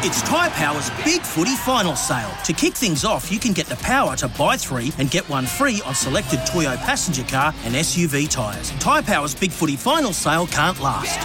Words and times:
It's 0.00 0.22
Tyre 0.22 0.48
Power's 0.50 0.90
Big 1.04 1.22
Footy 1.22 1.56
Final 1.56 1.96
Sale. 1.96 2.30
To 2.44 2.52
kick 2.52 2.74
things 2.74 3.04
off, 3.04 3.32
you 3.32 3.40
can 3.40 3.52
get 3.52 3.66
the 3.66 3.74
power 3.76 4.14
to 4.14 4.28
buy 4.28 4.56
three 4.56 4.92
and 4.98 5.10
get 5.10 5.28
one 5.28 5.44
free 5.44 5.82
on 5.84 5.92
selected 5.92 6.38
Toyo 6.46 6.76
passenger 6.76 7.24
car 7.24 7.52
and 7.64 7.74
SUV 7.74 8.30
tyres. 8.30 8.70
Tyre 8.78 9.02
Power's 9.02 9.34
Big 9.34 9.50
Footy 9.50 9.74
Final 9.74 10.12
Sale 10.12 10.46
can't 10.46 10.78
last. 10.80 11.18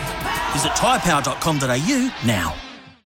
Visit 0.53 0.71
tyrepower.com.au 0.71 2.15
now. 2.25 2.55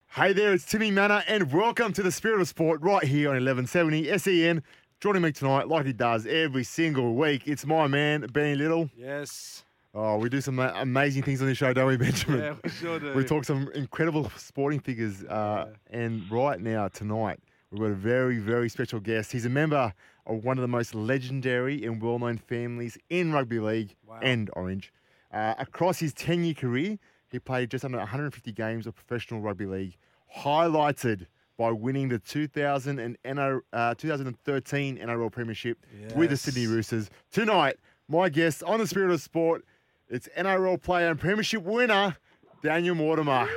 Hey 0.10 0.34
there, 0.34 0.54
it's 0.54 0.66
Timmy 0.66 0.92
Mannah, 0.92 1.24
and 1.28 1.52
welcome 1.52 1.94
to 1.94 2.04
the 2.04 2.12
Spirit 2.12 2.42
of 2.42 2.48
Sport 2.48 2.82
right 2.84 3.04
here 3.04 3.30
on 3.30 3.34
1170 3.34 4.16
SEN. 4.20 4.62
Joining 5.00 5.24
me 5.24 5.32
tonight, 5.32 5.68
like 5.68 5.88
he 5.88 5.94
does 5.94 6.28
every 6.28 6.64
single 6.64 7.16
week, 7.16 7.48
it's 7.48 7.66
my 7.66 7.88
man, 7.88 8.28
Benny 8.32 8.54
Little. 8.54 8.92
Yes. 8.96 9.55
Oh, 9.98 10.18
we 10.18 10.28
do 10.28 10.42
some 10.42 10.60
amazing 10.60 11.24
things 11.24 11.42
on 11.42 11.48
this 11.48 11.58
show, 11.58 11.72
don't 11.72 11.88
we, 11.88 11.96
Benjamin? 11.98 12.40
Yeah, 12.42 12.56
we 12.62 12.70
sure 12.70 13.00
do. 13.00 13.14
We 13.14 13.24
talk 13.24 13.46
some 13.46 13.70
incredible 13.74 14.30
sporting 14.36 14.82
figures, 14.82 15.24
uh, 15.24 15.70
and 15.90 16.30
right 16.30 16.60
now, 16.60 16.90
tonight, 16.90 17.40
we've 17.72 17.80
got 17.80 17.92
a 17.92 17.94
very, 17.96 18.38
very 18.40 18.68
special 18.68 19.00
guest. 19.00 19.32
He's 19.32 19.46
a 19.46 19.50
member 19.50 19.94
of 20.26 20.44
one 20.44 20.58
of 20.58 20.62
the 20.64 20.68
most 20.68 20.94
legendary 20.96 21.86
and 21.86 22.02
well 22.02 22.20
known 22.20 22.38
families 22.38 22.98
in 23.10 23.32
rugby 23.32 23.60
league 23.60 23.96
Wow. 24.06 24.20
and 24.22 24.50
Orange. 24.54 24.92
Uh, 25.32 25.54
across 25.60 26.00
his 26.00 26.14
10 26.14 26.44
year 26.44 26.54
career, 26.54 26.98
he 27.32 27.40
played 27.40 27.70
just 27.72 27.86
under 27.86 27.98
150 27.98 28.52
games 28.52 28.86
of 28.88 28.96
professional 28.96 29.40
rugby 29.40 29.66
league, 29.66 29.96
highlighted 30.38 31.26
by 31.58 31.72
winning 31.72 32.10
the 32.10 32.20
2000 32.20 33.00
and 33.00 33.18
NR, 33.24 33.62
uh, 33.72 33.96
2013 33.96 34.98
NRL 34.98 35.32
Premiership 35.32 35.78
with 36.18 36.32
the 36.32 36.38
Sydney 36.38 36.68
Roosters. 36.68 37.10
Tonight, 37.32 37.78
my 38.10 38.28
guest 38.28 38.62
on 38.64 38.80
the 38.80 38.88
Spirit 38.88 39.12
of 39.12 39.22
Sport, 39.22 39.64
it's 40.10 40.28
NRL 40.38 40.82
player 40.82 41.10
and 41.10 41.20
Premiership 41.20 41.64
winner, 41.64 42.18
Daniel 42.62 42.96
Mortimer. 42.96 43.48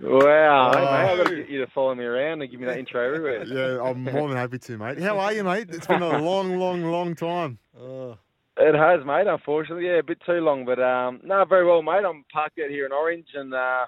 Wow, 0.00 0.70
hey, 0.72 0.80
mate, 0.80 1.10
I've 1.10 1.18
got 1.18 1.26
to 1.28 1.36
get 1.36 1.48
you 1.50 1.58
to 1.64 1.66
follow 1.72 1.94
me 1.94 2.04
around 2.04 2.40
and 2.40 2.50
give 2.50 2.60
me 2.60 2.66
that 2.66 2.78
intro 2.78 3.04
everywhere. 3.04 3.44
Yeah, 3.46 3.82
I'm 3.82 4.04
more 4.04 4.28
than 4.28 4.36
happy 4.36 4.58
to, 4.58 4.78
mate. 4.78 5.00
How 5.00 5.18
are 5.18 5.32
you, 5.32 5.42
mate? 5.42 5.68
It's 5.70 5.86
been 5.86 6.02
a 6.02 6.18
long, 6.22 6.56
long, 6.58 6.84
long 6.84 7.14
time. 7.16 7.58
Oh, 7.78 8.16
It 8.56 8.74
has, 8.76 9.04
mate, 9.04 9.26
unfortunately. 9.26 9.86
Yeah, 9.86 9.98
a 9.98 10.02
bit 10.04 10.18
too 10.24 10.34
long, 10.40 10.64
but 10.64 10.78
um, 10.80 11.20
no, 11.24 11.44
very 11.44 11.66
well, 11.66 11.82
mate. 11.82 12.04
I'm 12.08 12.24
parked 12.32 12.58
out 12.62 12.70
here 12.70 12.86
in 12.86 12.92
Orange 12.92 13.26
and 13.34 13.52
uh, 13.52 13.86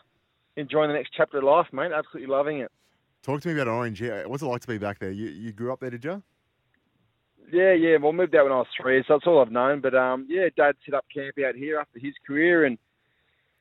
enjoying 0.57 0.89
the 0.89 0.95
next 0.95 1.13
chapter 1.17 1.39
of 1.39 1.45
life, 1.45 1.67
mate. 1.73 1.93
Absolutely 1.93 2.33
loving 2.33 2.59
it. 2.59 2.73
Talk 3.23 3.41
to 3.43 3.49
me 3.49 3.55
about 3.55 3.69
Orange. 3.69 4.01
Yeah, 4.03 4.25
what's 4.27 4.43
it 4.43 4.47
like 4.47 4.63
to 4.63 4.69
be 4.69 4.79
back 4.79 4.99
there? 4.99 5.11
You 5.13 5.29
you 5.29 5.53
grew 5.53 5.73
up 5.73 5.79
there, 5.81 5.91
did 5.91 6.05
you? 6.05 6.23
Yeah, 7.53 7.73
yeah. 7.73 7.97
Well, 7.97 8.13
I 8.13 8.15
moved 8.15 8.35
out 8.35 8.45
when 8.45 8.53
I 8.53 8.57
was 8.57 8.67
three, 8.81 9.03
so 9.07 9.15
that's 9.15 9.27
all 9.27 9.41
I've 9.41 9.53
known. 9.53 9.81
But 9.81 9.95
um, 9.95 10.27
yeah, 10.29 10.49
Dad 10.57 10.75
set 10.85 10.95
up 10.95 11.05
camp 11.13 11.37
out 11.47 11.55
here 11.55 11.79
after 11.79 11.99
his 11.99 12.15
career 12.27 12.65
and 12.65 12.79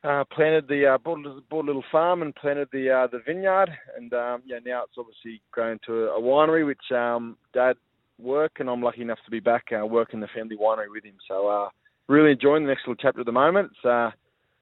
uh, 0.04 0.24
planted 0.32 0.66
the 0.68 0.86
uh, 0.94 0.98
bought, 0.98 1.24
a- 1.26 1.40
bought 1.50 1.64
a 1.64 1.66
little 1.66 1.84
farm 1.92 2.22
and 2.22 2.34
planted 2.34 2.68
the 2.72 2.90
uh, 2.90 3.06
the 3.06 3.20
vineyard. 3.26 3.70
And 3.96 4.12
um, 4.12 4.42
yeah, 4.46 4.58
now 4.64 4.84
it's 4.84 4.96
obviously 4.98 5.42
grown 5.52 5.78
to 5.86 6.04
a, 6.04 6.18
a 6.18 6.20
winery, 6.20 6.64
which 6.66 6.90
um, 6.94 7.36
Dad 7.52 7.76
work, 8.18 8.52
and 8.58 8.68
I'm 8.68 8.82
lucky 8.82 9.02
enough 9.02 9.18
to 9.24 9.30
be 9.30 9.40
back 9.40 9.66
uh, 9.72 9.86
working 9.86 10.20
the 10.20 10.28
family 10.34 10.56
winery 10.56 10.90
with 10.92 11.04
him. 11.04 11.14
So 11.26 11.48
uh, 11.48 11.68
really 12.08 12.32
enjoying 12.32 12.64
the 12.64 12.68
next 12.68 12.82
little 12.86 12.96
chapter 13.00 13.20
at 13.20 13.26
the 13.26 13.32
moment. 13.32 13.70
It's 13.72 13.84
uh, 13.84 14.10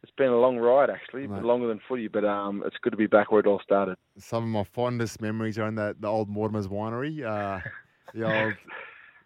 it's 0.03 0.13
been 0.17 0.29
a 0.29 0.39
long 0.39 0.59
ride 0.59 0.91
actually, 0.91 1.27
Right. 1.27 1.43
longer 1.43 1.67
than 1.67 1.81
footy, 1.89 2.07
but 2.09 2.25
um, 2.25 2.63
it's 2.65 2.77
good 2.83 2.91
to 2.91 2.97
be 2.97 3.09
back 3.09 3.33
where 3.33 3.41
it 3.41 3.47
all 3.47 3.61
started. 3.65 3.97
Some 4.17 4.45
of 4.45 4.49
my 4.49 4.63
fondest 4.63 5.21
memories 5.21 5.59
are 5.59 5.67
in 5.67 5.75
that 5.75 6.01
the 6.01 6.07
old 6.07 6.29
Mortimer's 6.29 6.69
winery. 6.69 7.25
Uh, 7.25 7.61
the 8.15 8.23
old 8.25 8.55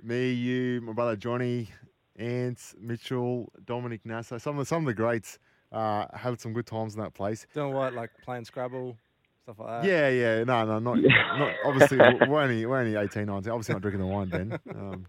me, 0.03 0.33
you, 0.33 0.81
my 0.83 0.93
brother 0.93 1.17
Johnny, 1.17 1.69
Ants, 2.17 2.75
Mitchell, 2.81 3.53
Dominic 3.65 4.05
Nasso. 4.05 4.41
Some 4.41 4.59
of 4.59 4.65
the, 4.65 4.67
some 4.67 4.83
of 4.83 4.87
the 4.87 4.95
greats 4.95 5.39
uh, 5.71 6.07
had 6.15 6.41
some 6.41 6.53
good 6.53 6.67
times 6.67 6.95
in 6.95 7.01
that 7.01 7.15
place. 7.15 7.47
doing 7.55 7.73
what? 7.73 7.95
Like 7.95 8.11
playing 8.25 8.45
Scrabble, 8.45 8.97
stuff 9.45 9.59
like 9.59 9.83
that. 9.83 9.89
Yeah, 9.89 10.09
yeah, 10.09 10.45
no, 10.45 10.65
no, 10.65 10.79
not, 10.79 10.99
not 10.99 11.55
obviously. 11.65 11.99
we're 11.99 12.29
we're 12.29 12.43
only 12.43 12.67
we're 12.67 12.79
only 12.79 12.97
18, 12.97 13.27
19. 13.27 13.51
Obviously, 13.51 13.73
not 13.75 13.83
drinking 13.83 14.01
the 14.01 14.07
wine, 14.07 14.29
then. 14.29 14.59
Um, 14.75 15.07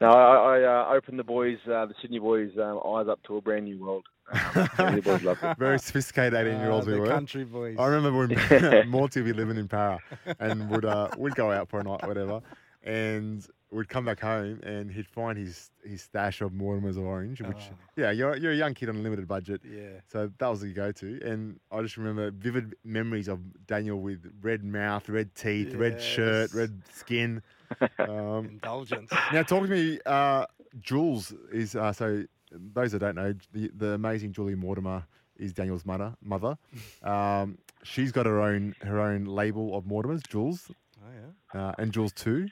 no, 0.00 0.08
I, 0.08 0.60
I 0.60 0.62
uh, 0.62 0.94
opened 0.96 1.18
the 1.18 1.24
boys, 1.24 1.58
uh, 1.66 1.84
the 1.84 1.94
Sydney 2.00 2.18
boys' 2.20 2.52
um, 2.56 2.80
eyes 2.86 3.06
up 3.08 3.22
to 3.24 3.36
a 3.36 3.40
brand 3.42 3.64
new 3.66 3.78
world. 3.78 4.06
Um, 4.78 5.00
boys 5.00 5.22
loved 5.22 5.42
it. 5.42 5.58
very 5.58 5.78
sophisticated 5.78 6.34
18 6.34 6.60
year 6.60 6.70
olds 6.70 6.86
Ah, 6.86 6.90
we 6.92 7.00
were. 7.00 7.06
country 7.08 7.44
boys. 7.44 7.76
I 7.78 7.86
remember 7.86 8.26
when 8.26 8.88
Morty 8.90 9.20
would 9.20 9.26
be 9.26 9.32
living 9.32 9.56
in 9.58 9.68
Parra 9.68 9.98
and 10.38 10.70
would 10.70 10.84
uh, 10.84 11.08
would 11.18 11.34
go 11.34 11.50
out 11.50 11.68
for 11.68 11.80
a 11.80 11.82
night, 11.82 12.06
whatever, 12.06 12.40
and 12.88 13.46
we'd 13.70 13.88
come 13.88 14.04
back 14.06 14.18
home 14.18 14.60
and 14.62 14.90
he'd 14.90 15.06
find 15.06 15.36
his 15.38 15.70
his 15.84 16.02
stash 16.02 16.40
of 16.40 16.52
Mortimer's 16.52 16.96
orange, 16.96 17.40
which 17.42 17.64
Oh. 17.70 17.74
yeah, 17.96 18.10
you're 18.10 18.36
you're 18.36 18.52
a 18.52 18.56
young 18.56 18.74
kid 18.74 18.88
on 18.88 18.96
a 18.96 19.00
limited 19.00 19.28
budget, 19.28 19.60
Yeah. 19.64 20.00
so 20.08 20.30
that 20.38 20.48
was 20.48 20.60
the 20.62 20.72
go 20.72 20.90
to. 20.92 21.20
And 21.22 21.60
I 21.70 21.82
just 21.82 21.96
remember 21.98 22.30
vivid 22.30 22.74
memories 22.84 23.28
of 23.28 23.40
Daniel 23.66 24.00
with 24.00 24.20
red 24.40 24.64
mouth, 24.64 25.08
red 25.08 25.34
teeth, 25.34 25.74
red 25.74 26.00
shirt, 26.00 26.52
red 26.54 26.82
skin. 26.92 27.42
Um, 27.98 28.46
Indulgence. 28.46 29.10
now, 29.30 29.42
talk 29.42 29.64
to 29.64 29.68
me. 29.68 30.00
Uh, 30.06 30.46
Jules 30.80 31.34
is 31.52 31.76
uh, 31.76 31.92
so. 31.92 32.24
Those 32.50 32.92
that 32.92 33.00
don't 33.00 33.14
know, 33.16 33.34
the, 33.52 33.70
the 33.76 33.88
amazing 33.92 34.32
Julie 34.32 34.54
Mortimer 34.54 35.04
is 35.36 35.52
Daniel's 35.52 35.84
mother. 35.84 36.16
Mother, 36.22 36.56
um, 37.02 37.58
she's 37.82 38.10
got 38.10 38.24
her 38.24 38.40
own 38.40 38.74
her 38.80 38.98
own 39.00 39.26
label 39.26 39.76
of 39.76 39.84
Mortimers, 39.84 40.26
Jules, 40.26 40.70
Oh 41.04 41.10
yeah. 41.54 41.60
uh, 41.60 41.72
and 41.76 41.92
Jules 41.92 42.12
Two. 42.14 42.48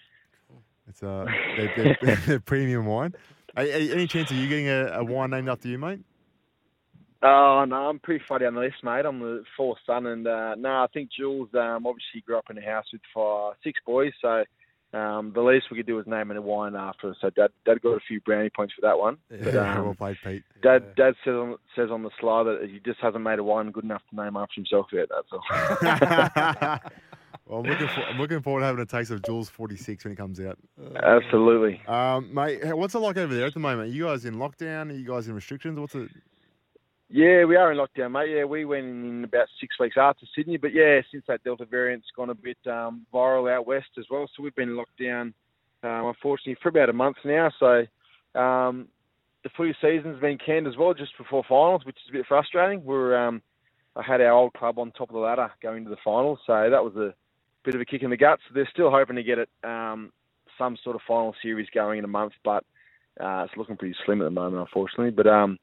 It's 0.89 1.03
uh, 1.03 1.27
they're, 1.57 1.97
they're, 2.03 2.17
they're 2.27 2.41
premium 2.47 2.87
wine. 2.87 3.15
A- 3.57 3.63
a- 3.63 3.93
Any 3.93 4.07
chance 4.07 4.31
of 4.31 4.37
you 4.37 4.49
getting 4.49 4.69
a, 4.69 4.87
a 5.01 5.05
wine 5.05 5.31
named 5.31 5.49
after 5.49 5.69
you, 5.69 5.79
mate? 5.79 6.01
Oh 7.23 7.65
no, 7.67 7.77
I'm 7.89 7.99
pretty 7.99 8.23
far 8.29 8.39
down 8.39 8.55
the 8.55 8.61
list, 8.61 8.77
mate. 8.85 9.05
I'm 9.07 9.19
the 9.21 9.43
fourth 9.57 9.79
son, 9.87 10.07
and 10.07 10.27
uh, 10.27 10.55
no, 10.57 10.69
I 10.69 10.87
think 10.93 11.11
Jules 11.17 11.49
um, 11.55 11.87
obviously 11.87 12.21
grew 12.25 12.37
up 12.39 12.45
in 12.51 12.59
a 12.59 12.63
house 12.63 12.85
with 12.93 13.01
five, 13.15 13.55
six 13.65 13.81
boys, 13.87 14.13
so 14.21 14.45
um, 14.97 15.33
the 15.35 15.41
least 15.43 15.67
we 15.71 15.79
could 15.79 15.87
do 15.87 15.97
was 15.97 16.07
name 16.07 16.31
a 16.31 16.41
wine 16.41 16.77
after. 16.77 17.11
us. 17.11 17.17
So 17.21 17.31
Dad, 17.31 17.51
Dad 17.65 17.81
got 17.83 17.93
a 17.97 18.01
few 18.07 18.21
brownie 18.21 18.51
points 18.51 18.75
for 18.75 18.83
that 18.83 18.99
one. 18.99 19.17
But 19.31 19.41
Yeah. 19.55 19.81
well 19.81 19.89
um, 19.91 19.97
played, 19.97 20.19
Pete. 20.23 20.43
Dad, 20.63 20.85
Yeah. 20.97 21.05
Dad 21.07 21.15
says 21.25 21.33
on 21.35 21.57
says 21.75 21.91
on 21.91 22.03
the 22.03 22.11
slide 22.21 22.45
that 22.45 22.69
he 22.71 22.79
just 22.85 23.01
hasn't 23.01 23.25
made 23.25 23.39
a 23.39 23.45
wine 23.45 23.71
good 23.73 23.85
enough 23.85 24.03
to 24.11 24.17
name 24.17 24.37
after 24.37 24.55
himself 24.55 24.87
yet. 24.93 25.09
That's 25.09 25.33
all. 25.33 26.79
well, 27.47 27.61
I'm 27.61 27.67
looking, 27.67 27.89
for, 27.89 28.01
I'm 28.03 28.19
looking 28.19 28.43
forward 28.43 28.61
to 28.61 28.67
having 28.67 28.83
a 28.83 28.87
taste 28.87 29.11
of 29.11 29.23
Jules 29.23 29.49
46 29.49 30.05
when 30.05 30.13
it 30.13 30.17
comes 30.17 30.41
out. 30.41 30.59
Absolutely. 31.03 31.81
Um, 31.87 32.33
mate, 32.33 32.61
what's 32.77 32.95
it 32.95 32.99
like 32.99 33.17
over 33.17 33.35
there 33.35 33.47
at 33.47 33.55
the 33.55 33.61
moment? 33.61 33.91
Are 33.91 33.93
you 33.93 34.05
guys 34.05 34.25
in 34.25 34.37
lockdown? 34.37 34.91
Are 34.91 34.95
you 34.95 35.07
guys 35.07 35.29
in 35.29 35.35
restrictions? 35.35 35.79
What's 35.79 35.95
it? 35.95 36.11
Yeah, 37.09 37.45
we 37.45 37.55
are 37.55 37.71
in 37.71 37.79
lockdown, 37.79 38.13
mate. 38.13 38.37
Yeah, 38.37 38.45
we 38.45 38.65
went 38.65 38.87
in 38.87 39.25
about 39.25 39.47
six 39.61 39.79
weeks 39.79 39.97
after 39.97 40.27
Sydney, 40.35 40.57
but 40.57 40.75
yeah, 40.75 41.01
since 41.13 41.25
that 41.29 41.45
Delta 41.45 41.65
variant's 41.65 42.09
gone 42.17 42.31
a 42.31 42.35
bit 42.35 42.59
um, 42.67 43.07
viral 43.15 43.53
out 43.53 43.67
west 43.67 43.91
as 43.99 44.07
well, 44.11 44.29
so 44.37 44.43
we've 44.43 44.57
been 44.57 44.77
locked 44.77 44.99
down, 45.01 45.33
um, 45.85 46.07
unfortunately, 46.07 46.57
for 46.61 46.71
about 46.71 46.89
a 46.89 46.93
month 46.93 47.19
now. 47.25 47.53
So 47.61 47.87
um, 48.39 48.89
the 49.45 49.51
footy 49.57 49.77
season's 49.81 50.21
been 50.21 50.39
canned 50.39 50.67
as 50.67 50.77
well 50.77 50.95
just 50.95 51.17
before 51.17 51.45
finals, 51.49 51.85
which 51.87 51.97
is 51.97 52.11
a 52.11 52.13
bit 52.13 52.27
frustrating. 52.27 52.85
We're 52.85 53.17
um, 53.17 53.41
I 53.95 54.03
had 54.03 54.21
our 54.21 54.33
old 54.33 54.55
club 54.55 54.79
on 54.81 54.91
top 54.91 55.11
of 55.11 55.15
the 55.15 55.21
ladder 55.21 55.51
going 55.63 55.85
to 55.85 55.91
the 55.91 55.97
finals, 56.05 56.41
so 56.45 56.69
that 56.71 56.83
was 56.83 56.97
a 56.97 57.15
bit 57.67 57.75
of 57.75 57.81
a 57.81 57.85
kick 57.85 58.03
in 58.03 58.11
the 58.11 58.17
guts. 58.17 58.43
They're 58.55 58.69
still 58.73 58.91
hoping 58.91 59.17
to 59.17 59.23
get 59.23 59.39
it 59.39 59.51
um, 59.65 60.13
some 60.57 60.79
sort 60.83 60.97
of 60.97 61.03
final 61.07 61.35
series 61.43 61.69
going 61.75 61.99
in 61.99 62.05
a 62.05 62.09
month, 62.09 62.33
but 62.45 62.65
uh, 63.21 63.45
it's 63.45 63.57
looking 63.57 63.77
pretty 63.77 63.97
slim 64.07 64.23
at 64.23 64.25
the 64.25 64.31
moment, 64.31 64.63
unfortunately. 64.63 65.11
But 65.11 65.27
um, 65.27 65.59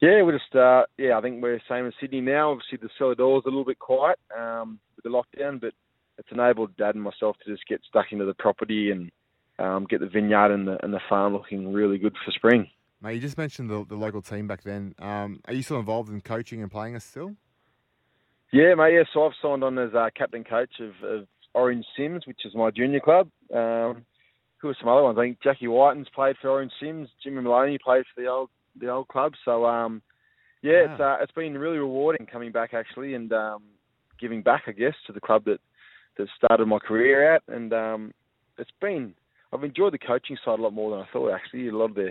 yeah, 0.00 0.20
we're 0.22 0.36
just 0.38 0.54
uh, 0.54 0.82
yeah. 0.98 1.16
I 1.16 1.22
think 1.22 1.42
we're 1.42 1.60
same 1.68 1.86
as 1.86 1.94
Sydney 2.00 2.20
now. 2.20 2.50
Obviously, 2.50 2.78
the 2.82 2.90
cellar 2.98 3.14
door's 3.14 3.44
a 3.46 3.48
little 3.48 3.64
bit 3.64 3.78
quiet 3.78 4.18
um, 4.36 4.78
with 4.96 5.04
the 5.04 5.10
lockdown, 5.10 5.60
but 5.60 5.72
it's 6.18 6.28
enabled 6.32 6.76
Dad 6.76 6.94
and 6.94 7.04
myself 7.04 7.36
to 7.44 7.52
just 7.52 7.66
get 7.68 7.80
stuck 7.88 8.06
into 8.10 8.24
the 8.24 8.34
property 8.34 8.90
and 8.90 9.10
um, 9.58 9.86
get 9.88 10.00
the 10.00 10.08
vineyard 10.08 10.52
and 10.52 10.66
the 10.66 10.82
and 10.82 10.92
the 10.92 11.00
farm 11.08 11.32
looking 11.32 11.72
really 11.72 11.96
good 11.96 12.14
for 12.24 12.32
spring. 12.32 12.68
Mate, 13.00 13.14
you 13.14 13.20
just 13.20 13.38
mentioned 13.38 13.70
the, 13.70 13.84
the 13.86 13.96
local 13.96 14.22
team 14.22 14.46
back 14.46 14.62
then. 14.62 14.94
Um, 14.98 15.40
are 15.46 15.54
you 15.54 15.62
still 15.62 15.78
involved 15.78 16.08
in 16.08 16.20
coaching 16.22 16.62
and 16.62 16.70
playing 16.70 16.96
us 16.96 17.04
still? 17.04 17.36
Yeah, 18.52 18.74
mate. 18.74 18.94
Yeah, 18.94 19.02
so 19.12 19.26
I've 19.26 19.32
signed 19.42 19.64
on 19.64 19.78
as 19.78 19.94
uh, 19.94 20.08
captain 20.16 20.44
coach 20.44 20.80
of, 20.80 21.08
of 21.08 21.26
Orange 21.56 21.86
CYMS, 21.98 22.26
which 22.26 22.44
is 22.44 22.54
my 22.54 22.70
junior 22.70 23.00
club. 23.00 23.28
Um, 23.52 24.04
who 24.58 24.68
are 24.68 24.76
some 24.78 24.88
other 24.88 25.02
ones? 25.02 25.18
I 25.18 25.22
think 25.22 25.42
Jackie 25.42 25.66
Whiten's 25.66 26.08
played 26.14 26.36
for 26.40 26.50
Orange 26.50 26.72
CYMS. 26.80 27.08
Jimmy 27.22 27.40
Maloney 27.40 27.78
played 27.82 28.04
for 28.14 28.20
the 28.20 28.28
old 28.28 28.50
the 28.78 28.88
old 28.88 29.08
club. 29.08 29.32
So 29.44 29.64
um, 29.64 30.02
yeah, 30.62 30.84
it's 30.84 31.00
uh, 31.00 31.16
it's 31.20 31.32
been 31.32 31.56
really 31.56 31.78
rewarding 31.78 32.26
coming 32.26 32.52
back 32.52 32.74
actually 32.74 33.14
and 33.14 33.32
um, 33.32 33.62
giving 34.20 34.42
back, 34.42 34.64
I 34.66 34.72
guess, 34.72 34.94
to 35.06 35.12
the 35.12 35.20
club 35.20 35.44
that 35.46 35.60
that 36.18 36.28
started 36.36 36.66
my 36.66 36.78
career 36.78 37.34
at. 37.34 37.42
And 37.48 37.72
um, 37.72 38.12
it's 38.58 38.70
been 38.80 39.14
I've 39.52 39.64
enjoyed 39.64 39.94
the 39.94 39.98
coaching 39.98 40.36
side 40.44 40.58
a 40.58 40.62
lot 40.62 40.74
more 40.74 40.90
than 40.90 41.00
I 41.00 41.12
thought. 41.12 41.34
Actually, 41.34 41.68
a 41.68 41.76
lot 41.76 41.90
of 41.90 41.94
the 41.94 42.10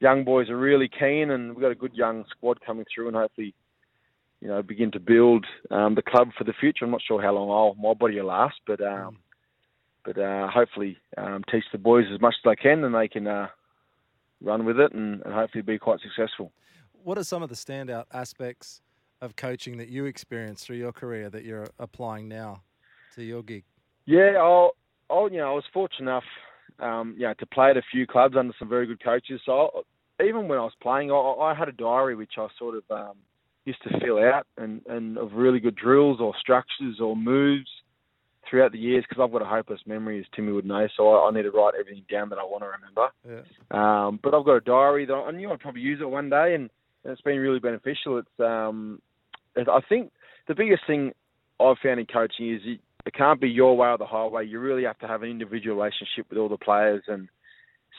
young 0.00 0.24
boys 0.24 0.48
are 0.48 0.58
really 0.58 0.88
keen, 0.88 1.30
and 1.30 1.50
we've 1.50 1.62
got 1.62 1.72
a 1.72 1.76
good 1.76 1.94
young 1.94 2.24
squad 2.30 2.60
coming 2.64 2.86
through, 2.92 3.08
and 3.08 3.16
hopefully 3.16 3.54
you 4.40 4.48
know, 4.48 4.62
begin 4.62 4.90
to 4.92 5.00
build 5.00 5.46
um, 5.70 5.94
the 5.94 6.02
club 6.02 6.30
for 6.36 6.44
the 6.44 6.52
future. 6.52 6.84
I'm 6.84 6.90
not 6.90 7.02
sure 7.06 7.20
how 7.20 7.32
long 7.32 7.50
I'll, 7.50 7.74
my 7.74 7.94
body 7.94 8.20
will 8.20 8.26
last, 8.26 8.56
but 8.66 8.80
um, 8.80 9.18
but 10.04 10.18
uh, 10.18 10.48
hopefully 10.48 10.96
um, 11.16 11.44
teach 11.50 11.64
the 11.72 11.78
boys 11.78 12.06
as 12.12 12.20
much 12.20 12.34
as 12.44 12.48
I 12.48 12.54
can, 12.54 12.84
and 12.84 12.94
they 12.94 13.08
can 13.08 13.26
uh, 13.26 13.48
run 14.40 14.64
with 14.64 14.78
it, 14.78 14.92
and, 14.92 15.22
and 15.22 15.34
hopefully 15.34 15.62
be 15.62 15.78
quite 15.78 16.00
successful. 16.00 16.52
What 17.02 17.18
are 17.18 17.24
some 17.24 17.42
of 17.42 17.48
the 17.48 17.54
standout 17.56 18.04
aspects 18.12 18.80
of 19.20 19.36
coaching 19.36 19.78
that 19.78 19.88
you 19.88 20.06
experienced 20.06 20.66
through 20.66 20.76
your 20.76 20.92
career 20.92 21.28
that 21.30 21.44
you're 21.44 21.66
applying 21.78 22.28
now 22.28 22.62
to 23.16 23.24
your 23.24 23.42
gig? 23.42 23.64
Yeah, 24.06 24.34
I'll, 24.38 24.72
I'll 25.10 25.30
you 25.30 25.38
know, 25.38 25.50
I 25.50 25.54
was 25.54 25.64
fortunate 25.72 26.10
enough, 26.10 26.24
um, 26.78 27.14
you 27.16 27.24
know, 27.24 27.34
to 27.34 27.46
play 27.46 27.70
at 27.70 27.76
a 27.76 27.82
few 27.90 28.06
clubs 28.06 28.36
under 28.36 28.54
some 28.58 28.68
very 28.68 28.86
good 28.86 29.02
coaches. 29.02 29.40
So 29.44 29.84
I, 30.18 30.22
even 30.24 30.48
when 30.48 30.58
I 30.58 30.62
was 30.62 30.72
playing, 30.80 31.10
I, 31.10 31.14
I 31.14 31.54
had 31.54 31.68
a 31.68 31.72
diary 31.72 32.14
which 32.14 32.32
I 32.38 32.46
sort 32.58 32.76
of 32.76 32.84
um, 32.90 33.16
used 33.68 33.82
to 33.82 34.00
fill 34.00 34.18
out 34.18 34.46
and, 34.56 34.80
and 34.88 35.18
of 35.18 35.32
really 35.34 35.60
good 35.60 35.76
drills 35.76 36.20
or 36.20 36.32
structures 36.40 36.98
or 37.00 37.14
moves 37.14 37.68
throughout 38.48 38.72
the 38.72 38.78
years 38.78 39.04
because 39.06 39.22
I've 39.22 39.30
got 39.30 39.42
a 39.42 39.44
hopeless 39.44 39.80
memory, 39.86 40.18
as 40.18 40.24
Timmy 40.34 40.52
would 40.52 40.64
know. 40.64 40.88
So 40.96 41.08
I, 41.10 41.28
I 41.28 41.30
need 41.32 41.42
to 41.42 41.50
write 41.50 41.74
everything 41.78 42.04
down 42.10 42.30
that 42.30 42.38
I 42.38 42.44
want 42.44 42.64
to 42.64 42.70
remember. 42.70 43.08
Yeah. 43.28 44.06
Um, 44.06 44.18
but 44.22 44.34
I've 44.34 44.46
got 44.46 44.56
a 44.56 44.60
diary 44.60 45.04
that 45.04 45.12
I 45.12 45.30
knew 45.32 45.52
I'd 45.52 45.60
probably 45.60 45.82
use 45.82 46.00
it 46.00 46.08
one 46.08 46.30
day, 46.30 46.54
and, 46.54 46.70
and 47.04 47.12
it's 47.12 47.20
been 47.20 47.38
really 47.38 47.58
beneficial. 47.58 48.18
It's 48.18 48.40
um, 48.40 49.00
I 49.56 49.80
think 49.88 50.12
the 50.46 50.54
biggest 50.54 50.82
thing 50.86 51.12
I've 51.60 51.76
found 51.82 52.00
in 52.00 52.06
coaching 52.06 52.54
is 52.54 52.62
it, 52.64 52.80
it 53.04 53.14
can't 53.14 53.40
be 53.40 53.48
your 53.48 53.76
way 53.76 53.88
or 53.88 53.98
the 53.98 54.06
highway. 54.06 54.46
You 54.46 54.60
really 54.60 54.84
have 54.84 54.98
to 55.00 55.08
have 55.08 55.22
an 55.22 55.30
individual 55.30 55.76
relationship 55.76 56.26
with 56.30 56.38
all 56.38 56.48
the 56.48 56.56
players, 56.56 57.02
and 57.06 57.28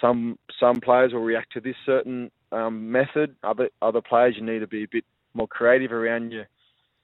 some 0.02 0.40
some 0.60 0.82
players 0.82 1.14
will 1.14 1.22
react 1.22 1.54
to 1.54 1.60
this 1.60 1.76
certain 1.86 2.32
um, 2.52 2.92
method. 2.92 3.36
Other 3.44 3.70
other 3.84 4.02
players, 4.02 4.36
you 4.36 4.44
need 4.44 4.60
to 4.60 4.68
be 4.68 4.84
a 4.84 4.88
bit 4.92 5.04
more 5.40 5.48
creative 5.48 5.92
around 5.92 6.32
your 6.32 6.48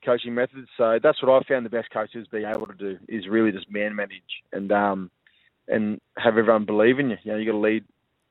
coaching 0.06 0.36
methods. 0.36 0.68
So 0.78 1.00
that's 1.02 1.22
what 1.24 1.32
I 1.32 1.48
found 1.48 1.66
the 1.66 1.70
best 1.70 1.90
coaches 1.92 2.28
be 2.32 2.44
able 2.44 2.68
to 2.68 2.74
do 2.74 3.00
is 3.08 3.28
really 3.28 3.52
just 3.52 3.72
man 3.72 3.96
manage 3.96 4.44
and 4.54 4.72
um, 4.72 5.10
and 5.68 6.00
have 6.18 6.38
everyone 6.38 6.66
believe 6.66 7.00
in 7.00 7.10
you. 7.10 7.18
You 7.24 7.32
know, 7.32 7.38
you 7.40 7.46
got 7.46 7.54
to 7.54 7.58
lead. 7.58 7.86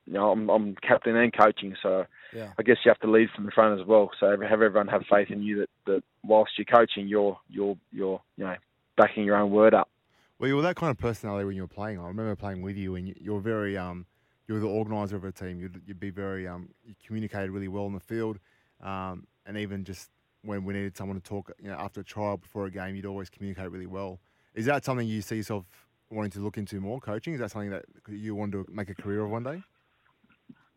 You 0.05 0.13
know, 0.13 0.31
I'm, 0.31 0.49
I'm 0.49 0.75
captain 0.87 1.15
and 1.15 1.33
coaching, 1.35 1.75
so 1.81 2.05
Yeah. 2.31 2.51
I 2.59 2.61
guess 2.61 2.77
you 2.85 2.89
have 2.89 2.99
to 2.99 3.09
lead 3.09 3.29
from 3.35 3.45
the 3.45 3.51
front 3.51 3.81
as 3.81 3.87
well. 3.87 4.11
So 4.19 4.29
have 4.29 4.61
everyone 4.61 4.87
have 4.89 5.01
faith 5.09 5.31
in 5.31 5.41
you 5.41 5.61
that, 5.61 5.69
that 5.87 6.03
whilst 6.23 6.51
you're 6.59 6.65
coaching, 6.65 7.07
you're 7.07 7.39
you're 7.49 7.75
you're 7.91 8.21
you 8.37 8.43
know 8.45 8.55
backing 8.97 9.23
your 9.23 9.35
own 9.35 9.49
word 9.49 9.73
up. 9.73 9.89
Well, 10.37 10.47
you 10.47 10.55
were 10.55 10.61
that 10.61 10.75
kind 10.75 10.91
of 10.91 10.99
personality 10.99 11.45
when 11.45 11.55
you 11.55 11.63
were 11.63 11.67
playing. 11.67 11.99
I 11.99 12.07
remember 12.07 12.35
playing 12.35 12.61
with 12.61 12.77
you, 12.77 12.95
and 12.95 13.07
you, 13.07 13.15
you 13.19 13.33
were 13.33 13.39
very 13.39 13.77
um, 13.77 14.05
you 14.47 14.53
were 14.53 14.59
the 14.59 14.67
organizer 14.67 15.15
of 15.15 15.23
a 15.23 15.31
team. 15.31 15.59
You'd, 15.59 15.81
you'd 15.87 15.99
be 15.99 16.11
very 16.11 16.47
um, 16.47 16.69
you 16.85 16.93
communicated 17.07 17.49
really 17.49 17.67
well 17.67 17.87
in 17.87 17.93
the 17.93 17.99
field, 17.99 18.37
um, 18.83 19.25
and 19.45 19.57
even 19.57 19.83
just 19.83 20.09
when 20.43 20.63
we 20.63 20.73
needed 20.73 20.95
someone 20.95 21.19
to 21.19 21.23
talk, 21.23 21.51
you 21.61 21.69
know, 21.69 21.75
after 21.75 22.01
a 22.01 22.03
trial 22.03 22.37
before 22.37 22.65
a 22.65 22.71
game, 22.71 22.95
you'd 22.95 23.05
always 23.05 23.29
communicate 23.29 23.71
really 23.71 23.87
well. 23.87 24.19
Is 24.53 24.65
that 24.65 24.85
something 24.85 25.07
you 25.07 25.21
see 25.21 25.37
yourself 25.37 25.65
wanting 26.09 26.31
to 26.31 26.39
look 26.39 26.57
into 26.57 26.79
more 26.79 26.99
coaching? 26.99 27.33
Is 27.33 27.39
that 27.39 27.51
something 27.51 27.71
that 27.71 27.85
you 28.07 28.35
want 28.35 28.51
to 28.53 28.65
make 28.71 28.89
a 28.89 28.95
career 28.95 29.25
of 29.25 29.31
one 29.31 29.43
day? 29.43 29.61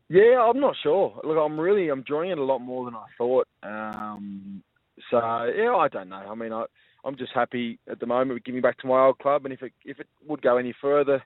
Yeah, 0.08 0.42
I'm 0.42 0.58
not 0.58 0.74
sure. 0.82 1.20
Look, 1.22 1.36
I'm 1.36 1.60
really 1.60 1.90
I'm 1.90 1.98
enjoying 1.98 2.30
it 2.30 2.38
a 2.38 2.44
lot 2.44 2.60
more 2.60 2.86
than 2.86 2.94
I 2.94 3.04
thought. 3.18 3.46
Um, 3.62 4.62
so 5.10 5.18
yeah, 5.54 5.76
I 5.76 5.88
don't 5.88 6.08
know. 6.08 6.16
I 6.16 6.34
mean, 6.34 6.52
I 6.52 6.64
I'm 7.04 7.16
just 7.16 7.32
happy 7.34 7.78
at 7.90 8.00
the 8.00 8.06
moment 8.06 8.34
with 8.34 8.44
giving 8.44 8.62
back 8.62 8.78
to 8.78 8.86
my 8.86 9.04
old 9.04 9.18
club, 9.18 9.44
and 9.44 9.52
if 9.52 9.62
it 9.62 9.72
if 9.84 10.00
it 10.00 10.08
would 10.26 10.40
go 10.40 10.56
any 10.56 10.74
further, 10.80 11.22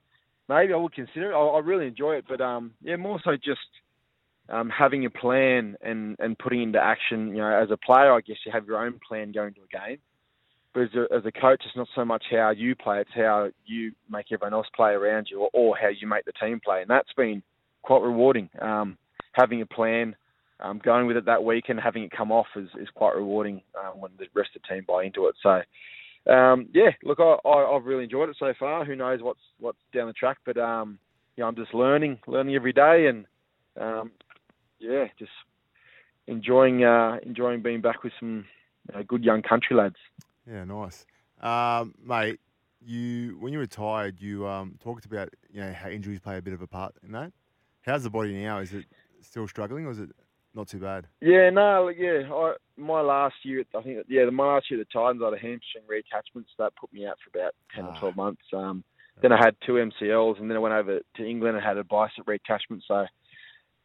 maybe 0.48 0.72
I 0.72 0.76
would 0.76 0.94
consider 0.94 1.30
it. 1.30 1.34
I, 1.34 1.38
I 1.38 1.58
really 1.60 1.86
enjoy 1.86 2.16
it, 2.16 2.24
but 2.28 2.40
um, 2.40 2.72
yeah, 2.82 2.96
more 2.96 3.20
so 3.24 3.36
just 3.36 3.60
um, 4.52 4.70
having 4.70 5.06
a 5.06 5.10
plan 5.10 5.76
and 5.80 6.14
and 6.20 6.38
putting 6.38 6.62
into 6.62 6.78
action. 6.78 7.28
You 7.28 7.38
know, 7.38 7.62
as 7.62 7.70
a 7.70 7.76
player, 7.76 8.12
I 8.12 8.20
guess 8.20 8.36
you 8.44 8.52
have 8.52 8.66
your 8.66 8.84
own 8.84 9.00
plan 9.06 9.32
going 9.32 9.54
to 9.54 9.60
a 9.60 9.88
game. 9.88 9.98
But 10.74 10.82
as 10.84 10.88
a, 10.94 11.14
as 11.14 11.26
a 11.26 11.32
coach, 11.32 11.62
it's 11.66 11.76
not 11.76 11.88
so 11.94 12.04
much 12.04 12.24
how 12.30 12.50
you 12.50 12.76
play; 12.76 13.00
it's 13.00 13.10
how 13.14 13.48
you 13.66 13.92
make 14.10 14.26
everyone 14.30 14.54
else 14.54 14.66
play 14.76 14.92
around 14.92 15.28
you, 15.30 15.40
or, 15.40 15.50
or 15.52 15.76
how 15.76 15.88
you 15.88 16.06
make 16.06 16.24
the 16.24 16.32
team 16.32 16.60
play, 16.64 16.82
and 16.82 16.90
that's 16.90 17.12
been 17.16 17.42
quite 17.82 18.02
rewarding. 18.02 18.48
Um, 18.60 18.96
having 19.32 19.62
a 19.62 19.66
plan, 19.66 20.14
um, 20.60 20.80
going 20.82 21.06
with 21.06 21.16
it 21.16 21.26
that 21.26 21.44
week, 21.44 21.64
and 21.68 21.80
having 21.80 22.04
it 22.04 22.10
come 22.10 22.30
off 22.30 22.46
is, 22.56 22.68
is 22.80 22.88
quite 22.94 23.14
rewarding 23.16 23.62
um, 23.78 24.00
when 24.00 24.12
the 24.18 24.26
rest 24.34 24.50
of 24.54 24.62
the 24.62 24.74
team 24.74 24.84
buy 24.86 25.04
into 25.04 25.26
it. 25.26 25.34
So, 25.42 26.32
um, 26.32 26.68
yeah, 26.72 26.90
look, 27.02 27.20
I, 27.20 27.36
I, 27.46 27.76
I've 27.76 27.84
really 27.84 28.04
enjoyed 28.04 28.28
it 28.28 28.36
so 28.38 28.52
far. 28.58 28.84
Who 28.84 28.96
knows 28.96 29.20
what's 29.22 29.40
what's 29.60 29.78
down 29.94 30.06
the 30.06 30.12
track, 30.14 30.38
but 30.46 30.56
um, 30.58 30.98
yeah, 31.36 31.44
I'm 31.44 31.56
just 31.56 31.74
learning, 31.74 32.18
learning 32.26 32.54
every 32.54 32.72
day, 32.72 33.08
and 33.08 33.26
um, 33.80 34.10
yeah, 34.82 35.06
just 35.18 35.30
enjoying 36.26 36.84
uh, 36.84 37.18
enjoying 37.22 37.62
being 37.62 37.80
back 37.80 38.02
with 38.02 38.12
some 38.18 38.44
uh, 38.94 39.02
good 39.06 39.24
young 39.24 39.42
country 39.42 39.76
lads. 39.76 39.96
Yeah, 40.46 40.64
nice, 40.64 41.06
um, 41.40 41.94
mate. 42.04 42.40
You 42.84 43.36
when 43.38 43.52
you 43.52 43.60
retired, 43.60 44.20
you 44.20 44.46
um, 44.46 44.76
talked 44.82 45.04
about 45.04 45.28
you 45.52 45.60
know 45.60 45.72
how 45.72 45.88
injuries 45.88 46.18
play 46.20 46.36
a 46.38 46.42
bit 46.42 46.52
of 46.54 46.62
a 46.62 46.66
part 46.66 46.94
in 47.04 47.12
that. 47.12 47.32
How's 47.82 48.02
the 48.02 48.10
body 48.10 48.34
now? 48.42 48.58
Is 48.58 48.72
it 48.72 48.86
still 49.20 49.46
struggling, 49.46 49.86
or 49.86 49.92
is 49.92 50.00
it 50.00 50.10
not 50.54 50.66
too 50.68 50.78
bad? 50.80 51.06
Yeah, 51.20 51.50
no, 51.50 51.88
yeah. 51.88 52.22
I, 52.32 52.54
my 52.76 53.00
last 53.00 53.36
year, 53.44 53.64
I 53.76 53.82
think, 53.82 53.98
yeah, 54.08 54.24
my 54.30 54.54
last 54.54 54.68
year 54.70 54.80
at 54.80 54.86
the 54.88 54.98
Titans, 54.98 55.22
I 55.22 55.26
had 55.26 55.34
a 55.34 55.38
hamstring 55.38 55.84
reattachment, 55.88 56.44
so 56.56 56.64
that 56.64 56.74
put 56.74 56.92
me 56.92 57.06
out 57.06 57.16
for 57.22 57.38
about 57.38 57.54
ten 57.74 57.84
Ah. 57.84 57.94
or 57.94 57.98
twelve 58.00 58.16
months. 58.16 58.42
Um, 58.52 58.82
then 59.20 59.30
I 59.30 59.36
had 59.36 59.54
two 59.64 59.74
MCLs, 59.74 60.40
and 60.40 60.50
then 60.50 60.56
I 60.56 60.60
went 60.60 60.74
over 60.74 60.98
to 61.16 61.24
England 61.24 61.56
and 61.56 61.64
had 61.64 61.78
a 61.78 61.84
bicep 61.84 62.26
reattachment. 62.26 62.80
So, 62.88 63.06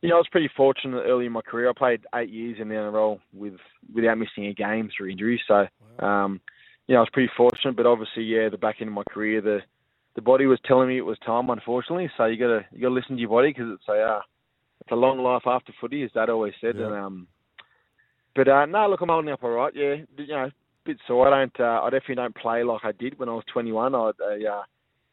you 0.01 0.09
know, 0.09 0.15
I 0.15 0.19
was 0.19 0.27
pretty 0.31 0.49
fortunate 0.55 1.03
early 1.05 1.25
in 1.25 1.31
my 1.31 1.41
career. 1.41 1.69
I 1.69 1.73
played 1.73 2.05
eight 2.13 2.29
years 2.29 2.57
in 2.59 2.69
the 2.69 2.75
NRL 2.75 3.19
with 3.33 3.55
without 3.93 4.17
missing 4.17 4.45
a 4.45 4.53
game 4.53 4.89
through 4.95 5.09
injury. 5.09 5.41
So, 5.47 5.67
um, 6.05 6.39
you 6.87 6.93
know, 6.93 6.99
I 6.99 7.01
was 7.01 7.09
pretty 7.11 7.31
fortunate. 7.35 7.75
But 7.75 7.87
obviously, 7.87 8.23
yeah, 8.23 8.49
the 8.49 8.57
back 8.57 8.77
end 8.79 8.89
of 8.89 8.93
my 8.93 9.03
career, 9.09 9.41
the 9.41 9.59
the 10.15 10.21
body 10.21 10.45
was 10.45 10.59
telling 10.65 10.89
me 10.89 10.97
it 10.97 11.05
was 11.05 11.17
time, 11.19 11.49
unfortunately. 11.49 12.09
So 12.17 12.25
you 12.25 12.37
gotta 12.37 12.65
you 12.71 12.81
gotta 12.81 12.93
listen 12.93 13.15
to 13.15 13.21
your 13.21 13.29
body 13.29 13.49
because 13.49 13.71
it's 13.73 13.87
a 13.89 14.01
uh, 14.01 14.21
it's 14.81 14.91
a 14.91 14.95
long 14.95 15.19
life 15.19 15.43
after 15.45 15.73
footy, 15.81 16.03
as 16.03 16.11
Dad 16.11 16.29
always 16.29 16.53
said. 16.61 16.75
Yeah. 16.77 16.85
And 16.85 16.93
um, 16.95 17.27
but 18.35 18.47
uh, 18.47 18.65
no, 18.67 18.87
look, 18.89 19.01
I'm 19.01 19.09
holding 19.09 19.31
up 19.31 19.43
all 19.43 19.49
right. 19.49 19.73
Yeah, 19.75 19.95
you 20.17 20.27
know, 20.27 20.51
bit 20.85 20.97
sore. 21.07 21.27
I 21.27 21.39
don't. 21.39 21.59
Uh, 21.59 21.81
I 21.83 21.89
definitely 21.89 22.15
don't 22.15 22.35
play 22.35 22.63
like 22.63 22.81
I 22.83 22.91
did 22.91 23.17
when 23.17 23.29
I 23.29 23.33
was 23.33 23.43
21. 23.51 23.95
I, 23.95 23.97
I 23.97 24.59
uh, 24.59 24.63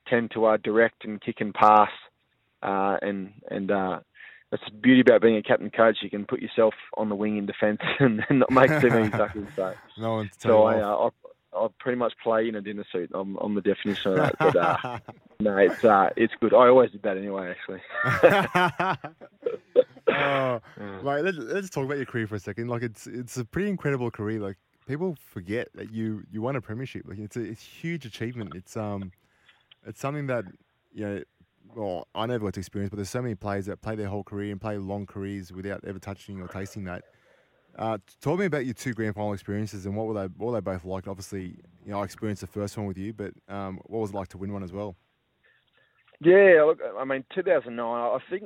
tend 0.09 0.31
to 0.33 0.45
uh, 0.45 0.57
direct 0.59 1.05
and 1.05 1.21
kick 1.21 1.37
and 1.41 1.55
pass, 1.55 1.91
uh, 2.63 2.97
and 3.03 3.33
and 3.51 3.71
uh, 3.71 4.01
that's 4.55 4.71
the 4.71 4.79
beauty 4.79 5.01
about 5.01 5.21
being 5.21 5.37
a 5.37 5.43
captain 5.43 5.69
coach. 5.69 5.97
You 6.01 6.09
can 6.09 6.25
put 6.25 6.41
yourself 6.41 6.75
on 6.97 7.09
the 7.09 7.17
wing 7.17 7.39
in 7.39 7.47
defence 7.47 7.81
and, 7.99 8.25
and 8.29 8.39
not 8.39 8.51
make 8.53 8.69
too 8.81 8.89
many 8.89 9.11
tackles. 9.11 9.49
So, 9.57 9.75
No 9.99 10.25
so 10.39 10.63
I, 10.63 10.81
uh, 10.81 11.09
I 11.09 11.09
I 11.57 11.69
pretty 11.81 11.99
much 11.99 12.13
play 12.23 12.49
in 12.49 12.55
a 12.55 12.61
dinner 12.61 12.85
suit. 12.93 13.11
I'm, 13.15 13.37
I'm 13.41 13.57
the 13.57 13.61
definition 13.61 14.13
of 14.13 14.19
that. 14.19 14.39
But 14.39 14.57
uh, 14.57 14.99
no, 15.41 15.57
it's 15.57 15.85
uh, 15.85 16.11
it's 16.17 16.33
good. 16.41 16.55
I 16.55 16.69
always 16.69 16.93
did 16.93 17.03
that 17.03 17.17
anyway, 17.17 17.53
actually. 17.53 17.81
oh, 20.09 20.61
mate, 21.03 21.23
let's, 21.23 21.39
let's 21.39 21.71
talk 21.71 21.85
about 21.85 21.97
your 21.97 22.07
career 22.07 22.29
for 22.29 22.37
a 22.37 22.41
second. 22.41 22.69
Like, 22.69 22.83
it's 22.83 23.09
it's 23.09 23.37
a 23.37 23.45
pretty 23.45 23.69
incredible 23.69 24.11
career. 24.13 24.39
Like, 24.39 24.57
people 24.87 25.17
forget 25.33 25.69
that 25.75 25.93
you 25.93 26.23
you 26.31 26.43
won 26.43 26.55
a 26.55 26.61
premiership. 26.61 27.07
Like, 27.07 27.19
it's 27.19 27.37
a 27.37 27.41
it's 27.43 27.63
a 27.63 27.67
huge 27.67 28.07
achievement. 28.07 28.55
It's 28.55 28.77
um, 28.77 29.11
it's 29.85 30.01
something 30.01 30.29
that 30.29 30.45
you 30.93 31.05
know. 31.07 31.23
Well, 31.75 32.07
I 32.15 32.27
never 32.27 32.45
got 32.45 32.55
to 32.55 32.61
experience, 32.61 32.91
but 32.91 32.97
there's 32.97 33.11
so 33.11 33.23
many 33.23 33.35
players 33.35 33.67
that 33.67 33.81
play 33.83 33.97
their 33.97 34.09
whole 34.09 34.23
career 34.23 34.53
and 34.53 34.61
play 34.61 34.79
long 34.79 35.07
careers 35.07 35.53
without 35.53 35.85
ever 35.85 35.99
touching 35.99 36.41
or 36.41 36.49
tasting 36.49 36.85
that. 36.85 37.05
Uh, 37.77 37.99
talk 38.21 38.39
me 38.39 38.47
about 38.47 38.65
your 38.65 38.75
two 38.75 38.93
grand 38.93 39.17
final 39.17 39.33
experiences 39.33 39.85
and 39.85 39.97
what 39.97 40.07
were 40.07 40.15
they? 40.15 40.27
What 40.37 40.53
were 40.53 40.61
they 40.61 40.61
both 40.61 40.85
like? 40.85 41.09
Obviously, 41.09 41.59
you 41.85 41.91
know, 41.91 42.01
I 42.01 42.05
experienced 42.05 42.43
the 42.43 42.47
first 42.47 42.77
one 42.77 42.87
with 42.87 42.97
you, 42.97 43.13
but 43.13 43.33
um, 43.49 43.81
what 43.87 43.99
was 43.99 44.11
it 44.11 44.17
like 44.17 44.29
to 44.29 44.39
win 44.39 44.53
one 44.53 44.63
as 44.63 44.73
well? 44.73 44.95
Yeah, 46.21 46.63
look, 46.67 46.79
I 46.97 47.05
mean, 47.05 47.25
2009. 47.35 47.85
I 47.85 48.19
think 48.31 48.45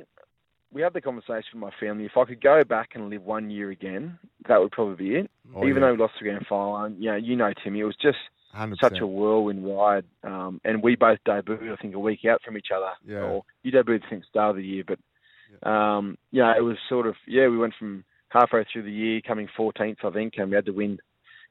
we 0.71 0.81
had 0.81 0.93
the 0.93 1.01
conversation 1.01 1.43
with 1.53 1.61
my 1.61 1.71
family. 1.79 2.05
If 2.05 2.17
I 2.17 2.25
could 2.25 2.41
go 2.41 2.63
back 2.63 2.89
and 2.95 3.09
live 3.09 3.21
one 3.21 3.51
year 3.51 3.69
again, 3.69 4.17
that 4.47 4.59
would 4.59 4.71
probably 4.71 4.95
be 4.95 5.15
it. 5.15 5.31
Oh, 5.55 5.63
Even 5.67 5.81
yeah. 5.81 5.89
though 5.89 5.91
we 5.93 5.99
lost 5.99 6.13
the 6.19 6.25
grand 6.25 6.47
final, 6.47 6.75
and, 6.77 7.01
you 7.01 7.11
know, 7.11 7.15
you 7.15 7.35
know, 7.35 7.53
Timmy, 7.63 7.81
it 7.81 7.85
was 7.85 7.95
just 8.01 8.17
100%. 8.55 8.77
such 8.79 8.99
a 8.99 9.07
whirlwind 9.07 9.65
ride. 9.65 10.05
Um, 10.23 10.59
and 10.63 10.81
we 10.81 10.95
both 10.95 11.19
debuted, 11.27 11.71
I 11.71 11.75
think, 11.81 11.95
a 11.95 11.99
week 11.99 12.25
out 12.25 12.41
from 12.43 12.57
each 12.57 12.69
other. 12.75 12.91
Yeah. 13.05 13.21
Or 13.21 13.43
you 13.63 13.71
debuted, 13.71 14.05
I 14.05 14.09
think, 14.09 14.25
start 14.25 14.51
of 14.51 14.55
the 14.57 14.63
year. 14.63 14.83
But, 14.87 15.69
um, 15.69 16.17
yeah, 16.31 16.53
it 16.57 16.61
was 16.61 16.77
sort 16.87 17.07
of, 17.07 17.15
yeah, 17.27 17.47
we 17.47 17.57
went 17.57 17.73
from 17.77 18.03
halfway 18.29 18.65
through 18.71 18.83
the 18.83 18.91
year, 18.91 19.21
coming 19.25 19.47
14th, 19.57 20.03
I 20.03 20.11
think, 20.11 20.33
and 20.37 20.49
we 20.49 20.55
had 20.55 20.65
to 20.65 20.71
win 20.71 20.99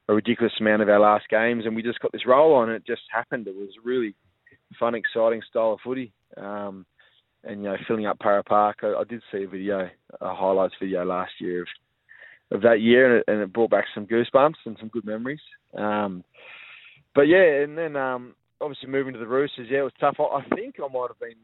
a 0.07 0.13
ridiculous 0.13 0.53
amount 0.59 0.81
of 0.81 0.89
our 0.89 0.99
last 0.99 1.29
games. 1.29 1.65
And 1.65 1.75
we 1.75 1.83
just 1.83 1.99
got 1.99 2.11
this 2.11 2.25
roll 2.25 2.53
on. 2.55 2.69
It 2.69 2.85
just 2.85 3.03
happened. 3.11 3.47
It 3.47 3.55
was 3.55 3.69
really 3.83 4.15
fun, 4.79 4.95
exciting 4.95 5.41
style 5.49 5.73
of 5.73 5.79
footy. 5.83 6.11
Um, 6.37 6.85
and, 7.43 7.63
you 7.63 7.69
know, 7.69 7.77
filling 7.87 8.05
up 8.05 8.19
Parra 8.19 8.43
Park. 8.43 8.79
I, 8.83 8.87
I 8.87 9.03
did 9.07 9.21
see 9.31 9.43
a 9.43 9.47
video, 9.47 9.89
a 10.19 10.35
highlights 10.35 10.75
video 10.79 11.05
last 11.05 11.31
year 11.39 11.61
of, 11.61 11.67
of 12.51 12.61
that 12.63 12.81
year, 12.81 13.05
and 13.05 13.17
it, 13.19 13.23
and 13.31 13.41
it 13.41 13.53
brought 13.53 13.69
back 13.69 13.85
some 13.95 14.05
goosebumps 14.05 14.55
and 14.65 14.75
some 14.79 14.89
good 14.89 15.05
memories. 15.05 15.39
Um, 15.77 16.23
but 17.15 17.23
yeah, 17.23 17.63
and 17.63 17.77
then 17.77 17.95
um, 17.95 18.35
obviously 18.61 18.89
moving 18.89 19.13
to 19.13 19.19
the 19.19 19.27
Roosters, 19.27 19.67
yeah, 19.69 19.79
it 19.79 19.83
was 19.83 19.93
tough. 19.99 20.17
I, 20.19 20.23
I 20.23 20.55
think 20.55 20.75
I 20.79 20.91
might 20.91 21.07
have 21.09 21.19
been, 21.19 21.37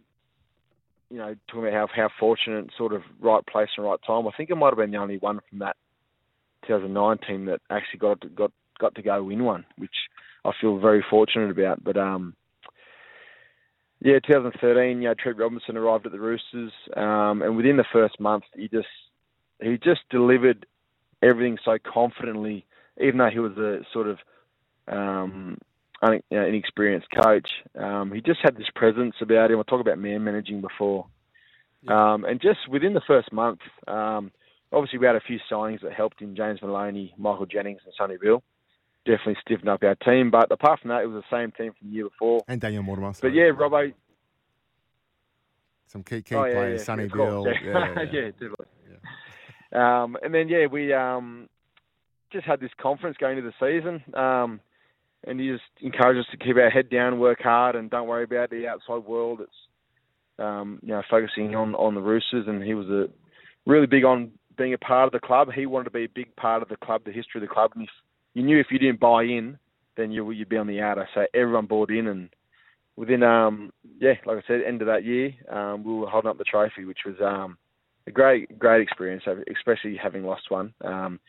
you 1.09 1.17
know, 1.17 1.35
talking 1.47 1.67
about 1.67 1.89
how 1.89 2.03
how 2.03 2.09
fortunate, 2.19 2.69
sort 2.77 2.93
of 2.93 3.01
right 3.19 3.45
place 3.45 3.69
and 3.77 3.85
right 3.85 3.99
time. 4.05 4.27
I 4.27 4.31
think 4.35 4.51
I 4.51 4.55
might 4.55 4.71
have 4.71 4.77
been 4.77 4.91
the 4.91 4.97
only 4.97 5.17
one 5.17 5.39
from 5.49 5.59
that 5.59 5.75
2009 6.67 7.17
team 7.27 7.45
that 7.45 7.61
actually 7.69 7.99
got 7.99 8.21
to, 8.21 8.29
got 8.29 8.51
got 8.79 8.95
to 8.95 9.01
go 9.01 9.23
win 9.23 9.43
one, 9.43 9.65
which 9.77 9.95
I 10.43 10.51
feel 10.59 10.79
very 10.79 11.03
fortunate 11.09 11.51
about. 11.51 11.83
But 11.83 11.97
um, 11.97 12.35
yeah, 14.01 14.19
2013, 14.25 15.01
you 15.01 15.07
know, 15.09 15.15
Trent 15.17 15.37
Robinson 15.37 15.77
arrived 15.77 16.05
at 16.05 16.11
the 16.11 16.19
Roosters, 16.19 16.71
um, 16.95 17.41
and 17.41 17.55
within 17.55 17.77
the 17.77 17.85
first 17.91 18.19
month, 18.19 18.43
he 18.55 18.67
just 18.67 18.87
he 19.61 19.77
just 19.77 20.01
delivered 20.09 20.65
everything 21.21 21.57
so 21.63 21.77
confidently 21.91 22.65
even 23.01 23.17
though 23.17 23.29
he 23.29 23.39
was 23.39 23.57
a 23.57 23.79
sort 23.91 24.07
of 24.07 24.17
um, 24.87 25.57
un, 26.01 26.21
you 26.29 26.37
know, 26.37 26.45
inexperienced 26.45 27.07
coach, 27.21 27.47
um, 27.77 28.11
he 28.11 28.21
just 28.21 28.39
had 28.43 28.55
this 28.57 28.67
presence 28.75 29.15
about 29.21 29.51
him. 29.51 29.59
I 29.59 29.63
talked 29.63 29.81
about 29.81 29.97
man 29.97 30.23
managing 30.23 30.61
before, 30.61 31.07
um, 31.87 32.25
and 32.25 32.41
just 32.41 32.67
within 32.69 32.93
the 32.93 33.01
first 33.05 33.31
month, 33.31 33.59
um, 33.87 34.31
obviously 34.71 34.99
we 34.99 35.05
had 35.05 35.15
a 35.15 35.21
few 35.21 35.39
signings 35.51 35.81
that 35.81 35.93
helped 35.93 36.21
in 36.21 36.35
James 36.35 36.61
Maloney, 36.61 37.13
Michael 37.17 37.45
Jennings, 37.45 37.81
and 37.85 37.93
Sonny 37.97 38.17
Bill. 38.21 38.43
Definitely 39.05 39.37
stiffened 39.41 39.69
up 39.69 39.83
our 39.83 39.95
team, 39.95 40.31
but 40.31 40.51
apart 40.51 40.79
from 40.79 40.89
that, 40.89 41.03
it 41.03 41.07
was 41.07 41.23
the 41.23 41.37
same 41.37 41.51
team 41.51 41.73
from 41.77 41.89
the 41.89 41.95
year 41.95 42.05
before. 42.09 42.43
And 42.47 42.59
Daniel 42.59 42.81
Mortimer. 42.81 43.13
But 43.21 43.33
yeah, 43.33 43.51
Robbo, 43.51 43.93
some 45.87 46.03
key 46.03 46.21
key 46.23 46.35
Oh, 46.35 46.45
yeah, 46.45 46.51
players, 46.51 46.81
yeah, 46.81 46.85
Sonny 46.85 47.07
Bill. 47.07 47.45
Yeah, 47.45 47.53
Yeah, 47.63 47.73
yeah, 47.95 48.03
yeah, 48.11 48.31
definitely. 48.31 48.65
Um, 49.71 50.17
and 50.23 50.33
then 50.33 50.47
yeah, 50.47 50.67
we 50.67 50.93
um, 50.93 51.49
just 52.31 52.45
had 52.45 52.59
this 52.59 52.71
conference 52.81 53.17
going 53.17 53.37
into 53.37 53.49
the 53.49 53.55
season, 53.59 54.03
um, 54.13 54.59
and 55.25 55.39
he 55.39 55.49
just 55.49 55.63
encouraged 55.81 56.19
us 56.19 56.31
to 56.31 56.37
keep 56.37 56.55
our 56.57 56.69
head 56.69 56.89
down, 56.89 57.19
work 57.19 57.41
hard, 57.41 57.75
and 57.75 57.89
don't 57.89 58.07
worry 58.07 58.23
about 58.23 58.49
the 58.49 58.67
outside 58.67 59.05
world. 59.07 59.41
It's 59.41 60.39
um, 60.39 60.79
you 60.81 60.89
know 60.89 61.01
focusing 61.09 61.55
on 61.55 61.75
on 61.75 61.95
the 61.95 62.01
Roosters, 62.01 62.47
and 62.47 62.63
he 62.63 62.73
was 62.73 62.87
a 62.87 63.07
really 63.65 63.87
big 63.87 64.05
on 64.05 64.31
being 64.57 64.73
a 64.73 64.77
part 64.77 65.07
of 65.07 65.13
the 65.13 65.25
club. 65.25 65.49
He 65.53 65.65
wanted 65.65 65.85
to 65.85 65.91
be 65.91 66.05
a 66.05 66.09
big 66.09 66.35
part 66.35 66.61
of 66.61 66.69
the 66.69 66.77
club, 66.77 67.01
the 67.05 67.11
history 67.11 67.41
of 67.41 67.47
the 67.47 67.53
club, 67.53 67.71
and 67.75 67.83
if 67.83 67.89
you 68.33 68.43
knew 68.43 68.59
if 68.59 68.67
you 68.71 68.79
didn't 68.79 68.99
buy 68.99 69.23
in, 69.23 69.57
then 69.97 70.11
you 70.11 70.29
you'd 70.31 70.49
be 70.49 70.57
on 70.57 70.67
the 70.67 70.81
outer. 70.81 71.07
So 71.13 71.25
everyone 71.33 71.65
bought 71.65 71.91
in, 71.91 72.07
and 72.07 72.29
within 72.95 73.23
um 73.23 73.71
yeah, 73.99 74.13
like 74.25 74.37
I 74.37 74.47
said, 74.47 74.61
end 74.65 74.81
of 74.81 74.87
that 74.87 75.03
year, 75.03 75.33
um, 75.49 75.83
we 75.83 75.93
were 75.93 76.07
holding 76.07 76.29
up 76.29 76.37
the 76.37 76.43
trophy, 76.43 76.85
which 76.85 76.99
was 77.05 77.15
um 77.21 77.57
a 78.07 78.11
great 78.11 78.59
great 78.59 78.81
experience, 78.81 79.23
especially 79.55 79.97
having 80.01 80.23
lost 80.23 80.49
one. 80.49 80.73
Um, 80.83 81.19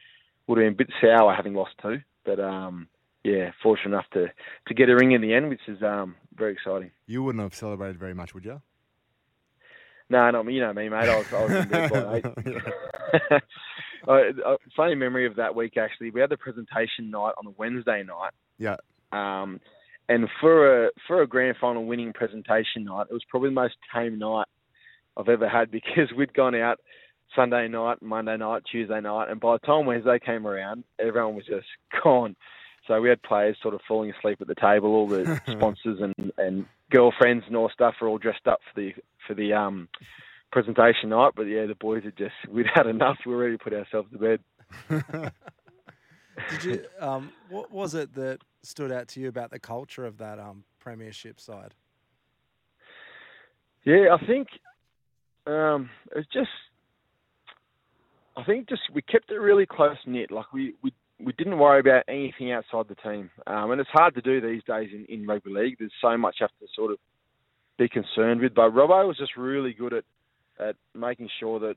would 0.46 0.58
have 0.58 0.64
been 0.64 0.74
a 0.74 0.76
bit 0.76 0.94
sour 1.00 1.34
having 1.34 1.54
lost 1.54 1.72
two, 1.82 1.98
but 2.24 2.38
um 2.38 2.88
yeah, 3.26 3.50
fortunate 3.60 3.90
enough 3.90 4.06
to 4.12 4.28
to 4.68 4.74
get 4.74 4.88
a 4.88 4.94
ring 4.94 5.12
in 5.12 5.20
the 5.20 5.34
end, 5.34 5.48
which 5.48 5.66
is 5.66 5.82
um 5.82 6.14
very 6.36 6.52
exciting. 6.52 6.92
You 7.06 7.24
wouldn't 7.24 7.42
have 7.42 7.54
celebrated 7.54 7.98
very 7.98 8.14
much, 8.14 8.34
would 8.34 8.44
you? 8.44 8.62
No, 10.08 10.30
not 10.30 10.46
me. 10.46 10.54
You 10.54 10.60
know 10.60 10.72
me, 10.72 10.88
mate. 10.88 11.08
I 11.08 11.16
was, 11.16 11.32
I 11.32 11.42
was 11.42 11.52
in 11.52 11.68
bed 11.68 11.90
by 11.90 12.16
eight. 12.16 13.42
uh, 14.46 14.56
funny 14.76 14.94
memory 14.94 15.26
of 15.26 15.34
that 15.36 15.56
week 15.56 15.76
actually. 15.76 16.10
We 16.10 16.20
had 16.20 16.30
the 16.30 16.36
presentation 16.36 17.10
night 17.10 17.32
on 17.36 17.46
a 17.48 17.50
Wednesday 17.58 18.04
night. 18.04 18.32
Yeah. 18.58 18.76
Um, 19.10 19.60
and 20.08 20.28
for 20.40 20.86
a 20.86 20.90
for 21.08 21.22
a 21.22 21.26
grand 21.26 21.56
final 21.60 21.84
winning 21.84 22.12
presentation 22.12 22.84
night, 22.84 23.08
it 23.10 23.12
was 23.12 23.24
probably 23.28 23.48
the 23.48 23.54
most 23.54 23.74
tame 23.92 24.18
night 24.20 24.46
I've 25.16 25.28
ever 25.28 25.48
had 25.48 25.70
because 25.72 26.12
we'd 26.16 26.32
gone 26.32 26.54
out 26.54 26.78
Sunday 27.34 27.66
night, 27.66 28.00
Monday 28.02 28.36
night, 28.36 28.62
Tuesday 28.70 29.00
night, 29.00 29.30
and 29.30 29.40
by 29.40 29.54
the 29.54 29.66
time 29.66 29.84
Wednesday 29.84 30.20
came 30.24 30.46
around, 30.46 30.84
everyone 31.00 31.34
was 31.34 31.46
just 31.46 31.66
gone. 32.04 32.36
So 32.86 33.00
we 33.00 33.08
had 33.08 33.22
players 33.22 33.56
sort 33.62 33.74
of 33.74 33.80
falling 33.86 34.12
asleep 34.12 34.40
at 34.40 34.46
the 34.46 34.54
table. 34.54 34.94
All 34.94 35.08
the 35.08 35.40
sponsors 35.50 36.00
and, 36.00 36.32
and 36.38 36.66
girlfriends 36.90 37.44
and 37.46 37.56
all 37.56 37.70
stuff 37.70 37.94
were 38.00 38.08
all 38.08 38.18
dressed 38.18 38.46
up 38.46 38.60
for 38.72 38.80
the 38.80 38.92
for 39.26 39.34
the 39.34 39.52
um, 39.52 39.88
presentation 40.52 41.10
night. 41.10 41.32
But 41.34 41.44
yeah, 41.44 41.66
the 41.66 41.74
boys 41.74 42.04
had 42.04 42.16
just 42.16 42.34
we'd 42.48 42.66
had 42.72 42.86
enough. 42.86 43.18
We 43.26 43.32
were 43.32 43.42
ready 43.42 43.56
to 43.56 43.62
put 43.62 43.72
ourselves 43.72 44.10
to 44.12 44.18
bed. 44.18 44.40
Did 46.50 46.64
you? 46.64 46.84
Um, 47.00 47.32
what 47.48 47.70
was 47.72 47.94
it 47.94 48.14
that 48.14 48.38
stood 48.62 48.92
out 48.92 49.08
to 49.08 49.20
you 49.20 49.28
about 49.28 49.50
the 49.50 49.58
culture 49.58 50.04
of 50.04 50.18
that 50.18 50.38
um, 50.38 50.64
premiership 50.78 51.40
side? 51.40 51.74
Yeah, 53.84 54.14
I 54.14 54.26
think 54.26 54.48
um, 55.46 55.90
it's 56.14 56.28
just. 56.32 56.50
I 58.38 58.44
think 58.44 58.68
just 58.68 58.82
we 58.92 59.00
kept 59.00 59.30
it 59.30 59.36
really 59.36 59.64
close 59.64 59.96
knit. 60.04 60.30
Like 60.30 60.52
we, 60.52 60.74
we 60.82 60.92
we 61.18 61.32
didn't 61.32 61.58
worry 61.58 61.80
about 61.80 62.04
anything 62.08 62.52
outside 62.52 62.86
the 62.88 62.94
team, 62.96 63.30
um, 63.46 63.70
and 63.70 63.80
it's 63.80 63.90
hard 63.90 64.14
to 64.14 64.20
do 64.20 64.40
these 64.40 64.62
days 64.64 64.90
in, 64.92 65.06
in 65.08 65.26
rugby 65.26 65.50
league. 65.50 65.76
There's 65.78 65.92
so 66.00 66.16
much 66.16 66.36
you 66.40 66.44
have 66.44 66.50
to 66.60 66.66
sort 66.74 66.92
of 66.92 66.98
be 67.78 67.88
concerned 67.88 68.40
with. 68.40 68.54
But 68.54 68.72
Robbo 68.72 69.06
was 69.06 69.16
just 69.18 69.36
really 69.36 69.72
good 69.72 69.92
at 69.92 70.04
at 70.58 70.76
making 70.94 71.28
sure 71.38 71.60
that 71.60 71.76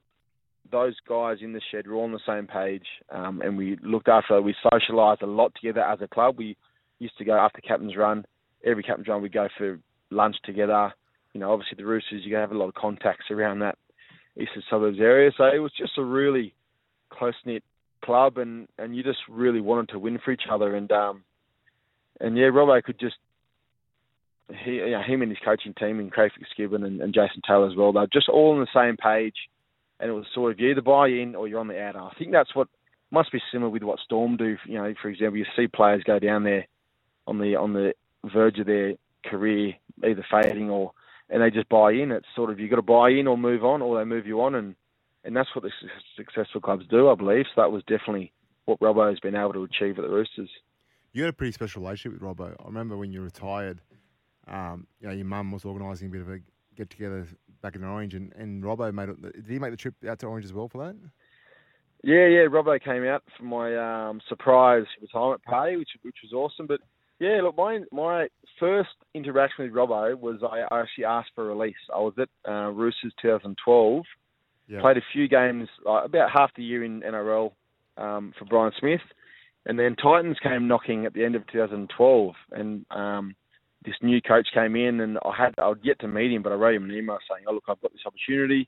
those 0.72 0.96
guys 1.08 1.38
in 1.41 1.53
the 1.53 1.62
shed 1.72 1.88
were 1.88 1.96
all 1.96 2.03
on 2.03 2.12
the 2.12 2.19
same 2.27 2.48
page, 2.48 2.86
um, 3.12 3.41
and 3.41 3.58
we 3.58 3.77
looked 3.81 4.08
after. 4.08 4.41
We 4.41 4.55
socialised 4.74 5.22
a 5.22 5.27
lot 5.27 5.53
together 5.55 5.81
as 5.81 6.00
a 6.01 6.08
club. 6.08 6.36
We 6.38 6.58
used 7.00 7.17
to 7.17 7.25
go 7.25 7.38
after 7.38 7.62
captain's 7.62 7.96
run. 7.96 8.25
Every 8.65 8.84
captain's 8.84 9.08
run, 9.08 9.22
we'd 9.22 9.34
go 9.34 9.48
for 9.58 9.79
lunch 10.12 10.36
together. 10.43 10.93
You 11.34 11.39
know, 11.39 11.51
obviously 11.51 11.77
the 11.77 11.86
Roosters, 11.86 12.24
you're 12.24 12.38
going 12.38 12.48
to 12.48 12.48
have 12.48 12.51
a 12.51 12.58
lot 12.58 12.67
of 12.67 12.75
contacts 12.75 13.31
around 13.31 13.60
that 13.60 13.77
eastern 14.36 14.63
suburbs 14.69 15.00
area. 15.00 15.31
So 15.38 15.46
it 15.46 15.60
was 15.60 15.72
just 15.77 15.98
a 15.98 16.03
really 16.03 16.53
close 17.10 17.36
knit 17.46 17.63
club, 18.03 18.37
and 18.37 18.67
and 18.77 18.95
you 18.95 19.03
just 19.03 19.19
really 19.29 19.61
wanted 19.61 19.89
to 19.89 19.99
win 19.99 20.19
for 20.23 20.31
each 20.31 20.43
other. 20.49 20.75
And 20.75 20.91
um, 20.91 21.23
and 22.19 22.37
yeah, 22.37 22.45
Robbo 22.45 22.83
could 22.83 22.99
just 22.99 23.15
he, 24.63 24.71
you 24.71 24.91
know, 24.91 25.01
him 25.01 25.21
and 25.21 25.31
his 25.31 25.39
coaching 25.43 25.73
team, 25.73 25.99
and 25.99 26.11
Craig 26.11 26.31
Fitzgibbon 26.37 26.83
and, 26.83 27.01
and 27.01 27.13
Jason 27.13 27.41
Taylor 27.47 27.69
as 27.69 27.75
well. 27.75 27.93
They're 27.93 28.07
just 28.11 28.29
all 28.29 28.53
on 28.53 28.59
the 28.59 28.67
same 28.73 28.97
page, 28.97 29.35
and 29.99 30.09
it 30.09 30.13
was 30.13 30.25
sort 30.33 30.51
of 30.51 30.59
you 30.59 30.69
either 30.69 30.81
buy 30.81 31.07
in 31.07 31.35
or 31.35 31.47
you're 31.47 31.59
on 31.59 31.67
the 31.67 31.81
outer. 31.81 31.99
I 31.99 32.13
think 32.17 32.31
that's 32.31 32.55
what 32.55 32.67
must 33.11 33.31
be 33.31 33.41
similar 33.51 33.69
with 33.69 33.83
what 33.83 33.99
Storm 33.99 34.37
do. 34.37 34.57
You 34.65 34.77
know, 34.79 34.93
for 35.01 35.09
example, 35.09 35.37
you 35.37 35.45
see 35.55 35.67
players 35.67 36.03
go 36.03 36.19
down 36.19 36.43
there 36.43 36.67
on 37.27 37.39
the 37.39 37.55
on 37.55 37.73
the 37.73 37.93
verge 38.25 38.59
of 38.59 38.65
their 38.65 38.93
career, 39.25 39.73
either 40.03 40.25
fading 40.29 40.69
or 40.69 40.91
and 41.29 41.41
they 41.43 41.51
just 41.51 41.69
buy 41.69 41.91
in. 41.91 42.11
It's 42.11 42.25
sort 42.35 42.49
of 42.49 42.59
you 42.59 42.69
got 42.69 42.77
to 42.77 42.81
buy 42.81 43.09
in 43.09 43.27
or 43.27 43.37
move 43.37 43.63
on, 43.63 43.81
or 43.81 43.97
they 43.97 44.05
move 44.05 44.25
you 44.25 44.41
on, 44.41 44.55
and 44.55 44.75
and 45.23 45.35
that's 45.35 45.49
what 45.55 45.63
the 45.63 45.71
successful 46.15 46.61
clubs 46.61 46.85
do, 46.89 47.09
I 47.09 47.15
believe. 47.15 47.45
So 47.53 47.61
that 47.61 47.71
was 47.71 47.83
definitely 47.83 48.31
what 48.65 48.79
Robbo 48.79 49.09
has 49.09 49.19
been 49.19 49.35
able 49.35 49.53
to 49.53 49.63
achieve 49.63 49.97
at 49.97 50.03
the 50.03 50.09
Roosters. 50.09 50.49
You 51.11 51.23
had 51.23 51.29
a 51.29 51.33
pretty 51.33 51.51
special 51.51 51.81
relationship 51.81 52.21
with 52.21 52.21
Robbo. 52.21 52.55
I 52.59 52.65
remember 52.65 52.95
when 52.95 53.11
you 53.11 53.21
retired, 53.21 53.81
um, 54.47 54.88
you 54.99 55.07
know, 55.07 55.13
your 55.13 55.25
mum 55.25 55.51
was 55.51 55.65
organising 55.65 56.07
a 56.07 56.11
bit 56.11 56.21
of 56.21 56.29
a 56.29 56.39
get 56.79 56.89
together 56.89 57.27
back 57.61 57.75
in 57.75 57.83
Orange, 57.83 58.13
and, 58.13 58.31
and 58.33 58.63
Robbo 58.63 58.93
made 58.93 59.09
it. 59.09 59.21
Did 59.21 59.45
he 59.47 59.59
make 59.59 59.71
the 59.71 59.77
trip 59.77 59.95
out 60.07 60.19
to 60.19 60.27
Orange 60.27 60.45
as 60.45 60.53
well 60.53 60.69
for 60.69 60.85
that? 60.85 60.95
Yeah, 62.03 62.27
yeah. 62.27 62.47
Robbo 62.47 62.81
came 62.81 63.03
out 63.03 63.23
for 63.38 63.43
my 63.43 63.75
um, 64.09 64.21
surprise 64.29 64.85
retirement 65.01 65.43
party, 65.43 65.75
which 65.75 65.89
which 66.03 66.15
was 66.23 66.31
awesome. 66.33 66.67
But 66.67 66.79
yeah, 67.19 67.41
look, 67.43 67.57
my 67.57 67.79
my 67.91 68.27
first 68.59 68.89
interaction 69.13 69.65
with 69.65 69.73
Robbo 69.73 70.17
was 70.17 70.39
I 70.43 70.61
actually 70.79 71.05
asked 71.05 71.31
for 71.35 71.51
a 71.51 71.55
release. 71.55 71.75
I 71.93 71.99
was 71.99 72.13
at 72.17 72.29
uh, 72.49 72.69
Roosters 72.69 73.13
2012. 73.21 74.03
Played 74.81 74.97
a 74.97 75.01
few 75.13 75.27
games, 75.27 75.67
about 75.85 76.29
half 76.31 76.51
the 76.55 76.63
year 76.63 76.83
in 76.83 77.01
NRL 77.01 77.51
um, 77.97 78.33
for 78.38 78.45
Brian 78.45 78.71
Smith, 78.79 79.01
and 79.65 79.79
then 79.79 79.95
Titans 79.95 80.38
came 80.41 80.67
knocking 80.67 81.05
at 81.05 81.13
the 81.13 81.25
end 81.25 81.35
of 81.35 81.45
2012, 81.47 82.33
and 82.51 82.85
um, 82.91 83.35
this 83.85 83.95
new 84.01 84.21
coach 84.21 84.47
came 84.53 84.75
in, 84.75 84.99
and 84.99 85.17
I 85.23 85.31
had 85.35 85.55
I'd 85.57 85.83
yet 85.83 85.99
to 85.99 86.07
meet 86.07 86.31
him, 86.31 86.43
but 86.43 86.51
I 86.51 86.55
wrote 86.55 86.75
him 86.75 86.85
an 86.85 86.95
email 86.95 87.17
saying, 87.29 87.45
"Oh 87.47 87.53
look, 87.53 87.63
I've 87.67 87.81
got 87.81 87.91
this 87.91 88.01
opportunity 88.05 88.67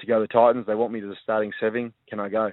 to 0.00 0.06
go 0.06 0.20
to 0.20 0.26
the 0.26 0.28
Titans. 0.28 0.66
They 0.66 0.74
want 0.74 0.92
me 0.92 1.00
to 1.00 1.06
the 1.06 1.16
starting 1.22 1.52
seven. 1.60 1.92
Can 2.08 2.20
I 2.20 2.28
go?" 2.28 2.52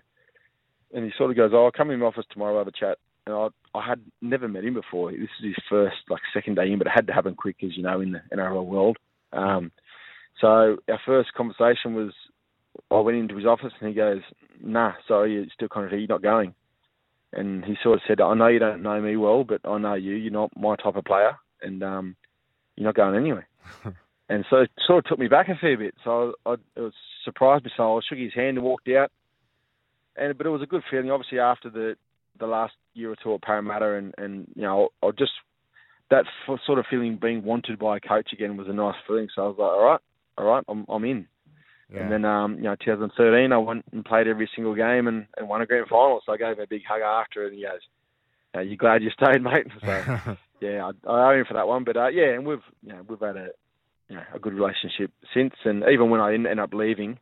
And 0.94 1.06
he 1.06 1.12
sort 1.18 1.32
of 1.32 1.38
goes, 1.38 1.52
"Oh, 1.54 1.66
I'll 1.66 1.72
come 1.72 1.92
in 1.92 2.00
my 2.00 2.08
office 2.08 2.26
tomorrow, 2.32 2.58
have 2.58 2.68
a 2.68 2.72
chat." 2.72 2.98
And 3.26 3.36
I, 3.36 3.48
I 3.78 3.88
had 3.88 4.02
never 4.22 4.48
met 4.48 4.66
him 4.66 4.74
before. 4.74 5.12
This 5.12 5.30
is 5.40 5.46
his 5.46 5.64
first 5.70 5.98
like 6.10 6.22
second 6.34 6.56
day 6.56 6.72
in, 6.72 6.80
but 6.80 6.88
it 6.88 6.94
had 6.94 7.08
to 7.08 7.14
happen 7.14 7.36
quick, 7.36 7.58
as 7.64 7.78
you 7.78 7.84
know, 7.84 8.02
in 8.02 8.12
the 8.12 8.22
NRL 8.36 8.66
world. 8.66 8.98
Um, 9.32 9.72
so 10.40 10.78
our 10.90 11.00
first 11.06 11.34
conversation 11.34 11.94
was, 11.94 12.14
I 12.90 13.00
went 13.00 13.18
into 13.18 13.36
his 13.36 13.46
office 13.46 13.74
and 13.80 13.90
he 13.90 13.96
goes, 13.96 14.22
"Nah, 14.62 14.94
sorry, 15.08 15.34
you're 15.34 15.46
still 15.54 15.70
kind 15.70 15.86
of 15.86 16.00
you're 16.00 16.08
not 16.08 16.22
going." 16.22 16.54
And 17.34 17.64
he 17.64 17.76
sort 17.82 17.96
of 17.96 18.02
said, 18.08 18.22
"I 18.22 18.34
know 18.34 18.48
you 18.48 18.60
don't 18.60 18.84
know 18.84 19.02
me 19.02 19.16
well, 19.18 19.44
but 19.44 19.62
I 19.66 19.78
know 19.78 19.94
you. 19.94 20.14
You're 20.14 20.32
not 20.32 20.52
my 20.56 20.76
type 20.76 20.96
of 20.96 21.06
player, 21.06 21.38
and 21.62 21.84
um, 21.84 22.16
you're 22.76 22.88
not 22.88 22.96
going 22.96 23.16
anyway." 23.16 23.44
and 24.30 24.46
so 24.50 24.58
it 24.58 24.72
sort 24.86 25.00
of 25.00 25.10
took 25.10 25.20
me 25.20 25.28
back 25.28 25.50
a 25.50 25.56
fair 25.56 25.78
bit. 25.78 25.96
So 26.04 26.34
I, 26.46 26.52
I 26.52 26.54
it 26.76 26.82
was 26.82 26.94
surprised 27.24 27.66
me. 27.66 27.72
So 27.76 27.98
I 27.98 28.02
shook 28.08 28.18
his 28.18 28.34
hand 28.34 28.58
and 28.58 28.66
walked 28.66 28.90
out. 28.90 29.12
And 30.16 30.38
but 30.38 30.48
it 30.48 30.52
was 30.52 30.62
a 30.62 30.68
good 30.68 30.84
feeling. 30.90 31.12
Obviously, 31.12 31.40
after 31.40 31.70
the 31.70 31.96
the 32.40 32.48
last 32.48 32.74
year 32.94 33.12
or 33.12 33.16
two 33.22 33.34
at 33.34 33.42
Parramatta, 33.42 33.94
and 33.94 34.14
and 34.18 34.48
you 34.56 34.64
know, 34.64 34.90
I 35.02 35.12
just 35.12 35.32
that 36.10 36.26
sort 36.66 36.78
of 36.78 36.86
feeling 36.90 37.18
being 37.20 37.44
wanted 37.44 37.80
by 37.80 37.98
a 37.98 38.00
coach 38.00 38.34
again 38.34 38.58
was 38.58 38.68
a 38.68 38.74
nice 38.74 38.96
feeling. 39.08 39.30
So 39.34 39.44
I 39.44 39.48
was 39.48 39.56
like, 39.58 39.70
all 39.70 39.84
right, 39.84 40.00
all 40.38 40.46
right, 40.46 40.64
I'm 40.68 40.86
I'm 40.90 41.06
in. 41.06 41.28
Yeah. 41.94 42.04
And 42.04 42.12
then, 42.12 42.26
um, 42.26 42.56
you 42.56 42.64
know, 42.64 42.76
2013, 42.76 43.52
I 43.52 43.58
went 43.58 43.84
and 43.92 44.06
played 44.06 44.28
every 44.28 44.50
single 44.56 44.76
game 44.76 45.08
and, 45.08 45.26
and 45.38 45.50
won 45.50 45.62
a 45.62 45.66
grand 45.66 45.88
final. 45.88 46.22
So 46.26 46.32
I 46.32 46.38
gave 46.38 46.58
him 46.58 46.64
a 46.64 46.68
big 46.68 46.84
hug 46.88 47.02
after, 47.02 47.46
and 47.46 47.54
he 47.56 47.64
goes, 47.64 47.82
"Are 48.54 48.64
you 48.64 48.78
glad 48.78 49.04
you 49.04 49.10
stayed, 49.10 49.42
mate?" 49.44 49.68
So 49.82 50.38
yeah, 50.62 50.90
I, 50.90 51.10
I 51.10 51.34
owe 51.34 51.40
him 51.40 51.46
for 51.46 51.56
that 51.56 51.68
one. 51.68 51.84
But 51.84 51.98
uh, 51.98 52.08
yeah, 52.08 52.30
and 52.34 52.46
we've 52.46 52.64
you 52.82 52.94
know 52.94 53.02
we've 53.08 53.20
had 53.20 53.36
a 53.36 53.50
you 54.08 54.16
know 54.16 54.24
a 54.34 54.40
good 54.40 54.54
relationship 54.54 55.12
since, 55.34 55.54
and 55.66 55.84
even 55.92 56.10
when 56.10 56.22
I 56.22 56.34
ended 56.34 56.60
up 56.60 56.74
leaving, 56.74 57.20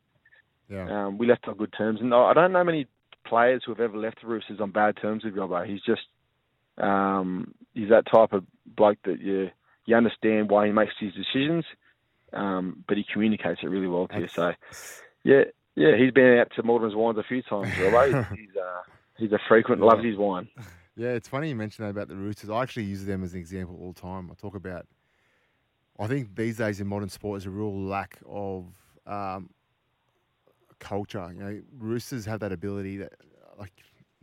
yeah. 0.70 1.08
um, 1.08 1.18
we 1.18 1.26
left 1.26 1.48
on 1.48 1.58
good 1.58 1.74
terms. 1.76 2.00
And 2.02 2.14
I 2.14 2.18
I 2.18 2.34
don't 2.36 2.52
know 2.52 2.64
many 2.64 2.86
players 3.26 3.64
who 3.66 3.72
have 3.72 3.82
ever 3.82 3.98
left 3.98 4.22
the 4.22 4.28
Roosters 4.28 4.60
on 4.60 4.72
bad 4.72 4.98
terms 5.02 5.24
with 5.24 5.36
Robbo. 5.36 5.66
He's 5.66 5.82
just 5.82 6.02
um, 6.78 7.56
he's 7.74 7.90
that 7.90 8.06
type 8.12 8.34
of 8.34 8.44
bloke 8.66 9.00
that 9.06 9.20
you 9.20 9.50
you 9.86 9.96
understand 9.96 10.52
why 10.52 10.68
he 10.68 10.72
makes 10.72 10.94
his 11.00 11.14
decisions, 11.14 11.66
um, 12.34 12.84
but 12.88 12.98
he 12.98 13.06
communicates 13.12 13.62
it 13.64 13.68
really 13.68 13.88
well 13.88 14.08
to 14.08 14.20
you. 14.20 14.28
So 14.28 14.54
yeah, 15.24 15.44
yeah, 15.76 15.96
he's 15.98 16.12
been 16.12 16.40
out 16.40 16.52
to 16.56 16.64
Mortimer's 16.64 16.96
Wines 16.96 17.18
a 17.18 17.24
few 17.24 17.42
times. 17.42 17.70
Robbo. 17.70 18.38
he's 18.38 18.56
uh, 18.62 18.82
he's 19.18 19.32
a 19.32 19.40
frequent, 19.48 19.82
loves 19.82 20.04
his 20.04 20.18
wine. 20.18 20.48
Yeah, 20.96 21.12
it's 21.12 21.30
funny 21.30 21.48
you 21.48 21.56
mentioned 21.56 21.86
that 21.86 21.92
about 21.92 22.10
the 22.10 22.18
Roosters. 22.18 22.50
I 22.50 22.62
actually 22.62 22.84
use 22.84 23.06
them 23.06 23.24
as 23.24 23.34
an 23.34 23.40
example 23.40 23.78
all 23.80 23.94
the 23.94 24.02
time. 24.02 24.30
I 24.30 24.34
talk 24.34 24.54
about, 24.54 24.86
I 25.98 26.08
think 26.08 26.36
these 26.36 26.58
days 26.58 26.82
in 26.82 26.88
modern 26.88 27.08
sport 27.08 27.38
is 27.38 27.46
a 27.46 27.50
real 27.50 27.74
lack 27.74 28.20
of 28.28 28.66
um, 29.08 29.50
culture. 30.80 31.26
You 31.34 31.40
know, 31.40 31.62
Roosters 31.78 32.26
have 32.26 32.42
that 32.42 32.52
ability 32.52 32.98
that, 32.98 33.14
like, 33.58 33.72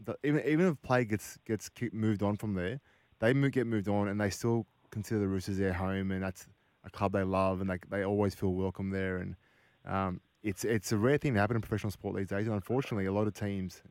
the, 0.04 0.18
even 0.22 0.42
even 0.46 0.66
if 0.66 0.82
play 0.82 1.06
gets 1.06 1.38
gets 1.46 1.70
moved 1.92 2.22
on 2.22 2.36
from 2.36 2.52
there, 2.52 2.78
they 3.20 3.32
get 3.48 3.66
moved 3.66 3.88
on 3.88 4.08
and 4.08 4.20
they 4.20 4.28
still 4.28 4.66
consider 4.90 5.20
the 5.20 5.28
Roosters 5.28 5.56
their 5.56 5.72
home 5.72 6.10
and 6.10 6.22
that's 6.22 6.46
a 6.86 6.90
club 6.90 7.12
they 7.12 7.24
love 7.24 7.60
and 7.60 7.68
they 7.68 7.78
they 7.90 8.04
always 8.04 8.34
feel 8.34 8.54
welcome 8.54 8.90
there. 8.90 9.18
And 9.18 9.36
um, 9.84 10.20
it's 10.42 10.64
it's 10.64 10.92
a 10.92 10.96
rare 10.96 11.18
thing 11.18 11.34
to 11.34 11.40
happen 11.40 11.56
in 11.56 11.62
professional 11.62 11.90
sport 11.90 12.16
these 12.16 12.28
days. 12.28 12.46
And 12.46 12.54
unfortunately, 12.54 13.06
a 13.06 13.12
lot 13.12 13.26
of 13.26 13.34
teams 13.34 13.82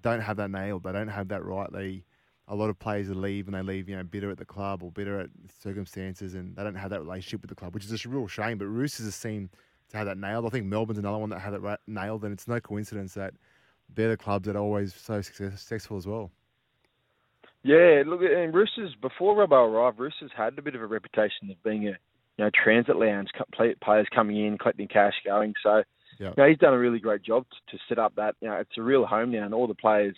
don't 0.00 0.20
have 0.20 0.36
that 0.38 0.50
nailed. 0.50 0.84
They 0.84 0.92
don't 0.92 1.08
have 1.08 1.28
that 1.28 1.44
right. 1.44 1.70
They 1.72 2.04
a 2.48 2.54
lot 2.54 2.70
of 2.70 2.78
players 2.78 3.08
leave 3.08 3.46
and 3.46 3.54
they 3.54 3.62
leave, 3.62 3.88
you 3.88 3.96
know, 3.96 4.02
bitter 4.02 4.30
at 4.30 4.38
the 4.38 4.44
club 4.44 4.82
or 4.82 4.90
bitter 4.90 5.20
at 5.20 5.30
circumstances, 5.62 6.34
and 6.34 6.56
they 6.56 6.62
don't 6.62 6.74
have 6.74 6.90
that 6.90 7.00
relationship 7.00 7.40
with 7.42 7.50
the 7.50 7.54
club, 7.54 7.74
which 7.74 7.84
is 7.84 8.04
a 8.04 8.08
real 8.08 8.26
shame. 8.26 8.58
But 8.58 8.66
Roosters 8.66 9.06
have 9.06 9.14
seemed 9.14 9.50
to 9.90 9.96
have 9.96 10.06
that 10.06 10.18
nailed. 10.18 10.46
I 10.46 10.48
think 10.48 10.66
Melbourne's 10.66 10.98
another 10.98 11.18
one 11.18 11.30
that 11.30 11.40
had 11.40 11.54
it 11.54 11.62
nailed, 11.86 12.24
and 12.24 12.32
it's 12.32 12.48
no 12.48 12.60
coincidence 12.60 13.14
that 13.14 13.34
they're 13.94 14.10
the 14.10 14.16
clubs 14.16 14.46
that 14.46 14.56
are 14.56 14.60
always 14.60 14.94
so 14.94 15.20
successful 15.20 15.96
as 15.96 16.06
well. 16.06 16.30
Yeah, 17.64 18.02
look, 18.04 18.20
and 18.22 18.52
Roosters 18.52 18.94
before 19.00 19.36
Robbo 19.36 19.68
arrived, 19.68 20.00
Roosters 20.00 20.32
had 20.36 20.58
a 20.58 20.62
bit 20.62 20.74
of 20.74 20.82
a 20.82 20.86
reputation 20.86 21.48
of 21.50 21.62
being 21.62 21.88
a 21.88 21.92
you 22.36 22.44
know 22.44 22.50
transit 22.64 22.96
lounge, 22.96 23.28
players 23.82 24.06
coming 24.14 24.44
in, 24.44 24.58
collecting 24.58 24.88
cash, 24.88 25.14
going. 25.24 25.54
So, 25.62 25.82
yep. 26.18 26.34
you 26.36 26.42
know, 26.42 26.48
he's 26.48 26.58
done 26.58 26.74
a 26.74 26.78
really 26.78 26.98
great 26.98 27.22
job 27.22 27.46
to, 27.50 27.76
to 27.76 27.82
set 27.88 27.98
up 27.98 28.14
that. 28.16 28.36
You 28.40 28.48
know, 28.48 28.56
it's 28.56 28.78
a 28.78 28.82
real 28.82 29.06
home 29.06 29.32
now, 29.32 29.44
and 29.44 29.54
all 29.54 29.66
the 29.66 29.74
players 29.74 30.16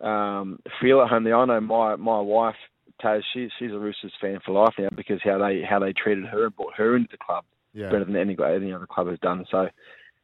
um, 0.00 0.60
feel 0.80 1.00
at 1.00 1.08
home 1.08 1.24
there. 1.24 1.36
I 1.36 1.44
know 1.44 1.60
my 1.60 1.96
my 1.96 2.20
wife 2.20 2.56
Taz, 3.02 3.22
she, 3.32 3.48
she's 3.58 3.70
a 3.70 3.78
Roosters 3.78 4.12
fan 4.20 4.38
for 4.44 4.52
life 4.52 4.74
now 4.78 4.88
because 4.94 5.20
how 5.22 5.38
they 5.38 5.62
how 5.68 5.78
they 5.78 5.92
treated 5.92 6.26
her 6.26 6.46
and 6.46 6.56
brought 6.56 6.74
her 6.74 6.96
into 6.96 7.08
the 7.10 7.18
club 7.18 7.44
yeah. 7.72 7.90
better 7.90 8.04
than 8.04 8.16
any 8.16 8.36
any 8.44 8.72
other 8.72 8.86
club 8.86 9.08
has 9.08 9.18
done. 9.20 9.44
So, 9.50 9.68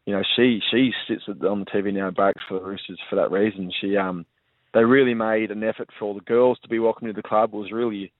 you 0.06 0.14
know, 0.14 0.22
she 0.36 0.60
she 0.70 0.90
sits 1.08 1.22
on 1.28 1.60
the 1.60 1.66
TV 1.66 1.92
now, 1.92 2.10
breaks 2.10 2.42
for 2.48 2.58
the 2.58 2.64
Roosters 2.64 3.00
for 3.08 3.16
that 3.16 3.30
reason. 3.30 3.70
She 3.80 3.96
um, 3.96 4.26
they 4.72 4.84
really 4.84 5.14
made 5.14 5.50
an 5.50 5.62
effort 5.62 5.88
for 5.98 6.06
all 6.06 6.14
the 6.14 6.20
girls 6.20 6.58
to 6.62 6.68
be 6.68 6.78
welcome 6.78 7.06
to 7.06 7.12
the 7.12 7.22
club. 7.22 7.50
It 7.52 7.56
was 7.56 7.72
really 7.72 8.12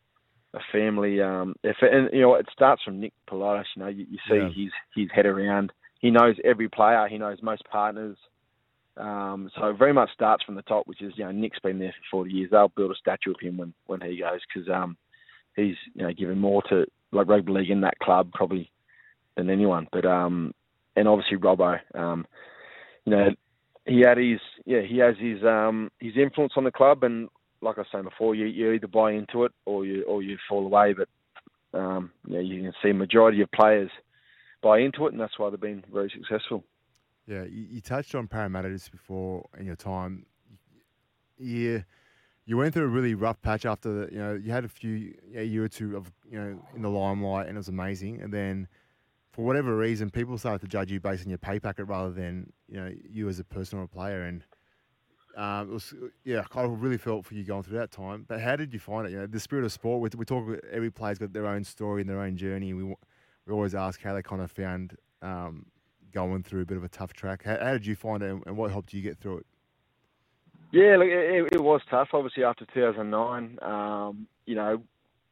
a 0.54 0.60
family 0.72 1.20
um 1.20 1.54
effort, 1.64 1.92
and 1.92 2.08
you 2.12 2.22
know, 2.22 2.34
it 2.34 2.46
starts 2.52 2.82
from 2.82 3.00
Nick 3.00 3.12
Politis. 3.28 3.64
You 3.76 3.82
know, 3.82 3.88
you, 3.88 4.06
you 4.10 4.18
see 4.28 4.36
yeah. 4.36 4.48
his 4.48 4.72
his 4.94 5.08
head 5.14 5.26
around. 5.26 5.72
He 6.00 6.10
knows 6.10 6.36
every 6.44 6.68
player. 6.68 7.06
He 7.08 7.18
knows 7.18 7.38
most 7.42 7.64
partners. 7.70 8.16
Um, 8.96 9.50
so 9.58 9.72
very 9.72 9.92
much 9.92 10.10
starts 10.12 10.44
from 10.44 10.54
the 10.54 10.62
top, 10.62 10.86
which 10.86 11.02
is 11.02 11.12
you 11.16 11.24
know 11.24 11.32
Nick's 11.32 11.58
been 11.58 11.78
there 11.78 11.94
for 12.10 12.24
40 12.24 12.30
years. 12.32 12.50
They'll 12.50 12.68
build 12.68 12.92
a 12.92 12.96
statue 12.96 13.32
of 13.32 13.40
him 13.40 13.56
when 13.56 13.74
when 13.86 14.00
he 14.00 14.18
goes 14.18 14.40
because 14.52 14.68
um, 14.68 14.96
he's 15.56 15.76
you 15.94 16.02
know 16.02 16.12
given 16.12 16.38
more 16.38 16.62
to 16.68 16.86
like 17.12 17.28
rugby 17.28 17.52
league 17.52 17.70
in 17.70 17.80
that 17.80 17.98
club 17.98 18.30
probably 18.32 18.70
than 19.36 19.50
anyone. 19.50 19.88
But 19.92 20.04
um, 20.04 20.54
and 20.96 21.08
obviously 21.08 21.38
Robbo, 21.38 21.78
um, 21.94 22.26
you 23.04 23.10
know, 23.16 23.30
he 23.86 24.00
had 24.00 24.18
his 24.18 24.40
yeah 24.64 24.82
he 24.82 24.98
has 24.98 25.16
his 25.18 25.42
um 25.42 25.90
his 25.98 26.16
influence 26.16 26.52
on 26.56 26.64
the 26.64 26.70
club, 26.70 27.02
and 27.02 27.28
like 27.64 27.78
I 27.78 27.80
was 27.80 27.88
saying 27.90 28.04
before, 28.04 28.34
you 28.34 28.46
you 28.46 28.72
either 28.72 28.86
buy 28.86 29.12
into 29.12 29.44
it 29.44 29.52
or 29.64 29.84
you 29.84 30.04
or 30.04 30.22
you 30.22 30.36
fall 30.48 30.64
away. 30.64 30.94
But 30.94 31.08
um, 31.78 32.12
yeah, 32.26 32.40
you 32.40 32.62
can 32.62 32.72
see 32.82 32.92
majority 32.92 33.40
of 33.40 33.50
players 33.50 33.90
buy 34.62 34.78
into 34.80 35.06
it, 35.06 35.12
and 35.12 35.20
that's 35.20 35.38
why 35.38 35.50
they've 35.50 35.60
been 35.60 35.84
very 35.92 36.12
successful. 36.14 36.64
Yeah, 37.26 37.44
you, 37.44 37.66
you 37.70 37.80
touched 37.80 38.14
on 38.14 38.28
Parramatta 38.28 38.68
before 38.92 39.48
in 39.58 39.66
your 39.66 39.76
time. 39.76 40.26
Yeah, 41.38 41.78
you 42.44 42.56
went 42.56 42.74
through 42.74 42.84
a 42.84 42.88
really 42.88 43.14
rough 43.14 43.40
patch 43.40 43.64
after 43.64 44.06
the, 44.06 44.12
you 44.12 44.18
know 44.18 44.34
you 44.34 44.52
had 44.52 44.64
a 44.64 44.68
few 44.68 45.14
a 45.34 45.42
year 45.42 45.64
or 45.64 45.68
two 45.68 45.96
of 45.96 46.12
you 46.30 46.38
know 46.38 46.58
in 46.76 46.82
the 46.82 46.90
limelight 46.90 47.48
and 47.48 47.56
it 47.56 47.58
was 47.58 47.68
amazing, 47.68 48.20
and 48.20 48.32
then 48.32 48.68
for 49.32 49.44
whatever 49.44 49.76
reason 49.76 50.10
people 50.10 50.38
started 50.38 50.60
to 50.60 50.68
judge 50.68 50.92
you 50.92 51.00
based 51.00 51.24
on 51.24 51.28
your 51.30 51.38
pay 51.38 51.58
packet 51.58 51.86
rather 51.86 52.12
than 52.12 52.52
you 52.68 52.76
know 52.76 52.92
you 53.10 53.28
as 53.28 53.38
a 53.38 53.44
person 53.44 53.78
or 53.78 53.82
a 53.82 53.88
player, 53.88 54.22
and 54.22 54.44
um, 55.36 55.70
it 55.70 55.72
was 55.72 55.94
yeah 56.24 56.44
I 56.54 56.62
really 56.62 56.98
felt 56.98 57.24
for 57.24 57.34
you 57.34 57.44
going 57.44 57.62
through 57.62 57.78
that 57.78 57.90
time. 57.90 58.24
But 58.28 58.40
how 58.40 58.56
did 58.56 58.72
you 58.72 58.80
find 58.80 59.06
it? 59.06 59.12
You 59.12 59.18
know 59.18 59.26
the 59.26 59.40
spirit 59.40 59.64
of 59.64 59.72
sport. 59.72 60.00
We, 60.00 60.18
we 60.18 60.24
talk 60.24 60.46
every 60.70 60.90
player's 60.90 61.18
got 61.18 61.32
their 61.32 61.46
own 61.46 61.64
story 61.64 62.02
and 62.02 62.10
their 62.10 62.20
own 62.20 62.36
journey. 62.36 62.72
We 62.74 62.84
we 62.84 63.52
always 63.52 63.74
ask 63.74 64.02
how 64.02 64.14
they 64.14 64.22
kind 64.22 64.42
of 64.42 64.50
found 64.50 64.96
um, 65.22 65.66
going 66.12 66.42
through 66.42 66.62
a 66.62 66.64
bit 66.64 66.76
of 66.76 66.84
a 66.84 66.88
tough 66.88 67.12
track. 67.12 67.44
How, 67.44 67.58
how 67.58 67.72
did 67.72 67.86
you 67.86 67.96
find 67.96 68.22
it, 68.22 68.36
and 68.46 68.56
what 68.56 68.70
helped 68.70 68.92
you 68.92 69.02
get 69.02 69.18
through 69.18 69.38
it? 69.38 69.46
Yeah, 70.72 70.96
look, 70.96 71.08
it, 71.08 71.52
it 71.52 71.62
was 71.62 71.80
tough. 71.90 72.08
Obviously, 72.12 72.44
after 72.44 72.66
2009, 72.72 73.58
um, 73.62 74.26
you 74.46 74.54
know, 74.54 74.82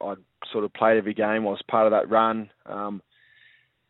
I 0.01 0.15
sort 0.53 0.65
of 0.65 0.73
played 0.73 0.99
every 0.99 1.15
game. 1.15 1.47
I 1.47 1.51
was 1.51 1.63
part 1.69 1.87
of 1.87 1.93
that 1.93 2.11
run, 2.11 2.51
um, 2.67 3.03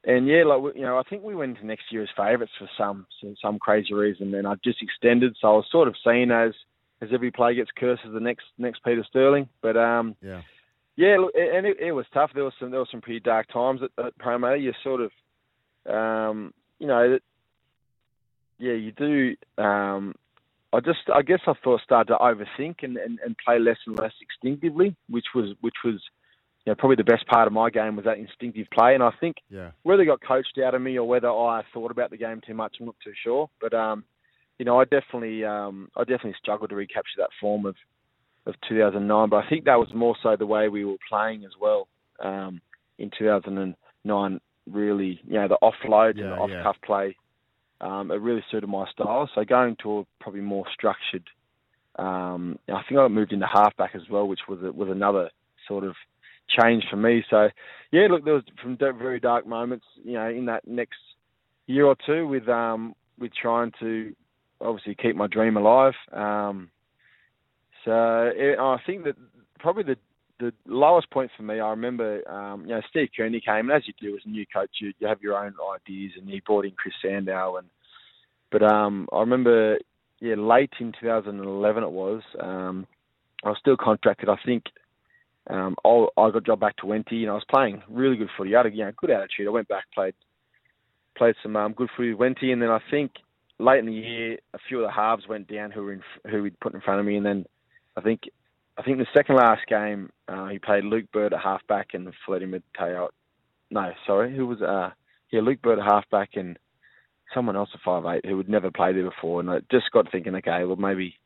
and 0.04 0.26
yeah, 0.26 0.44
like 0.44 0.74
you 0.74 0.82
know, 0.82 0.98
I 0.98 1.02
think 1.02 1.22
we 1.22 1.34
went 1.34 1.56
into 1.56 1.66
next 1.66 1.84
year 1.90 2.02
as 2.02 2.08
favourites 2.16 2.52
for 2.58 2.68
some 2.76 3.06
some 3.40 3.58
crazy 3.58 3.94
reason. 3.94 4.34
And 4.34 4.46
I 4.46 4.54
just 4.64 4.82
extended, 4.82 5.36
so 5.40 5.48
I 5.48 5.52
was 5.52 5.66
sort 5.70 5.88
of 5.88 5.94
seen 6.04 6.30
as 6.30 6.52
as 7.00 7.10
every 7.12 7.30
player 7.30 7.54
gets 7.54 7.70
cursed 7.76 8.02
as 8.06 8.12
the 8.12 8.20
next 8.20 8.44
next 8.58 8.84
Peter 8.84 9.04
Sterling. 9.08 9.48
But 9.60 9.76
um, 9.76 10.16
yeah, 10.20 10.42
yeah, 10.96 11.16
look, 11.18 11.32
and 11.34 11.66
it, 11.66 11.78
it 11.80 11.92
was 11.92 12.06
tough. 12.12 12.30
There 12.34 12.44
was 12.44 12.54
some 12.58 12.70
there 12.70 12.80
was 12.80 12.90
some 12.90 13.00
pretty 13.00 13.20
dark 13.20 13.48
times 13.52 13.80
at, 13.82 14.04
at 14.04 14.18
Parramatta. 14.18 14.58
You 14.58 14.72
sort 14.82 15.00
of 15.00 15.12
um, 15.86 16.52
you 16.78 16.86
know, 16.86 17.18
yeah, 18.58 18.72
you 18.74 18.92
do. 18.92 19.36
Um, 19.62 20.14
I 20.72 20.80
just, 20.80 21.00
I 21.14 21.22
guess, 21.22 21.40
I 21.46 21.52
thought 21.62 21.82
started 21.82 22.12
to 22.12 22.18
overthink 22.18 22.76
and, 22.82 22.96
and, 22.96 23.18
and 23.24 23.36
play 23.44 23.58
less 23.58 23.76
and 23.86 23.98
less 23.98 24.12
instinctively, 24.20 24.96
which 25.08 25.26
was, 25.34 25.54
which 25.60 25.74
was, 25.84 26.00
you 26.64 26.70
know, 26.70 26.76
probably 26.76 26.96
the 26.96 27.04
best 27.04 27.26
part 27.26 27.46
of 27.46 27.52
my 27.52 27.70
game 27.70 27.96
was 27.96 28.04
that 28.04 28.18
instinctive 28.18 28.68
play. 28.72 28.94
And 28.94 29.02
I 29.02 29.10
think 29.20 29.36
yeah. 29.50 29.70
whether 29.82 30.02
it 30.02 30.06
got 30.06 30.20
coached 30.20 30.58
out 30.64 30.74
of 30.74 30.82
me 30.82 30.96
or 30.96 31.06
whether 31.06 31.28
I 31.28 31.62
thought 31.74 31.90
about 31.90 32.10
the 32.10 32.16
game 32.16 32.40
too 32.46 32.54
much, 32.54 32.76
I'm 32.78 32.86
not 32.86 32.96
too 33.02 33.12
sure. 33.22 33.50
But 33.60 33.74
um, 33.74 34.04
you 34.58 34.64
know, 34.64 34.80
I 34.80 34.84
definitely, 34.84 35.44
um, 35.44 35.88
I 35.96 36.00
definitely 36.00 36.36
struggled 36.40 36.70
to 36.70 36.76
recapture 36.76 37.18
that 37.18 37.30
form 37.40 37.66
of 37.66 37.74
of 38.46 38.54
2009. 38.68 39.28
But 39.28 39.44
I 39.44 39.48
think 39.48 39.64
that 39.64 39.78
was 39.78 39.88
more 39.94 40.16
so 40.22 40.36
the 40.36 40.46
way 40.46 40.68
we 40.68 40.84
were 40.84 40.96
playing 41.08 41.44
as 41.44 41.52
well 41.60 41.88
um, 42.22 42.60
in 42.98 43.10
2009 43.16 44.40
really, 44.70 45.20
you 45.26 45.34
know, 45.34 45.48
the 45.48 45.58
offload 45.62 46.16
yeah, 46.16 46.24
and 46.24 46.32
the 46.32 46.36
off 46.36 46.50
cuff 46.62 46.76
yeah. 46.82 46.86
play, 46.86 47.16
um, 47.80 48.10
it 48.10 48.20
really 48.20 48.44
suited 48.50 48.68
my 48.68 48.88
style. 48.90 49.28
So 49.34 49.44
going 49.44 49.76
to 49.82 49.98
a 50.00 50.04
probably 50.20 50.40
more 50.40 50.64
structured, 50.72 51.24
um, 51.96 52.58
I 52.68 52.82
think 52.88 53.00
I 53.00 53.08
moved 53.08 53.32
into 53.32 53.46
halfback 53.46 53.94
as 53.94 54.02
well, 54.10 54.26
which 54.26 54.40
was 54.48 54.60
a, 54.62 54.72
was 54.72 54.88
another 54.88 55.30
sort 55.66 55.84
of 55.84 55.94
change 56.60 56.84
for 56.90 56.96
me. 56.96 57.24
So 57.30 57.48
yeah, 57.90 58.06
look, 58.10 58.24
there 58.24 58.34
was 58.34 58.44
from 58.62 58.76
very 58.76 59.20
dark 59.20 59.46
moments, 59.46 59.86
you 60.02 60.14
know, 60.14 60.28
in 60.28 60.46
that 60.46 60.66
next 60.66 60.98
year 61.66 61.86
or 61.86 61.96
two 62.06 62.26
with 62.26 62.48
um, 62.48 62.94
with 63.18 63.32
trying 63.34 63.72
to 63.80 64.14
obviously 64.60 64.94
keep 64.94 65.16
my 65.16 65.26
dream 65.26 65.56
alive. 65.56 65.94
Um, 66.12 66.70
so 67.84 68.30
it, 68.34 68.58
I 68.58 68.76
think 68.86 69.04
that 69.04 69.16
probably 69.58 69.82
the 69.84 69.96
the 70.40 70.52
lowest 70.66 71.08
point 71.10 71.30
for 71.36 71.44
me, 71.44 71.60
I 71.60 71.70
remember, 71.70 72.28
um, 72.28 72.62
you 72.62 72.70
know, 72.70 72.80
Steve 72.90 73.10
Kearney 73.16 73.40
came, 73.40 73.70
and 73.70 73.72
as 73.72 73.86
you 73.86 73.94
do 74.00 74.16
as 74.16 74.22
a 74.24 74.28
new 74.28 74.44
coach, 74.52 74.70
you, 74.80 74.92
you 74.98 75.06
have 75.06 75.22
your 75.22 75.36
own 75.36 75.54
ideas, 75.72 76.12
and 76.18 76.28
he 76.28 76.40
brought 76.40 76.64
in 76.64 76.72
Chris 76.72 76.94
Sandow, 77.00 77.58
and 77.58 77.68
but 78.50 78.62
um, 78.62 79.08
I 79.12 79.20
remember, 79.20 79.78
yeah, 80.20 80.34
late 80.34 80.72
in 80.80 80.92
2011 81.00 81.82
it 81.84 81.90
was, 81.90 82.22
um, 82.40 82.86
I 83.44 83.50
was 83.50 83.58
still 83.58 83.76
contracted. 83.76 84.28
I 84.28 84.36
think 84.44 84.64
um, 85.50 85.76
I, 85.84 86.06
I 86.16 86.30
got 86.30 86.46
job 86.46 86.60
back 86.60 86.76
to 86.78 86.86
Wenty, 86.86 87.22
and 87.22 87.30
I 87.30 87.34
was 87.34 87.44
playing 87.50 87.82
really 87.88 88.16
good 88.16 88.30
footy. 88.36 88.54
I 88.54 88.58
had 88.58 88.66
a 88.66 88.70
you 88.70 88.84
know, 88.84 88.92
good 88.96 89.10
attitude. 89.10 89.46
I 89.46 89.50
went 89.50 89.68
back, 89.68 89.84
played 89.94 90.14
played 91.16 91.34
some 91.42 91.56
um, 91.56 91.72
good 91.72 91.90
footy 91.96 92.14
with 92.14 92.20
Wenty, 92.20 92.52
and 92.52 92.62
then 92.62 92.70
I 92.70 92.78
think 92.90 93.12
late 93.58 93.80
in 93.80 93.86
the 93.86 93.92
year, 93.92 94.38
a 94.54 94.58
few 94.68 94.80
of 94.80 94.86
the 94.86 94.92
halves 94.92 95.28
went 95.28 95.48
down 95.48 95.70
who 95.70 95.82
were 95.82 95.92
in, 95.92 96.02
who 96.30 96.42
we'd 96.42 96.58
put 96.60 96.74
in 96.74 96.80
front 96.80 97.00
of 97.00 97.06
me, 97.06 97.16
and 97.16 97.26
then 97.26 97.44
I 97.96 98.00
think 98.00 98.22
I 98.78 98.82
think 98.82 98.98
the 98.98 99.06
second 99.14 99.36
last 99.36 99.66
game, 99.68 100.10
uh, 100.28 100.46
he 100.46 100.58
played 100.58 100.84
Luke 100.84 101.10
Bird 101.12 101.34
at 101.34 101.40
halfback 101.40 101.88
and 101.92 102.12
Fletty 102.24 102.46
Mateo. 102.46 103.10
No, 103.70 103.92
sorry, 104.06 104.34
who 104.34 104.46
was 104.46 104.62
uh 104.62 104.90
yeah 105.30 105.40
Luke 105.40 105.62
Bird 105.62 105.78
at 105.78 105.84
halfback 105.84 106.30
and 106.34 106.58
someone 107.34 107.56
else 107.56 107.70
at 107.74 107.80
five 107.84 108.04
eight 108.06 108.26
who 108.26 108.36
had 108.36 108.48
never 108.48 108.70
played 108.70 108.96
there 108.96 109.08
before, 109.08 109.40
and 109.40 109.50
I 109.50 109.60
just 109.70 109.90
got 109.92 110.10
thinking, 110.10 110.34
okay, 110.36 110.64
well 110.64 110.76
maybe 110.76 111.16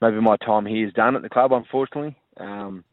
maybe 0.00 0.20
my 0.20 0.36
time 0.36 0.66
here 0.66 0.86
is 0.86 0.92
done 0.94 1.16
at 1.16 1.22
the 1.22 1.28
club, 1.28 1.52
unfortunately. 1.52 2.16
Um, 2.38 2.84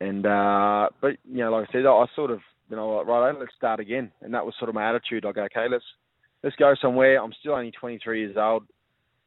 and 0.00 0.26
uh, 0.26 0.88
but 1.00 1.16
you 1.24 1.38
know, 1.38 1.50
like 1.50 1.68
I 1.68 1.72
said, 1.72 1.86
I 1.86 2.04
sort 2.14 2.30
of 2.30 2.40
you 2.70 2.76
know 2.76 3.02
right, 3.02 3.34
let's 3.38 3.54
start 3.56 3.80
again, 3.80 4.12
and 4.20 4.34
that 4.34 4.44
was 4.44 4.54
sort 4.58 4.68
of 4.68 4.74
my 4.74 4.88
attitude. 4.88 5.24
Like, 5.24 5.38
okay, 5.38 5.66
let's 5.70 5.84
let's 6.42 6.56
go 6.56 6.74
somewhere. 6.80 7.22
I'm 7.22 7.32
still 7.40 7.52
only 7.52 7.72
23 7.72 8.20
years 8.20 8.36
old. 8.36 8.64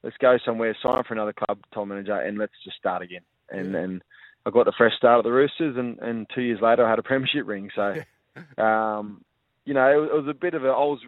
Let's 0.04 0.18
go 0.18 0.38
somewhere, 0.46 0.78
sign 0.82 1.04
for 1.04 1.14
another 1.14 1.34
club, 1.34 1.60
Tom 1.74 1.90
manager, 1.90 2.16
and 2.16 2.38
let's 2.38 2.54
just 2.64 2.78
start 2.78 3.02
again 3.02 3.22
and 3.52 3.76
and 3.76 4.02
I 4.46 4.52
got 4.52 4.68
a 4.68 4.72
fresh 4.78 4.96
start 4.98 5.20
at 5.20 5.24
the 5.24 5.32
Roosters, 5.32 5.78
and 5.78 6.00
and 6.00 6.28
two 6.34 6.42
years 6.42 6.60
later 6.62 6.86
I 6.86 6.90
had 6.90 7.00
a 7.00 7.04
premiership 7.04 7.46
ring. 7.46 7.70
So, 7.76 7.96
um, 8.62 9.24
you 9.66 9.74
know, 9.74 10.04
it, 10.04 10.06
it 10.06 10.14
was 10.14 10.28
a 10.30 10.34
bit 10.34 10.54
of 10.54 10.64
a 10.64 10.70
I 10.70 10.72
was 10.72 11.00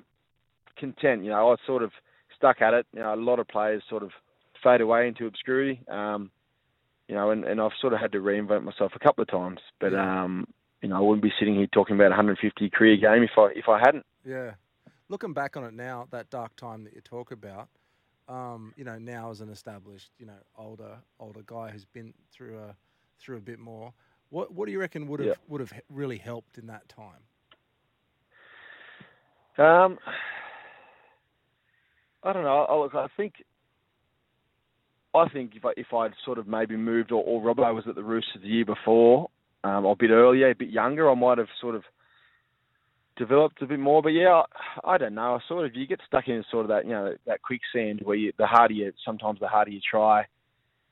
content. 0.78 1.24
You 1.24 1.30
know, 1.30 1.52
I 1.52 1.56
sort 1.65 1.84
of 1.84 1.91
stuck 2.36 2.62
at 2.62 2.74
it. 2.74 2.86
You 2.93 3.00
know, 3.00 3.13
a 3.13 3.15
lot 3.15 3.39
of 3.39 3.47
players 3.47 3.84
sort 3.89 4.04
of 4.04 4.12
fade 4.63 4.82
away 4.82 5.08
into 5.08 5.26
obscurity. 5.26 5.82
Um, 5.89 6.32
you 7.12 7.17
know, 7.17 7.32
and, 7.32 7.43
and 7.43 7.60
I've 7.60 7.74
sort 7.82 7.91
of 7.91 8.00
had 8.00 8.13
to 8.13 8.19
reinvent 8.19 8.63
myself 8.63 8.93
a 8.95 9.00
couple 9.00 9.21
of 9.21 9.28
times. 9.28 9.60
But 9.82 9.93
um, 9.93 10.47
you 10.82 10.88
know, 10.88 10.95
I 10.95 11.00
wouldn't 11.02 11.21
be 11.21 11.34
sitting 11.38 11.56
here 11.56 11.67
talking 11.67 11.97
about 11.97 12.10
150 12.12 12.69
career 12.69 12.95
game 12.95 13.24
if 13.24 13.32
I 13.38 13.50
if 13.54 13.67
I 13.67 13.80
hadn't. 13.80 14.06
Yeah. 14.26 14.54
Looking 15.10 15.34
back 15.34 15.58
on 15.58 15.65
it 15.65 15.74
now, 15.74 16.08
that 16.12 16.30
dark 16.30 16.56
time 16.56 16.86
that 16.86 16.93
you 16.93 17.02
talk 17.02 17.34
about, 17.34 17.67
um, 18.30 18.74
you 18.78 18.86
know, 18.86 18.97
now 18.97 19.30
as 19.30 19.41
an 19.41 19.50
established, 19.50 20.12
you 20.19 20.26
know, 20.26 20.38
older 20.58 21.00
older 21.19 21.41
guy 21.45 21.69
who's 21.71 21.84
been 21.84 22.13
through 22.32 22.58
a 22.60 22.78
through 23.19 23.36
a 23.36 23.41
bit 23.41 23.60
more. 23.60 23.91
What 24.30 24.54
what 24.54 24.67
do 24.67 24.71
you 24.71 24.80
reckon 24.80 25.06
would 25.10 25.19
have 25.19 25.28
Yeah. 25.28 25.36
would 25.50 25.60
have 25.60 25.74
really 25.89 26.17
helped 26.17 26.58
in 26.58 26.67
that 26.67 26.88
time? 26.88 27.19
Um, 29.58 30.00
I 32.24 32.32
don't 32.32 32.43
know. 32.43 32.63
I, 32.69 32.78
look, 32.78 32.95
I 32.95 33.08
think, 33.17 33.34
I 35.13 35.28
think 35.30 35.56
if 35.56 35.65
I, 35.65 35.71
if 35.78 35.93
I'd 35.93 36.13
sort 36.26 36.38
of 36.38 36.47
maybe 36.47 36.78
moved, 36.78 37.12
or, 37.12 37.24
or 37.24 37.41
Robbo 37.41 37.74
was 37.74 37.84
at 37.88 37.95
the 37.95 38.04
Roosters 38.04 38.41
the 38.41 38.47
year 38.47 38.65
before, 38.65 39.30
um, 39.63 39.86
or 39.86 39.93
a 39.93 39.95
bit 39.95 40.10
earlier, 40.10 40.50
a 40.50 40.56
bit 40.56 40.69
younger, 40.69 41.10
I 41.10 41.15
might 41.15 41.38
have 41.38 41.47
sort 41.60 41.76
of 41.76 41.84
developed 43.17 43.62
a 43.62 43.67
bit 43.67 43.80
more. 43.80 44.02
But 44.02 44.10
yeah, 44.10 44.41
I, 44.84 44.93
I 44.93 44.97
don't 44.97 45.15
know. 45.15 45.36
I 45.36 45.39
sort 45.47 45.65
of 45.65 45.76
you 45.76 45.86
get 45.86 46.00
stuck 46.08 46.28
in 46.28 46.43
sort 46.50 46.65
of 46.65 46.69
that 46.69 46.86
you 46.86 46.91
know 46.91 47.15
that 47.26 47.41
quicksand 47.41 48.02
where 48.04 48.15
you, 48.15 48.32
the 48.38 48.47
harder 48.47 48.74
you 48.74 48.91
sometimes 49.06 49.39
the 49.39 49.47
harder 49.47 49.71
you 49.71 49.82
try, 49.89 50.26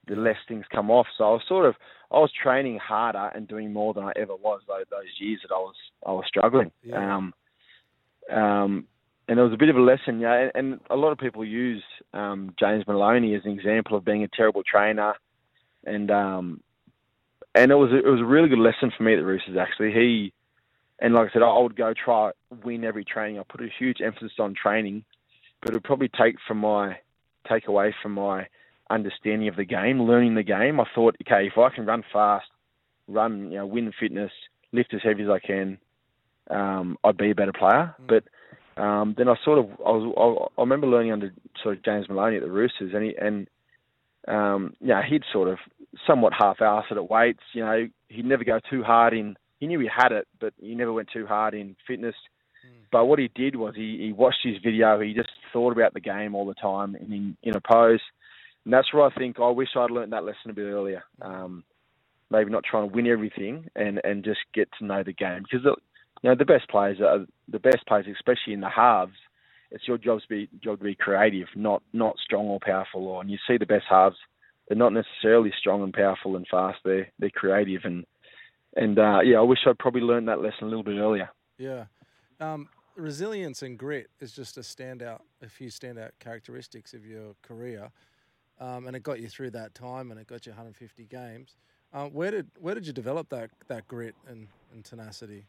the 0.07 0.15
less 0.15 0.37
things 0.47 0.65
come 0.71 0.91
off. 0.91 1.07
So 1.17 1.23
I 1.23 1.31
was 1.31 1.43
sort 1.47 1.65
of 1.65 1.75
I 2.11 2.19
was 2.19 2.31
training 2.43 2.79
harder 2.79 3.31
and 3.33 3.47
doing 3.47 3.71
more 3.71 3.93
than 3.93 4.03
I 4.03 4.11
ever 4.15 4.35
was 4.35 4.61
those, 4.67 4.85
those 4.89 5.07
years 5.19 5.39
that 5.43 5.53
I 5.53 5.59
was 5.59 5.75
I 6.05 6.11
was 6.11 6.25
struggling. 6.27 6.71
Yeah. 6.83 7.15
Um, 7.15 7.33
um, 8.31 8.85
and 9.29 9.37
it 9.37 9.43
was 9.43 9.53
a 9.53 9.57
bit 9.57 9.69
of 9.69 9.75
a 9.75 9.81
lesson, 9.81 10.19
yeah. 10.19 10.33
And, 10.33 10.51
and 10.55 10.79
a 10.89 10.95
lot 10.95 11.11
of 11.11 11.19
people 11.19 11.45
use 11.45 11.83
um, 12.15 12.55
James 12.59 12.85
Maloney 12.87 13.35
as 13.35 13.43
an 13.45 13.51
example 13.51 13.95
of 13.95 14.03
being 14.03 14.23
a 14.23 14.27
terrible 14.27 14.63
trainer, 14.63 15.13
and 15.85 16.09
um, 16.09 16.61
and 17.53 17.71
it 17.71 17.75
was 17.75 17.91
a, 17.91 17.97
it 17.97 18.09
was 18.09 18.21
a 18.21 18.25
really 18.25 18.49
good 18.49 18.57
lesson 18.57 18.91
for 18.97 19.03
me 19.03 19.13
at 19.13 19.17
the 19.17 19.25
Roosters. 19.25 19.55
Actually, 19.55 19.91
he 19.91 20.33
and 20.97 21.13
like 21.13 21.29
I 21.29 21.33
said, 21.33 21.43
I 21.43 21.59
would 21.59 21.75
go 21.75 21.93
try 21.93 22.31
win 22.63 22.83
every 22.83 23.05
training. 23.05 23.39
I 23.39 23.43
put 23.47 23.61
a 23.61 23.69
huge 23.77 24.01
emphasis 24.03 24.31
on 24.39 24.55
training, 24.55 25.05
but 25.61 25.69
it 25.69 25.75
would 25.75 25.83
probably 25.83 26.09
take 26.09 26.37
from 26.47 26.57
my 26.57 26.97
take 27.47 27.67
away 27.67 27.93
from 28.01 28.13
my 28.13 28.47
understanding 28.89 29.47
of 29.47 29.55
the 29.55 29.63
game, 29.63 30.01
learning 30.01 30.33
the 30.33 30.43
game. 30.43 30.79
I 30.79 30.85
thought, 30.95 31.15
okay, 31.21 31.45
if 31.45 31.55
I 31.55 31.69
can 31.69 31.85
run 31.85 32.03
fast, 32.11 32.47
run, 33.07 33.51
you 33.51 33.59
know, 33.59 33.67
win 33.67 33.93
fitness, 33.99 34.31
lift 34.71 34.95
as 34.95 35.01
heavy 35.03 35.23
as 35.23 35.29
I 35.29 35.39
can, 35.39 35.77
um, 36.49 36.97
I'd 37.03 37.15
be 37.15 37.29
a 37.29 37.35
better 37.35 37.53
player. 37.53 37.95
Mm. 38.01 38.07
But 38.07 38.23
um, 38.79 39.15
then 39.17 39.27
I 39.27 39.35
sort 39.43 39.59
of 39.59 39.65
I 39.85 39.91
was 39.91 40.49
I, 40.57 40.61
I 40.61 40.63
remember 40.63 40.87
learning 40.87 41.11
under 41.11 41.33
sort 41.61 41.77
of 41.77 41.83
James 41.83 42.07
Maloney 42.09 42.37
at 42.37 42.43
the 42.43 42.51
Roosters, 42.51 42.93
and 42.93 43.03
he 43.03 43.15
and 43.15 43.47
um, 44.27 44.73
yeah, 44.79 45.01
he'd 45.07 45.23
sort 45.33 45.49
of 45.49 45.57
somewhat 46.05 46.33
half-ass 46.37 46.85
it 46.91 46.97
at 46.97 47.09
weights. 47.09 47.43
You 47.53 47.65
know, 47.65 47.87
he'd 48.09 48.25
never 48.25 48.43
go 48.43 48.59
too 48.69 48.83
hard 48.83 49.13
in. 49.13 49.35
He 49.59 49.67
knew 49.67 49.79
he 49.79 49.89
had 49.93 50.11
it, 50.11 50.27
but 50.39 50.53
he 50.61 50.75
never 50.75 50.93
went 50.93 51.09
too 51.11 51.25
hard 51.25 51.53
in 51.53 51.75
fitness. 51.87 52.15
But 52.91 53.05
what 53.05 53.19
he 53.19 53.29
did 53.35 53.55
was 53.55 53.75
he, 53.75 53.97
he 53.99 54.13
watched 54.13 54.39
his 54.43 54.57
video. 54.63 54.99
He 54.99 55.13
just 55.13 55.29
thought 55.53 55.71
about 55.71 55.93
the 55.93 55.99
game 55.99 56.33
all 56.33 56.45
the 56.45 56.53
time 56.55 56.95
and 56.95 57.11
in, 57.13 57.37
in 57.43 57.55
a 57.55 57.61
pose. 57.61 58.01
And 58.65 58.73
that's 58.73 58.93
where 58.93 59.03
I 59.03 59.13
think 59.13 59.39
I 59.39 59.49
wish 59.49 59.69
I'd 59.75 59.91
learnt 59.91 60.11
that 60.11 60.23
lesson 60.23 60.49
a 60.49 60.53
bit 60.53 60.65
earlier. 60.65 61.03
Um, 61.21 61.63
maybe 62.31 62.51
not 62.51 62.63
trying 62.63 62.89
to 62.89 62.95
win 62.95 63.07
everything 63.07 63.69
and, 63.75 64.01
and 64.03 64.23
just 64.23 64.39
get 64.53 64.69
to 64.79 64.85
know 64.85 65.03
the 65.03 65.13
game 65.13 65.43
because 65.43 65.65
you 65.65 66.29
know 66.29 66.35
the 66.35 66.45
best 66.45 66.69
players 66.69 66.99
are 67.01 67.25
the 67.51 67.59
best 67.59 67.85
players, 67.87 68.05
especially 68.11 68.53
in 68.53 68.61
the 68.61 68.69
halves. 68.69 69.15
It's 69.71 69.87
your 69.87 69.97
job 69.97 70.21
to 70.21 70.27
be 70.27 70.49
job 70.63 70.79
to 70.79 70.85
be 70.85 70.95
creative, 70.95 71.47
not 71.55 71.83
not 71.93 72.17
strong 72.23 72.47
or 72.47 72.59
powerful. 72.61 73.07
Or 73.07 73.21
and 73.21 73.29
you 73.29 73.37
see 73.47 73.57
the 73.57 73.65
best 73.65 73.85
halves, 73.89 74.17
they're 74.67 74.77
not 74.77 74.93
necessarily 74.93 75.51
strong 75.59 75.83
and 75.83 75.93
powerful 75.93 76.35
and 76.35 76.47
fast. 76.49 76.79
They're 76.83 77.11
they're 77.19 77.29
creative 77.29 77.81
and 77.83 78.05
and 78.75 78.99
uh, 78.99 79.19
yeah, 79.23 79.37
I 79.37 79.41
wish 79.41 79.59
I'd 79.65 79.79
probably 79.79 80.01
learned 80.01 80.27
that 80.27 80.41
lesson 80.41 80.63
a 80.63 80.67
little 80.67 80.83
bit 80.83 80.97
earlier. 80.97 81.29
Yeah. 81.57 81.85
Um, 82.39 82.69
resilience 82.95 83.61
and 83.63 83.77
grit 83.77 84.09
is 84.19 84.31
just 84.31 84.57
a 84.57 84.61
standout, 84.61 85.21
a 85.41 85.49
few 85.49 85.69
standout 85.69 86.11
characteristics 86.19 86.93
of 86.93 87.05
your 87.05 87.35
career, 87.41 87.89
um, 88.59 88.87
and 88.87 88.95
it 88.95 89.03
got 89.03 89.19
you 89.19 89.27
through 89.27 89.51
that 89.51 89.73
time, 89.73 90.11
and 90.11 90.19
it 90.19 90.27
got 90.27 90.45
you 90.45 90.51
150 90.51 91.05
games. 91.05 91.55
Uh, 91.91 92.05
where 92.05 92.29
did 92.29 92.47
where 92.59 92.75
did 92.75 92.85
you 92.85 92.93
develop 92.93 93.29
that 93.29 93.49
that 93.67 93.87
grit 93.87 94.15
and, 94.27 94.47
and 94.71 94.85
tenacity? 94.85 95.45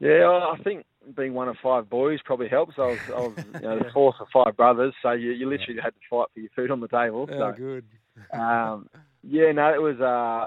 Yeah, 0.00 0.52
I 0.52 0.56
think 0.64 0.86
being 1.16 1.34
one 1.34 1.48
of 1.48 1.56
five 1.62 1.88
boys 1.88 2.18
probably 2.24 2.48
helps. 2.48 2.74
I 2.78 2.82
was, 2.82 2.98
I 3.08 3.20
was 3.20 3.34
you 3.54 3.60
know, 3.60 3.78
the 3.78 3.90
fourth 3.92 4.16
of 4.20 4.26
five 4.32 4.56
brothers, 4.56 4.94
so 5.02 5.12
you, 5.12 5.32
you 5.32 5.48
literally 5.48 5.80
had 5.80 5.90
to 5.90 6.00
fight 6.08 6.28
for 6.32 6.40
your 6.40 6.50
food 6.56 6.70
on 6.70 6.80
the 6.80 6.88
table. 6.88 7.28
Yeah, 7.30 7.38
so, 7.38 7.52
good. 7.56 7.84
um, 8.32 8.88
yeah, 9.22 9.52
no, 9.52 9.72
it 9.72 9.80
was. 9.80 10.00
Uh, 10.00 10.46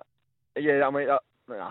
yeah, 0.59 0.85
I 0.85 0.91
mean, 0.91 1.07
uh, 1.09 1.53
uh, 1.53 1.69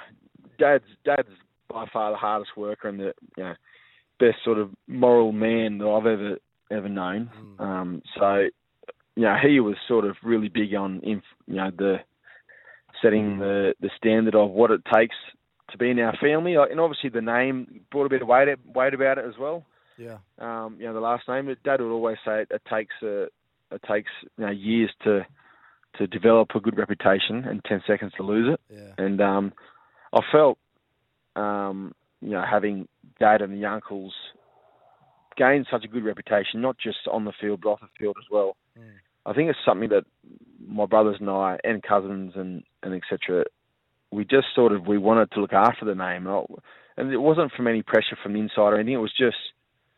dad's 0.59 0.85
dad's 1.05 1.29
by 1.68 1.87
far 1.92 2.12
the 2.12 2.16
hardest 2.16 2.51
worker 2.57 2.88
and 2.88 3.01
the 3.01 3.12
you 3.37 3.45
know 3.45 3.55
best 4.21 4.37
sort 4.45 4.59
of 4.59 4.71
moral 4.87 5.33
man 5.33 5.79
that 5.79 5.87
I've 5.87 6.07
ever 6.07 6.38
ever 6.71 6.88
known. 6.88 7.31
Mm. 7.59 7.61
Um, 7.61 8.03
so, 8.18 8.49
you 9.16 9.23
know, 9.23 9.37
he 9.42 9.61
was 9.61 9.77
sort 9.88 10.05
of 10.05 10.16
really 10.23 10.49
big 10.49 10.75
on 10.75 11.01
inf- 11.03 11.23
you 11.47 11.57
know 11.57 11.71
the 11.77 11.97
setting 13.03 13.38
the 13.38 13.75
the 13.81 13.90
standard 13.97 14.35
of 14.35 14.51
what 14.51 14.71
it 14.71 14.83
takes 14.92 15.16
to 15.70 15.79
be 15.79 15.90
in 15.90 15.98
our 16.01 16.16
family, 16.20 16.55
and 16.55 16.81
obviously 16.81 17.11
the 17.11 17.22
name 17.22 17.81
brought 17.90 18.07
a 18.07 18.11
bit 18.11 18.22
of 18.22 18.29
weight 18.29 18.48
weight 18.75 18.94
about 18.94 19.18
it 19.18 19.25
as 19.25 19.38
well 19.38 19.64
Yeah. 19.96 20.18
um, 20.38 20.77
you 20.79 20.87
know, 20.87 20.92
the 20.92 21.01
last 21.01 21.29
name. 21.29 21.55
Dad 21.64 21.81
would 21.81 21.92
always 21.92 22.18
say 22.25 22.42
it, 22.42 22.48
it 22.51 22.62
takes 22.70 22.94
a, 23.03 23.25
it 23.70 23.83
takes 23.88 24.11
you 24.37 24.44
know, 24.44 24.51
years 24.51 24.90
to 25.05 25.27
to 25.98 26.07
develop 26.07 26.48
a 26.55 26.61
good 26.61 26.79
reputation 26.79 27.44
and 27.44 27.62
ten 27.64 27.83
seconds 27.87 28.12
to 28.16 28.22
lose 28.22 28.55
it. 28.55 28.61
Yeah. 28.75 29.05
And 29.05 29.20
um, 29.20 29.53
I 30.12 30.20
felt, 30.33 30.59
um, 31.37 31.94
you 32.22 32.31
know, 32.31 32.42
having 32.51 32.88
Dad 33.20 33.42
and 33.42 33.53
the 33.53 33.66
uncles 33.66 34.14
gain 35.37 35.64
such 35.70 35.85
a 35.85 35.88
good 35.88 36.05
reputation, 36.05 36.61
not 36.61 36.77
just 36.79 36.98
on 37.11 37.25
the 37.25 37.33
field 37.40 37.61
but 37.62 37.70
off 37.70 37.81
the 37.81 37.88
field 37.98 38.16
as 38.18 38.31
well. 38.31 38.57
Mm. 38.79 38.85
I 39.25 39.33
think 39.33 39.48
it's 39.51 39.59
something 39.64 39.88
that 39.90 40.05
my 40.66 40.87
brothers 40.87 41.16
and 41.20 41.31
I 41.31 41.59
and 41.64 41.83
cousins 41.83 42.33
and 42.35 42.62
and 42.83 42.94
etc. 42.94 43.44
We 44.12 44.25
just 44.25 44.46
sort 44.55 44.72
of 44.72 44.87
we 44.87 44.98
wanted 44.98 45.31
to 45.33 45.40
look 45.40 45.53
after 45.53 45.85
the 45.85 45.94
name, 45.94 46.27
and 46.96 47.12
it 47.12 47.16
wasn't 47.16 47.53
from 47.53 47.66
any 47.66 47.83
pressure 47.83 48.16
from 48.22 48.35
the 48.35 48.40
inside 48.40 48.72
or 48.72 48.77
anything. 48.77 48.94
It 48.94 48.98
was 48.98 49.14
just 49.16 49.37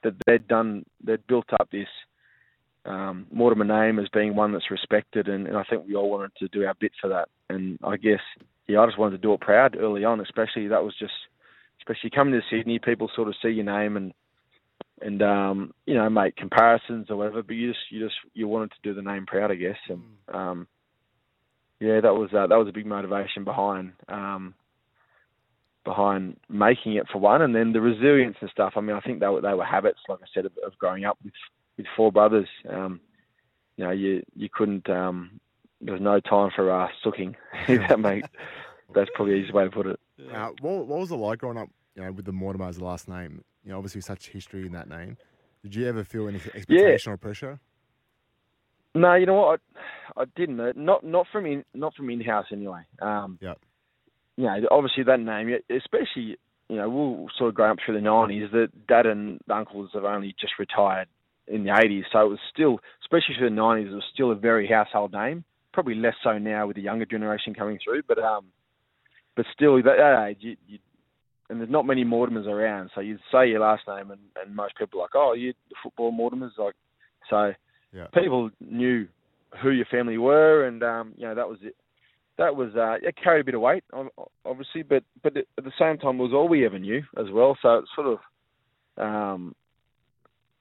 that 0.03 0.14
they'd 0.27 0.46
done 0.46 0.85
they'd 1.03 1.27
built 1.27 1.53
up 1.53 1.68
this 1.70 1.88
um, 2.85 3.27
Mortimer 3.33 3.64
name 3.64 3.98
as 3.98 4.09
being 4.12 4.37
one 4.37 4.53
that's 4.53 4.70
respected, 4.70 5.29
and, 5.29 5.46
and 5.46 5.57
I 5.57 5.64
think 5.64 5.87
we 5.87 5.96
all 5.96 6.11
wanted 6.11 6.33
to 6.38 6.48
do 6.48 6.64
our 6.64 6.74
bit 6.74 6.92
for 7.00 7.09
that. 7.09 7.29
And 7.48 7.79
I 7.83 7.96
guess 7.96 8.20
yeah, 8.66 8.81
I 8.81 8.87
just 8.87 8.98
wanted 8.98 9.16
to 9.16 9.22
do 9.22 9.35
it 9.35 9.40
proud 9.40 9.77
early 9.77 10.05
on, 10.05 10.20
especially 10.20 10.68
that 10.68 10.85
was 10.85 10.94
just 10.98 11.12
especially 11.81 12.11
coming 12.11 12.35
to 12.35 12.40
Sydney, 12.50 12.79
people 12.79 13.11
sort 13.14 13.29
of 13.29 13.35
see 13.42 13.48
your 13.48 13.64
name 13.64 13.96
and 13.96 14.12
and 15.00 15.22
um, 15.22 15.74
you 15.87 15.94
know 15.94 16.09
make 16.09 16.37
comparisons 16.37 17.11
or 17.11 17.16
whatever, 17.16 17.42
but 17.42 17.55
you 17.57 17.70
just 17.72 17.85
you 17.90 18.05
just 18.05 18.16
you 18.33 18.48
wanted 18.48 18.70
to 18.70 18.77
do 18.83 18.94
the 18.94 19.03
name 19.03 19.27
proud, 19.27 19.50
I 19.50 19.57
guess, 19.57 19.77
and 19.88 20.03
um, 20.33 20.68
yeah, 21.80 22.00
that 22.00 22.14
was 22.14 22.30
uh, 22.32 22.46
that 22.46 22.56
was 22.56 22.68
a 22.68 22.72
big 22.72 22.87
motivation 22.87 23.44
behind 23.44 23.92
um, 24.08 24.54
behind 25.84 26.37
making 26.48 26.94
it 26.94 27.06
for 27.12 27.18
one, 27.18 27.42
and 27.42 27.54
then 27.54 27.72
the 27.72 27.80
resilience 27.80 28.37
and 28.40 28.50
stuff. 28.50 28.74
I 28.76 28.80
mean, 28.80 28.96
I 28.96 29.00
think 29.00 29.20
they 29.20 29.26
were 29.26 29.40
they 29.40 29.54
were 29.54 29.64
habits, 29.64 30.00
like 30.08 30.20
I 30.22 30.26
said, 30.32 30.46
of, 30.46 30.52
of 30.64 30.76
growing 30.78 31.04
up 31.04 31.18
with 31.24 31.34
with 31.76 31.87
four 31.96 32.12
brothers. 32.12 32.48
Um, 32.68 33.00
you 33.76 33.84
know, 33.84 33.90
you 33.90 34.22
you 34.34 34.48
couldn't. 34.52 34.88
Um, 34.88 35.40
there 35.80 35.92
was 35.92 36.02
no 36.02 36.20
time 36.20 36.50
for 36.54 36.70
uh, 36.70 36.88
sooking. 37.02 37.37
that 37.68 38.00
makes 38.00 38.28
that's 38.94 39.10
probably 39.14 39.34
the 39.34 39.38
easiest 39.38 39.54
way 39.54 39.64
to 39.64 39.70
put 39.70 39.87
it. 39.87 40.00
Uh, 40.32 40.50
what, 40.60 40.87
what 40.87 41.00
was 41.00 41.10
it 41.10 41.16
like 41.16 41.40
growing 41.40 41.58
up, 41.58 41.68
you 41.96 42.02
know, 42.02 42.12
with 42.12 42.24
the 42.24 42.32
Mortimer 42.32 42.68
as 42.68 42.78
the 42.78 42.84
last 42.84 43.08
name? 43.08 43.42
You 43.64 43.72
know, 43.72 43.78
obviously 43.78 44.00
such 44.00 44.28
history 44.28 44.66
in 44.66 44.72
that 44.72 44.88
name. 44.88 45.16
Did 45.62 45.74
you 45.74 45.87
ever 45.88 46.04
feel 46.04 46.28
any 46.28 46.37
expectation 46.54 47.12
or 47.12 47.16
pressure? 47.16 47.58
No, 48.94 49.14
you 49.14 49.26
know 49.26 49.35
what? 49.35 49.61
I, 50.16 50.22
I 50.22 50.24
didn't. 50.37 50.76
Not 50.76 51.04
not 51.04 51.26
from 51.33 51.46
in 51.46 51.64
not 51.74 51.94
from 51.94 52.11
in 52.11 52.20
house 52.20 52.46
anyway. 52.52 52.83
Um, 53.00 53.38
Yep. 53.40 53.59
You 54.37 54.44
know, 54.44 54.57
obviously 54.70 55.04
that 55.04 55.20
name, 55.20 55.57
especially 55.70 56.37
you 56.68 56.76
know, 56.76 56.88
we 56.88 57.22
were 57.22 57.28
sort 57.38 57.48
of 57.50 57.54
growing 57.54 57.72
up 57.72 57.78
through 57.85 57.94
the 57.94 58.00
nineties. 58.00 58.50
That 58.52 58.68
dad 58.88 59.07
and 59.07 59.40
uncles 59.48 59.90
have 59.94 60.04
only 60.04 60.35
just 60.40 60.54
retired 60.59 61.09
in 61.46 61.64
the 61.64 61.76
eighties, 61.76 62.04
so 62.12 62.20
it 62.20 62.30
was 62.30 62.38
still, 62.52 62.78
especially 63.02 63.37
through 63.38 63.50
the 63.50 63.54
nineties, 63.54 63.92
it 63.92 63.94
was 63.94 64.04
still 64.12 64.33
a 64.33 64.35
very 64.35 64.66
household 64.66 65.12
name. 65.12 65.44
Probably 65.72 65.94
less 65.94 66.14
so 66.22 66.38
now 66.38 66.66
with 66.66 66.76
the 66.76 66.83
younger 66.83 67.04
generation 67.04 67.54
coming 67.54 67.78
through, 67.85 68.02
but 68.09 68.18
um, 68.18 68.46
but 69.37 69.46
still, 69.52 69.76
that, 69.76 69.96
that 69.98 70.26
age, 70.28 70.38
you, 70.40 70.57
you, 70.66 70.78
and 71.50 71.61
there's 71.61 71.70
not 71.70 71.87
many 71.87 72.04
Mortimers 72.04 72.46
around, 72.46 72.90
so 72.94 73.00
you'd 73.00 73.20
say 73.30 73.48
your 73.48 73.61
last 73.61 73.83
name, 73.87 74.11
and, 74.11 74.20
and 74.42 74.54
most 74.54 74.76
people 74.78 75.00
are 75.00 75.02
like, 75.02 75.14
oh, 75.14 75.35
you 75.35 75.52
the 75.68 75.74
football 75.83 76.12
Mortimers, 76.12 76.57
like, 76.57 76.74
so 77.28 77.52
Yeah. 77.94 78.07
people 78.12 78.50
knew 78.61 79.07
who 79.62 79.70
your 79.70 79.87
family 79.87 80.18
were, 80.18 80.66
and 80.66 80.83
um, 80.83 81.14
you 81.16 81.26
know 81.26 81.35
that 81.35 81.48
was 81.48 81.59
it. 81.62 81.76
That 82.37 82.57
was 82.57 82.74
uh, 82.74 82.96
it 83.07 83.14
carried 83.22 83.42
a 83.42 83.44
bit 83.44 83.54
of 83.54 83.61
weight, 83.61 83.85
obviously, 84.44 84.83
but 84.83 85.04
but 85.22 85.37
at 85.37 85.46
the 85.57 85.72
same 85.78 85.98
time, 85.98 86.18
it 86.18 86.22
was 86.24 86.33
all 86.35 86.48
we 86.48 86.66
ever 86.66 86.78
knew 86.78 87.02
as 87.16 87.30
well. 87.33 87.57
So 87.62 87.74
it's 87.76 87.90
sort 87.94 88.09
of 88.09 88.18
um, 88.98 89.54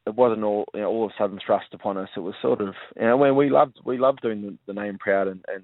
it 0.06 0.14
wasn't 0.14 0.44
all 0.44 0.66
you 0.76 0.82
know, 0.82 0.88
all 0.88 1.06
of 1.06 1.12
a 1.12 1.14
sudden 1.18 1.40
thrust 1.44 1.74
upon 1.74 1.98
us. 1.98 2.10
It 2.16 2.20
was 2.20 2.36
sort 2.42 2.62
of 2.62 2.76
you 2.96 3.08
know 3.08 3.18
when 3.18 3.36
we 3.36 3.50
loved 3.50 3.80
we 3.84 3.98
loved 3.98 4.22
doing 4.22 4.42
the, 4.42 4.74
the 4.74 4.80
name 4.80 5.00
proud 5.00 5.28
and, 5.28 5.44
and 5.48 5.64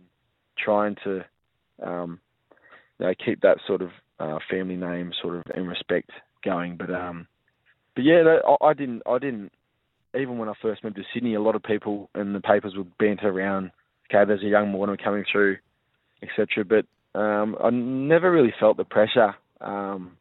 trying 0.58 0.96
to 1.04 1.24
um, 1.84 2.20
you 3.00 3.06
know, 3.06 3.14
keep 3.24 3.42
that 3.42 3.58
sort 3.68 3.82
of 3.82 3.90
uh, 4.20 4.40
family 4.50 4.76
name 4.76 5.12
sort 5.22 5.36
of 5.36 5.44
and 5.54 5.68
respect 5.68 6.10
going. 6.44 6.78
But 6.78 6.90
um, 6.90 7.28
but 7.96 8.04
yeah, 8.04 8.24
I, 8.48 8.70
I 8.70 8.74
didn't 8.74 9.04
I 9.06 9.20
didn't 9.20 9.52
even 10.16 10.38
when 10.38 10.50
I 10.50 10.54
first 10.62 10.84
moved 10.84 10.96
to 10.96 11.04
Sydney, 11.14 11.36
a 11.36 11.42
lot 11.42 11.56
of 11.56 11.64
people 11.64 12.10
in 12.16 12.34
the 12.34 12.40
papers 12.40 12.74
would 12.76 12.98
banter 12.98 13.30
around. 13.30 13.72
Okay, 14.10 14.26
there's 14.26 14.44
a 14.44 14.48
young 14.48 14.70
Mortimer 14.70 14.98
coming 14.98 15.24
through, 15.32 15.58
etc. 16.24 16.66
But 16.66 17.20
um, 17.20 17.56
I 17.64 17.70
never 17.70 18.32
really 18.32 18.54
felt 18.60 18.78
the 18.78 18.86
pressure. 18.86 19.36
Um, 19.62 20.18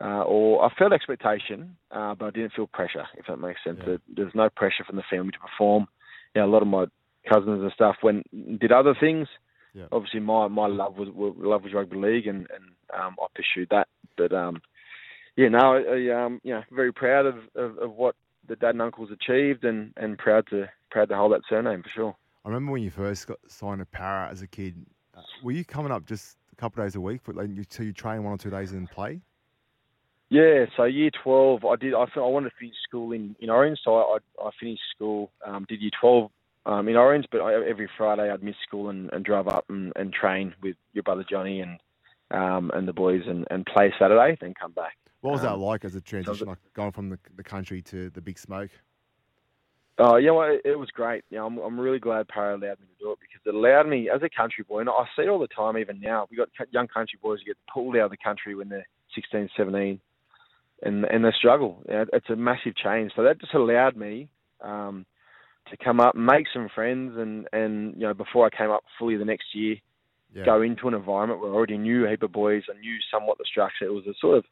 uh, 0.00 0.22
or 0.22 0.64
I 0.64 0.74
felt 0.74 0.92
expectation, 0.92 1.76
uh, 1.92 2.14
but 2.14 2.26
I 2.26 2.30
didn't 2.30 2.52
feel 2.54 2.66
pressure, 2.66 3.04
if 3.16 3.26
that 3.26 3.36
makes 3.36 3.60
sense. 3.64 3.78
Yeah. 3.86 3.96
There's 4.14 4.34
no 4.34 4.48
pressure 4.50 4.84
from 4.84 4.96
the 4.96 5.04
family 5.08 5.30
to 5.30 5.38
perform. 5.38 5.86
You 6.34 6.42
know, 6.42 6.48
a 6.48 6.50
lot 6.50 6.62
of 6.62 6.68
my 6.68 6.86
cousins 7.32 7.62
and 7.62 7.72
stuff 7.72 7.96
went 8.02 8.26
did 8.58 8.72
other 8.72 8.94
things. 8.98 9.28
Yeah. 9.72 9.86
Obviously, 9.92 10.20
my 10.20 10.48
my 10.48 10.66
love 10.66 10.96
was 10.96 11.08
love 11.14 11.62
was 11.62 11.72
rugby 11.72 11.96
league, 11.96 12.26
and 12.26 12.46
and 12.50 12.64
um, 12.98 13.16
I 13.20 13.26
pursued 13.34 13.68
that. 13.70 13.86
But 14.16 14.32
um, 14.32 14.62
yeah, 15.36 15.48
no, 15.48 15.58
I, 15.58 15.78
I 15.78 16.24
um, 16.24 16.40
you 16.42 16.54
know, 16.54 16.62
very 16.72 16.92
proud 16.92 17.26
of, 17.26 17.36
of, 17.54 17.78
of 17.78 17.92
what 17.92 18.16
the 18.48 18.56
dad 18.56 18.70
and 18.70 18.82
uncles 18.82 19.10
achieved, 19.10 19.64
and, 19.64 19.92
and 19.96 20.18
proud 20.18 20.46
to 20.48 20.68
proud 20.90 21.08
to 21.08 21.16
hold 21.16 21.32
that 21.32 21.42
surname 21.48 21.82
for 21.82 21.88
sure. 21.88 22.16
I 22.44 22.48
remember 22.48 22.72
when 22.72 22.82
you 22.82 22.90
first 22.90 23.26
got 23.26 23.38
signed 23.48 23.80
to 23.80 23.86
Parra 23.86 24.28
as 24.30 24.42
a 24.42 24.46
kid. 24.46 24.74
Uh, 25.16 25.22
were 25.42 25.52
you 25.52 25.64
coming 25.64 25.92
up 25.92 26.06
just 26.06 26.36
a 26.52 26.56
couple 26.56 26.82
of 26.82 26.86
days 26.88 26.94
a 26.94 27.00
week, 27.00 27.22
but 27.24 27.36
like 27.36 27.48
you, 27.48 27.64
so 27.68 27.82
you 27.82 27.92
train 27.92 28.22
one 28.22 28.32
or 28.34 28.38
two 28.38 28.50
days 28.50 28.72
and 28.72 28.90
play? 28.90 29.20
Yeah, 30.30 30.66
so 30.76 30.84
year 30.84 31.10
twelve, 31.22 31.64
I 31.64 31.76
did. 31.76 31.94
I, 31.94 32.04
I 32.16 32.20
wanted 32.20 32.50
to 32.50 32.56
finish 32.58 32.74
school 32.86 33.12
in, 33.12 33.36
in 33.40 33.50
Orange, 33.50 33.78
so 33.84 33.96
I 33.96 34.18
I, 34.18 34.46
I 34.46 34.50
finished 34.58 34.82
school, 34.94 35.30
um, 35.46 35.66
did 35.68 35.80
year 35.80 35.90
twelve 36.00 36.30
um, 36.66 36.88
in 36.88 36.96
Orange, 36.96 37.26
but 37.30 37.40
I, 37.40 37.54
every 37.68 37.88
Friday 37.96 38.30
I'd 38.30 38.42
miss 38.42 38.56
school 38.66 38.88
and, 38.88 39.10
and 39.12 39.24
drive 39.24 39.48
up 39.48 39.66
and, 39.68 39.92
and 39.96 40.12
train 40.12 40.54
with 40.62 40.76
your 40.92 41.02
brother 41.02 41.24
Johnny 41.28 41.60
and 41.60 41.78
um, 42.30 42.70
and 42.74 42.88
the 42.88 42.92
boys 42.92 43.22
and, 43.26 43.46
and 43.50 43.66
play 43.66 43.92
Saturday, 43.98 44.36
then 44.40 44.54
come 44.60 44.72
back. 44.72 44.96
What 45.24 45.32
was 45.32 45.40
that 45.40 45.52
um, 45.52 45.62
like 45.62 45.86
as 45.86 45.94
a 45.94 46.02
transition, 46.02 46.48
like 46.48 46.58
going 46.74 46.92
from 46.92 47.08
the, 47.08 47.18
the 47.34 47.42
country 47.42 47.80
to 47.80 48.10
the 48.10 48.20
big 48.20 48.38
smoke? 48.38 48.68
Oh, 49.96 50.16
yeah, 50.16 50.32
well, 50.32 50.58
it 50.62 50.78
was 50.78 50.90
great. 50.90 51.24
Yeah, 51.30 51.44
I'm, 51.44 51.56
I'm 51.56 51.80
really 51.80 51.98
glad 51.98 52.28
Parra 52.28 52.56
allowed 52.56 52.78
me 52.78 52.88
to 52.88 52.98
do 53.00 53.12
it 53.12 53.18
because 53.20 53.40
it 53.46 53.54
allowed 53.54 53.88
me, 53.88 54.10
as 54.14 54.20
a 54.22 54.28
country 54.28 54.66
boy, 54.68 54.80
and 54.80 54.90
I 54.90 55.04
see 55.16 55.22
it 55.22 55.28
all 55.30 55.38
the 55.38 55.46
time 55.46 55.78
even 55.78 55.98
now, 55.98 56.26
we 56.30 56.36
got 56.36 56.50
young 56.72 56.88
country 56.88 57.18
boys 57.22 57.38
who 57.38 57.46
get 57.46 57.56
pulled 57.72 57.96
out 57.96 58.04
of 58.04 58.10
the 58.10 58.18
country 58.18 58.54
when 58.54 58.68
they're 58.68 58.86
16, 59.14 59.48
17, 59.56 59.98
and, 60.82 61.04
and 61.06 61.24
they 61.24 61.30
struggle. 61.38 61.82
It's 61.88 62.28
a 62.28 62.36
massive 62.36 62.76
change. 62.76 63.12
So 63.16 63.22
that 63.22 63.40
just 63.40 63.54
allowed 63.54 63.96
me 63.96 64.28
um, 64.60 65.06
to 65.70 65.76
come 65.82 66.00
up, 66.00 66.14
make 66.14 66.48
some 66.52 66.68
friends, 66.74 67.14
and, 67.16 67.48
and, 67.50 67.94
you 67.94 68.02
know, 68.02 68.12
before 68.12 68.44
I 68.44 68.54
came 68.54 68.70
up 68.70 68.84
fully 68.98 69.16
the 69.16 69.24
next 69.24 69.54
year, 69.54 69.76
yeah. 70.34 70.44
go 70.44 70.60
into 70.60 70.86
an 70.86 70.92
environment 70.92 71.40
where 71.40 71.50
I 71.50 71.54
already 71.54 71.78
knew 71.78 72.04
a 72.04 72.10
heap 72.10 72.22
of 72.22 72.32
boys, 72.32 72.64
I 72.68 72.78
knew 72.78 72.98
somewhat 73.10 73.38
the 73.38 73.46
structure. 73.50 73.86
It 73.86 73.94
was 73.94 74.06
a 74.06 74.12
sort 74.20 74.36
of 74.36 74.44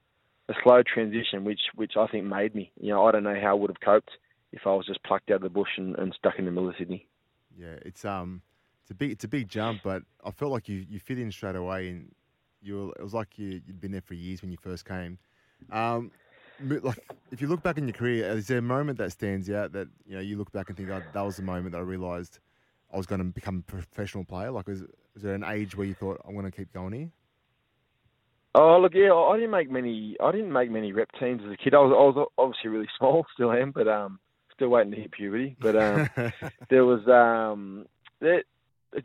a 0.53 0.63
slow 0.63 0.83
transition, 0.83 1.45
which 1.45 1.61
which 1.75 1.93
I 1.97 2.07
think 2.07 2.25
made 2.25 2.55
me. 2.55 2.71
You 2.81 2.91
know, 2.91 3.07
I 3.07 3.13
don't 3.13 3.25
know 3.25 3.39
how 3.41 3.51
I 3.51 3.55
would 3.55 3.71
have 3.71 3.81
coped 3.81 4.11
if 4.53 4.67
I 4.67 4.71
was 4.71 4.87
just 4.87 5.03
plucked 5.05 5.31
out 5.31 5.37
of 5.37 5.43
the 5.43 5.49
bush 5.49 5.71
and, 5.77 5.97
and 5.99 6.15
stuck 6.19 6.39
in 6.39 6.45
the 6.45 6.51
middle 6.51 6.69
of 6.69 6.75
Sydney. 6.79 7.07
Yeah, 7.59 7.77
it's 7.85 8.05
um, 8.05 8.43
it's 8.83 8.91
a 8.91 8.95
big 8.95 9.11
it's 9.13 9.25
a 9.25 9.29
big 9.29 9.49
jump, 9.49 9.81
but 9.83 10.03
I 10.25 10.31
felt 10.31 10.53
like 10.53 10.69
you, 10.69 10.85
you 10.89 11.01
fit 11.01 11.19
in 11.19 11.31
straight 11.33 11.57
away, 11.57 11.89
and 11.89 12.15
you 12.61 12.87
were, 12.87 12.93
it 12.99 13.03
was 13.03 13.15
like 13.15 13.39
you 13.39 13.61
you'd 13.67 13.81
been 13.81 13.93
there 13.93 14.01
for 14.01 14.15
years 14.15 14.43
when 14.43 14.51
you 14.51 14.59
first 14.59 14.85
came. 14.85 15.19
Um, 15.71 16.11
like 16.61 16.99
if 17.31 17.41
you 17.41 17.49
look 17.49 17.63
back 17.63 17.79
in 17.79 17.87
your 17.87 17.95
career, 17.95 18.29
is 18.31 18.47
there 18.47 18.59
a 18.59 18.63
moment 18.63 18.99
that 18.99 19.13
stands 19.13 19.51
out 19.51 19.73
that 19.73 19.89
you 20.07 20.15
know 20.15 20.21
you 20.21 20.37
look 20.37 20.53
back 20.53 20.69
and 20.69 20.77
think, 20.77 20.91
oh, 20.91 21.03
that 21.13 21.23
was 21.23 21.37
the 21.37 21.43
moment 21.43 21.73
that 21.73 21.79
I 21.79 21.83
realised 21.83 22.39
I 22.93 22.97
was 22.97 23.07
going 23.07 23.21
to 23.21 23.25
become 23.25 23.65
a 23.69 23.71
professional 23.71 24.25
player? 24.25 24.51
Like, 24.51 24.69
was, 24.69 24.83
was 25.15 25.23
there 25.23 25.35
an 25.35 25.45
age 25.45 25.77
where 25.77 25.87
you 25.87 25.95
thought 25.95 26.21
I'm 26.27 26.35
going 26.35 26.51
to 26.51 26.57
keep 26.57 26.73
going 26.73 26.93
here? 26.93 27.11
Oh 28.55 28.79
look, 28.81 28.93
yeah, 28.95 29.15
I 29.15 29.37
didn't 29.37 29.51
make 29.51 29.71
many. 29.71 30.17
I 30.23 30.31
didn't 30.31 30.53
make 30.53 30.71
many 30.71 30.93
rep 30.93 31.09
teams 31.19 31.43
as 31.45 31.53
a 31.53 31.57
kid. 31.57 31.75
I 31.75 31.79
was, 31.79 31.93
I 31.93 32.19
was 32.19 32.29
obviously 32.37 32.71
really 32.71 32.89
small, 32.99 33.25
still 33.35 33.53
am, 33.53 33.73
but 33.73 33.89
um, 33.89 34.19
still 34.55 34.69
waiting 34.69 34.93
to 34.93 35.01
hit 35.01 35.13
puberty. 35.13 35.57
But 35.61 35.77
um, 35.77 36.09
there 36.71 36.85
was 36.85 37.07
um, 37.09 37.87
there, 38.21 38.43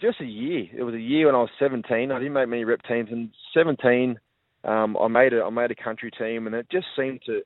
just 0.02 0.20
a 0.20 0.26
year. 0.26 0.66
It 0.76 0.84
was 0.84 0.96
a 0.96 1.00
year 1.00 1.28
when 1.28 1.36
I 1.36 1.40
was 1.40 1.50
17. 1.60 2.12
I 2.12 2.20
didn't 2.20 2.34
make 2.34 2.50
many 2.50 2.66
rep 2.66 2.82
teams, 2.84 3.10
and 3.12 3.30
17, 3.54 4.20
um, 4.66 4.98
I 4.98 5.08
made 5.08 5.34
a 5.34 5.44
I 5.44 5.50
made 5.50 5.72
a 5.72 5.76
country 5.76 6.12
team, 6.12 6.48
and 6.48 6.56
it 6.56 6.68
just 6.72 6.88
seemed 6.98 7.22
to. 7.28 7.42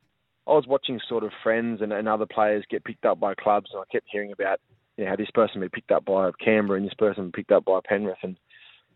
I 0.47 0.53
was 0.53 0.65
watching 0.67 0.99
sort 1.07 1.23
of 1.23 1.31
friends 1.43 1.81
and, 1.83 1.93
and 1.93 2.09
other 2.09 2.25
players 2.25 2.65
get 2.69 2.83
picked 2.83 3.05
up 3.05 3.19
by 3.19 3.35
clubs, 3.35 3.69
and 3.71 3.79
I 3.79 3.85
kept 3.91 4.07
hearing 4.11 4.31
about 4.31 4.59
you 4.97 5.03
know, 5.03 5.11
how 5.11 5.15
this 5.15 5.29
person 5.35 5.61
be 5.61 5.69
picked 5.69 5.91
up 5.91 6.03
by 6.03 6.31
Canberra 6.43 6.79
and 6.79 6.87
this 6.87 6.95
person 6.95 7.27
be 7.27 7.31
picked 7.31 7.51
up 7.51 7.63
by 7.65 7.79
Penrith, 7.87 8.17
and 8.23 8.37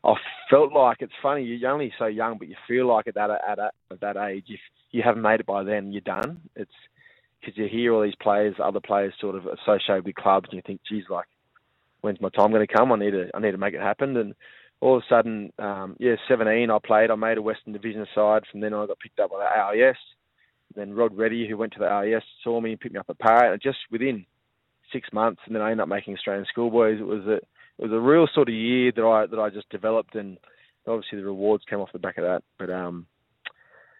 I 0.06 0.14
felt 0.50 0.72
like 0.72 0.98
it's 1.00 1.14
funny. 1.22 1.44
You're 1.44 1.72
only 1.72 1.92
so 1.98 2.06
young, 2.06 2.38
but 2.38 2.48
you 2.48 2.56
feel 2.68 2.88
like 2.88 3.08
at 3.08 3.16
that 3.16 3.32
at, 3.32 3.60
at 3.60 4.02
that 4.02 4.18
age, 4.18 4.46
if 4.50 4.60
you 4.92 5.02
haven't 5.04 5.24
made 5.24 5.40
it 5.40 5.46
by 5.46 5.64
then, 5.64 5.92
you're 5.92 6.02
done. 6.02 6.42
It's 6.56 6.72
because 7.42 7.58
you 7.58 7.68
hear 7.68 7.94
all 7.94 8.04
these 8.04 8.16
players, 8.22 8.56
other 8.64 8.80
players, 8.80 9.14
sort 9.20 9.36
of 9.36 9.46
associated 9.46 10.06
with 10.06 10.16
clubs, 10.16 10.48
and 10.50 10.58
you 10.58 10.62
think, 10.66 10.82
geez, 10.88 11.06
like, 11.10 11.26
when's 12.02 12.22
my 12.22 12.30
time 12.30 12.52
going 12.52 12.66
to 12.66 12.74
come? 12.74 12.92
I 12.92 12.98
need 12.98 13.12
to, 13.12 13.30
I 13.34 13.40
need 13.40 13.52
to 13.52 13.58
make 13.58 13.74
it 13.74 13.82
happen. 13.82 14.16
And 14.16 14.36
all 14.80 14.98
of 14.98 15.04
a 15.04 15.14
sudden, 15.14 15.52
um, 15.58 15.96
yeah, 16.00 16.16
17, 16.28 16.70
I 16.70 16.78
played. 16.86 17.10
I 17.10 17.16
made 17.16 17.38
a 17.38 17.42
Western 17.42 17.74
Division 17.74 18.06
side. 18.14 18.44
From 18.52 18.62
then 18.62 18.74
I 18.74 18.86
got 18.86 19.00
picked 19.00 19.20
up 19.20 19.32
by 19.32 19.40
the 19.40 19.86
AIS. 19.86 19.98
Then 20.76 20.94
Rod 20.94 21.18
Reddy, 21.18 21.48
who 21.48 21.58
went 21.58 21.74
to 21.74 21.80
the 21.80 21.90
AIS, 21.90 22.24
saw 22.44 22.62
me 22.62 22.72
and 22.72 22.80
picked 22.80 22.94
me 22.94 23.00
up 23.00 23.10
at 23.10 23.20
Parra. 23.20 23.54
And 23.54 23.62
just 23.62 23.78
within 23.92 24.26
six 24.92 25.10
months, 25.14 25.42
and 25.46 25.56
then 25.56 25.62
I 25.64 25.72
ended 25.72 25.84
up 25.84 25.90
making 25.90 26.16
Australian 26.16 26.46
schoolboys. 26.50 27.00
It 27.00 27.06
was 27.06 27.26
a 27.26 27.40
it 27.80 27.84
was 27.84 27.92
a 27.92 28.00
real 28.00 28.28
sort 28.34 28.50
of 28.50 28.56
year 28.56 28.92
that 28.96 29.04
I 29.04 29.26
that 29.28 29.40
I 29.40 29.50
just 29.50 29.70
developed, 29.70 30.16
and 30.16 30.38
obviously 30.88 31.20
the 31.20 31.26
rewards 31.26 31.64
came 31.70 31.80
off 31.80 31.92
the 31.94 32.00
back 32.00 32.18
of 32.18 32.24
that. 32.24 32.44
But 32.58 32.70
um, 32.70 33.08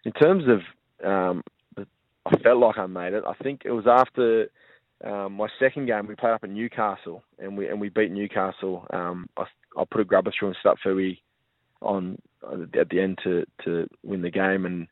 in 0.04 0.12
terms 0.12 0.44
of 0.48 0.60
um, 1.06 1.42
I 2.26 2.36
felt 2.38 2.58
like 2.58 2.78
I 2.78 2.86
made 2.86 3.12
it. 3.12 3.24
I 3.26 3.34
think 3.34 3.62
it 3.64 3.70
was 3.70 3.86
after 3.86 4.48
um, 5.04 5.34
my 5.34 5.48
second 5.60 5.86
game. 5.86 6.06
We 6.06 6.16
played 6.16 6.32
up 6.32 6.44
in 6.44 6.54
Newcastle, 6.54 7.22
and 7.38 7.56
we 7.56 7.68
and 7.68 7.80
we 7.80 7.88
beat 7.88 8.10
Newcastle. 8.10 8.86
Um, 8.92 9.28
I, 9.36 9.44
I 9.78 9.84
put 9.88 10.00
a 10.00 10.04
grubber 10.04 10.32
through 10.36 10.48
and 10.48 10.56
stuff 10.58 10.78
Fui 10.82 11.22
on 11.82 12.18
at 12.42 12.88
the 12.88 13.00
end 13.00 13.18
to 13.22 13.44
to 13.64 13.86
win 14.02 14.22
the 14.22 14.30
game, 14.30 14.66
and 14.66 14.88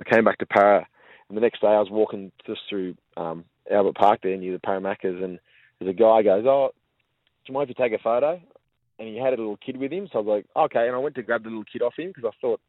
I 0.00 0.08
came 0.08 0.24
back 0.24 0.38
to 0.38 0.46
Parra. 0.46 0.86
And 1.28 1.36
the 1.36 1.42
next 1.42 1.60
day, 1.60 1.68
I 1.68 1.78
was 1.78 1.90
walking 1.90 2.32
just 2.46 2.60
through 2.68 2.96
um, 3.16 3.44
Albert 3.70 3.96
Park 3.96 4.20
there 4.22 4.36
near 4.36 4.52
the 4.52 4.58
Parramaccas, 4.58 5.22
and 5.22 5.38
there's 5.78 5.90
a 5.90 5.98
guy 5.98 6.22
goes, 6.22 6.44
"Oh, 6.46 6.70
you 7.50 7.54
mind 7.54 7.70
if 7.70 7.78
you 7.78 7.84
take 7.84 7.98
a 7.98 8.02
photo?" 8.02 8.40
And 8.98 9.08
he 9.08 9.16
had 9.16 9.32
a 9.32 9.36
little 9.36 9.56
kid 9.56 9.78
with 9.78 9.92
him, 9.92 10.08
so 10.12 10.18
I 10.18 10.22
was 10.22 10.28
like, 10.28 10.46
"Okay." 10.64 10.86
And 10.86 10.94
I 10.94 10.98
went 10.98 11.14
to 11.16 11.22
grab 11.22 11.42
the 11.42 11.48
little 11.48 11.64
kid 11.64 11.82
off 11.82 11.98
him 11.98 12.08
because 12.08 12.24
I 12.24 12.36
thought 12.40 12.60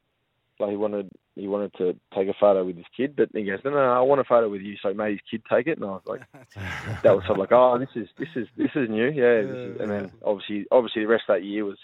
like 0.61 0.69
he 0.71 0.77
wanted 0.77 1.09
he 1.35 1.47
wanted 1.47 1.73
to 1.73 1.93
take 2.15 2.27
a 2.27 2.33
photo 2.39 2.63
with 2.63 2.77
his 2.77 2.85
kid, 2.95 3.15
but 3.15 3.29
he 3.33 3.43
goes, 3.43 3.59
"No, 3.65 3.71
no, 3.71 3.77
no 3.77 3.91
I 3.91 4.01
want 4.01 4.21
a 4.21 4.23
photo 4.23 4.49
with 4.49 4.61
you." 4.61 4.75
So 4.81 4.89
he 4.89 4.95
made 4.95 5.11
his 5.11 5.21
kid 5.29 5.43
take 5.51 5.67
it, 5.67 5.77
and 5.77 5.85
I 5.85 5.89
was 5.89 6.03
like, 6.05 6.21
"That 7.03 7.15
was 7.15 7.23
sort 7.25 7.31
of 7.31 7.37
like, 7.39 7.51
oh, 7.51 7.77
this 7.79 7.89
is 7.95 8.07
this 8.17 8.29
is 8.35 8.47
this 8.55 8.71
is 8.75 8.89
new, 8.89 9.07
yeah." 9.07 9.41
This 9.41 9.57
is, 9.57 9.81
and 9.81 9.91
then 9.91 10.11
obviously 10.23 10.65
obviously 10.71 11.03
the 11.03 11.09
rest 11.09 11.23
of 11.27 11.35
that 11.35 11.43
year 11.43 11.65
was 11.65 11.77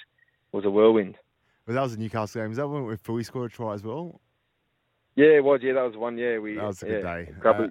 was 0.51 0.63
a 0.65 0.69
whirlwind. 0.69 1.15
Well, 1.65 1.75
that 1.75 1.81
was 1.81 1.95
a 1.95 1.99
Newcastle 1.99 2.41
game. 2.41 2.49
Was 2.49 2.57
that 2.57 2.67
when 2.67 2.95
Fui 2.97 3.23
scored 3.23 3.51
a 3.51 3.53
try 3.53 3.73
as 3.73 3.83
well? 3.83 4.21
Yeah, 5.15 5.37
it 5.37 5.43
was. 5.43 5.59
Yeah, 5.63 5.73
that 5.73 5.83
was 5.83 5.97
one. 5.97 6.17
Yeah, 6.17 6.37
we. 6.37 6.55
That 6.55 6.67
was 6.67 6.83
a 6.83 6.87
yeah, 6.87 6.93
good 6.93 7.03
day. 7.03 7.31
Uh, 7.43 7.67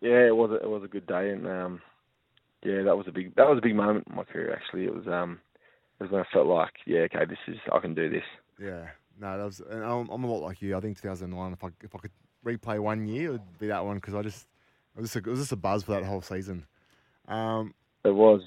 yeah, 0.00 0.26
it 0.26 0.36
was. 0.36 0.50
A, 0.52 0.54
it 0.54 0.70
was 0.70 0.84
a 0.84 0.88
good 0.88 1.06
day, 1.06 1.30
and 1.30 1.46
um, 1.46 1.82
yeah, 2.66 2.82
that 2.82 2.96
was 2.96 3.06
a 3.06 3.12
big. 3.12 3.34
That 3.36 3.48
was 3.48 3.58
a 3.58 3.62
big 3.62 3.76
moment 3.76 4.06
in 4.08 4.16
my 4.16 4.24
career. 4.24 4.52
Actually, 4.52 4.84
it 4.84 4.94
was. 4.94 5.06
Um, 5.06 5.38
it 5.98 6.04
was 6.04 6.12
when 6.12 6.20
I 6.20 6.24
felt 6.32 6.46
like, 6.46 6.72
yeah, 6.84 7.00
okay, 7.00 7.24
this 7.24 7.38
is. 7.46 7.56
I 7.72 7.78
can 7.78 7.94
do 7.94 8.10
this. 8.10 8.24
Yeah. 8.60 8.88
No, 9.20 9.38
that 9.38 9.44
was. 9.44 9.60
And 9.60 9.84
I'm, 9.84 10.08
I'm 10.08 10.24
a 10.24 10.26
lot 10.26 10.42
like 10.42 10.60
you. 10.60 10.76
I 10.76 10.80
think 10.80 11.00
2009. 11.00 11.52
If 11.52 11.64
I 11.64 11.68
if 11.82 11.94
I 11.94 11.98
could 11.98 12.10
replay 12.44 12.80
one 12.80 13.06
year, 13.06 13.28
it 13.28 13.32
would 13.32 13.58
be 13.58 13.68
that 13.68 13.84
one 13.84 13.96
because 13.96 14.14
I 14.14 14.22
just 14.22 14.46
it 14.96 15.00
was, 15.00 15.12
just 15.12 15.24
a, 15.24 15.28
it 15.28 15.30
was 15.30 15.40
just 15.40 15.52
a 15.52 15.56
buzz 15.56 15.84
for 15.84 15.92
that 15.92 16.04
whole 16.04 16.22
season. 16.22 16.66
Um, 17.28 17.72
it 18.04 18.14
was. 18.14 18.42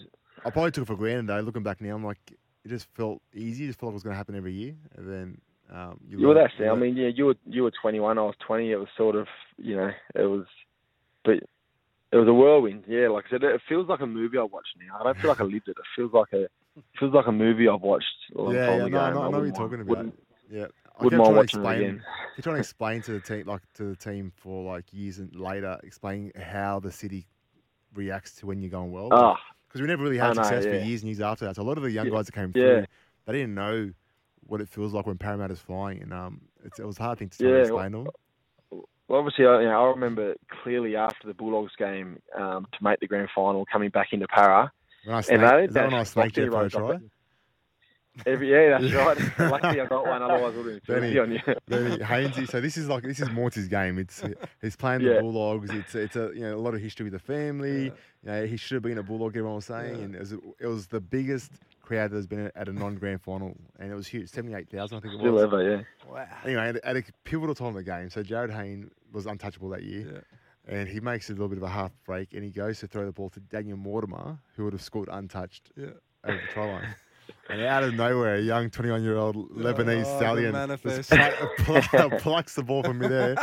I 0.45 0.49
probably 0.49 0.71
took 0.71 0.83
it 0.83 0.87
for 0.87 0.95
granted 0.95 1.27
though. 1.27 1.39
Looking 1.39 1.63
back 1.63 1.79
now, 1.81 1.95
I'm 1.95 2.05
like, 2.05 2.19
it 2.29 2.67
just 2.67 2.87
felt 2.95 3.21
easy. 3.33 3.63
It 3.63 3.67
just 3.67 3.79
felt 3.79 3.89
like 3.89 3.93
it 3.93 3.95
was 3.95 4.03
going 4.03 4.13
to 4.13 4.17
happen 4.17 4.35
every 4.35 4.53
year, 4.53 4.75
and 4.95 5.09
then. 5.09 5.41
Um, 5.71 5.99
you, 6.09 6.27
were 6.27 6.33
that. 6.33 6.49
I 6.67 6.73
mean, 6.73 6.97
yeah, 6.97 7.09
you 7.13 7.27
were 7.27 7.35
you 7.45 7.61
were 7.61 7.71
21. 7.79 8.17
I 8.17 8.21
was 8.23 8.33
20. 8.47 8.71
It 8.71 8.77
was 8.77 8.87
sort 8.97 9.15
of, 9.15 9.27
you 9.59 9.75
know, 9.75 9.91
it 10.15 10.23
was 10.23 10.45
but 11.23 11.43
it 12.11 12.17
was 12.17 12.27
a 12.27 12.33
whirlwind. 12.33 12.83
Yeah, 12.87 13.09
like 13.09 13.25
I 13.27 13.31
said, 13.31 13.43
it 13.43 13.61
feels 13.67 13.87
like 13.87 14.01
a 14.01 14.07
movie 14.07 14.37
I 14.37 14.43
watch 14.43 14.67
now. 14.79 14.99
I 14.99 15.03
don't 15.03 15.17
feel 15.19 15.29
like 15.29 15.41
I 15.41 15.43
lived 15.43 15.67
it. 15.67 15.77
It 15.77 15.85
feels 15.95 16.11
like 16.13 16.33
a 16.33 16.43
it 16.43 16.83
feels 16.99 17.13
like 17.13 17.27
a 17.27 17.31
movie 17.31 17.67
I've 17.67 17.81
watched 17.81 18.05
a 18.35 18.41
long 18.41 18.53
yeah, 18.53 18.67
time 18.67 18.79
yeah, 18.79 18.85
ago. 18.85 18.97
No, 18.97 19.03
I 19.03 19.13
know, 19.13 19.21
I 19.21 19.29
know 19.29 19.37
what 19.37 19.43
you're 19.43 19.51
talking 19.55 19.81
about. 19.81 20.05
Yeah. 20.49 20.65
I 20.99 21.03
wouldn't 21.03 21.21
mind 21.21 21.35
watching 21.35 21.59
explain, 21.59 21.77
it 21.77 21.81
again. 21.81 22.03
You're 22.35 22.43
trying 22.43 22.55
to 22.55 22.59
explain 22.59 23.01
to 23.03 23.11
the 23.13 23.19
team, 23.21 23.45
like 23.45 23.61
to 23.75 23.83
the 23.83 23.95
team, 23.95 24.33
for 24.35 24.73
like 24.73 24.91
years 24.91 25.19
and 25.19 25.33
later, 25.33 25.79
explain 25.83 26.31
how 26.35 26.79
the 26.79 26.91
city 26.91 27.27
reacts 27.93 28.35
to 28.35 28.45
when 28.45 28.61
you're 28.61 28.71
going 28.71 28.91
well. 28.91 29.09
Ah, 29.11 29.37
because 29.67 29.81
we 29.81 29.87
never 29.87 30.03
really 30.03 30.17
had 30.17 30.35
know, 30.35 30.43
success 30.43 30.65
yeah. 30.65 30.71
for 30.71 30.85
years 30.85 31.01
and 31.01 31.09
years 31.09 31.21
after 31.21 31.45
that. 31.45 31.55
So 31.55 31.61
a 31.61 31.63
lot 31.63 31.77
of 31.77 31.83
the 31.83 31.91
young 31.91 32.07
Yeah. 32.07 32.13
guys 32.13 32.25
that 32.25 32.33
came 32.33 32.51
through, 32.51 32.85
they 33.25 33.31
didn't 33.33 33.55
know 33.55 33.91
what 34.41 34.61
it 34.61 34.67
feels 34.67 34.93
like 34.93 35.05
when 35.05 35.17
Parramatta's 35.17 35.59
flying, 35.59 36.01
and 36.01 36.11
um, 36.11 36.41
it's, 36.65 36.79
it 36.79 36.85
was 36.85 36.99
a 36.99 37.03
hard 37.03 37.19
thing 37.19 37.29
to 37.29 37.37
to 37.37 37.55
explain 37.55 37.91
to 37.91 37.97
them. 37.99 38.07
Well, 39.09 39.19
obviously, 39.19 39.45
I, 39.45 39.61
you 39.61 39.67
know, 39.67 39.83
I 39.85 39.89
remember 39.89 40.35
clearly 40.63 40.95
after 40.95 41.27
the 41.27 41.33
Bulldogs 41.33 41.75
game 41.77 42.21
um, 42.37 42.65
to 42.71 42.83
make 42.83 42.99
the 42.99 43.07
grand 43.07 43.29
final, 43.35 43.65
coming 43.65 43.89
back 43.89 44.13
into 44.13 44.27
Parra. 44.27 44.71
When 45.03 45.15
I 45.15 45.17
And 45.17 45.25
snaked, 45.25 45.41
they- 45.41 45.63
is 45.65 45.73
that 45.73 45.83
when 45.85 45.93
I 45.95 46.03
snaked 46.03 46.37
you 46.37 46.51
for 46.51 46.65
a 46.65 46.69
try? 46.69 46.97
Every 48.25 48.51
yeah, 48.51 48.77
that's 48.77 48.93
right. 49.39 49.49
Luckily 49.51 49.79
I 49.79 49.85
got 49.85 50.05
one, 50.05 50.21
otherwise 50.21 50.53
I 50.53 50.57
would 50.57 50.73
have 50.73 50.83
been 50.85 51.01
Benny. 51.01 51.17
on 51.19 51.31
you. 51.31 51.39
Then 51.67 51.99
Hainsey, 51.99 52.49
so 52.49 52.59
this 52.59 52.75
is 52.75 52.89
like 52.89 53.03
this 53.03 53.21
is 53.21 53.29
Morty's 53.29 53.69
game. 53.69 53.97
It's 53.97 54.21
he's 54.61 54.75
playing 54.75 55.01
Yeah. 55.01 55.13
the 55.15 55.21
Bulldogs. 55.21 55.69
It's 55.69 55.95
it's 55.95 56.15
a 56.17 56.31
you 56.33 56.41
know 56.41 56.55
a 56.55 56.59
lot 56.59 56.73
of 56.73 56.81
history 56.81 57.05
with 57.05 57.13
the 57.13 57.19
family. 57.19 57.83
You 57.85 57.91
know, 58.25 58.45
he 58.45 58.57
should 58.57 58.75
have 58.75 58.83
been 58.83 58.97
a 58.97 59.03
Bulldog. 59.03 59.31
Everyone 59.37 59.55
was 59.55 59.65
saying, 59.65 59.95
Yeah. 59.95 60.01
and 60.03 60.15
it 60.15 60.19
was 60.19 60.33
it 60.33 60.67
was 60.67 60.87
the 60.87 60.99
biggest 60.99 61.53
crowd 61.81 62.11
that's 62.11 62.25
been 62.27 62.51
at 62.55 62.67
a 62.67 62.73
non-grand 62.73 63.21
final, 63.21 63.55
and 63.79 63.89
it 63.89 63.95
was 63.95 64.07
huge, 64.07 64.27
seventy 64.29 64.53
eight 64.53 64.69
thousand 64.69 64.97
I 64.97 65.01
think 65.01 65.13
it 65.13 65.19
Still 65.19 65.39
ever, 65.39 65.63
yeah. 65.77 65.83
Wow. 66.11 66.27
Anyway, 66.43 66.67
at, 66.69 66.75
at 66.83 66.97
a 66.97 67.03
pivotal 67.23 67.55
time 67.55 67.67
of 67.69 67.75
the 67.75 67.83
game, 67.83 68.09
so 68.09 68.21
Jarryd 68.21 68.51
Hayne 68.53 68.91
was 69.11 69.25
untouchable 69.25 69.69
that 69.69 69.83
year. 69.83 70.23
Yeah. 70.67 70.75
And 70.79 70.87
he 70.87 70.99
makes 70.99 71.29
a 71.29 71.33
little 71.33 71.47
bit 71.47 71.57
of 71.57 71.63
a 71.63 71.69
half 71.69 71.91
break, 72.05 72.33
and 72.33 72.43
he 72.43 72.51
goes 72.51 72.79
to 72.79 72.87
throw 72.87 73.05
the 73.05 73.11
ball 73.11 73.29
to 73.31 73.39
Daniel 73.39 73.77
Mortimer, 73.77 74.37
who 74.55 74.65
would 74.65 74.73
have 74.73 74.81
scored 74.83 75.09
untouched 75.11 75.71
Yeah. 75.75 75.87
over 76.23 76.37
the 76.37 76.53
try 76.53 76.65
line. 76.71 76.95
And 77.47 77.61
out 77.61 77.83
of 77.83 77.93
nowhere, 77.93 78.35
a 78.35 78.41
young 78.41 78.71
21 78.71 79.03
year 79.03 79.15
old 79.15 79.51
Lebanese 79.55 80.03
Oh, 80.05 80.17
stallion 80.17 80.53
just 80.83 81.11
pl- 81.59 81.81
pl- 82.09 82.09
plucks 82.19 82.55
the 82.55 82.63
ball 82.63 82.81
from 82.81 82.97
midair 82.97 83.35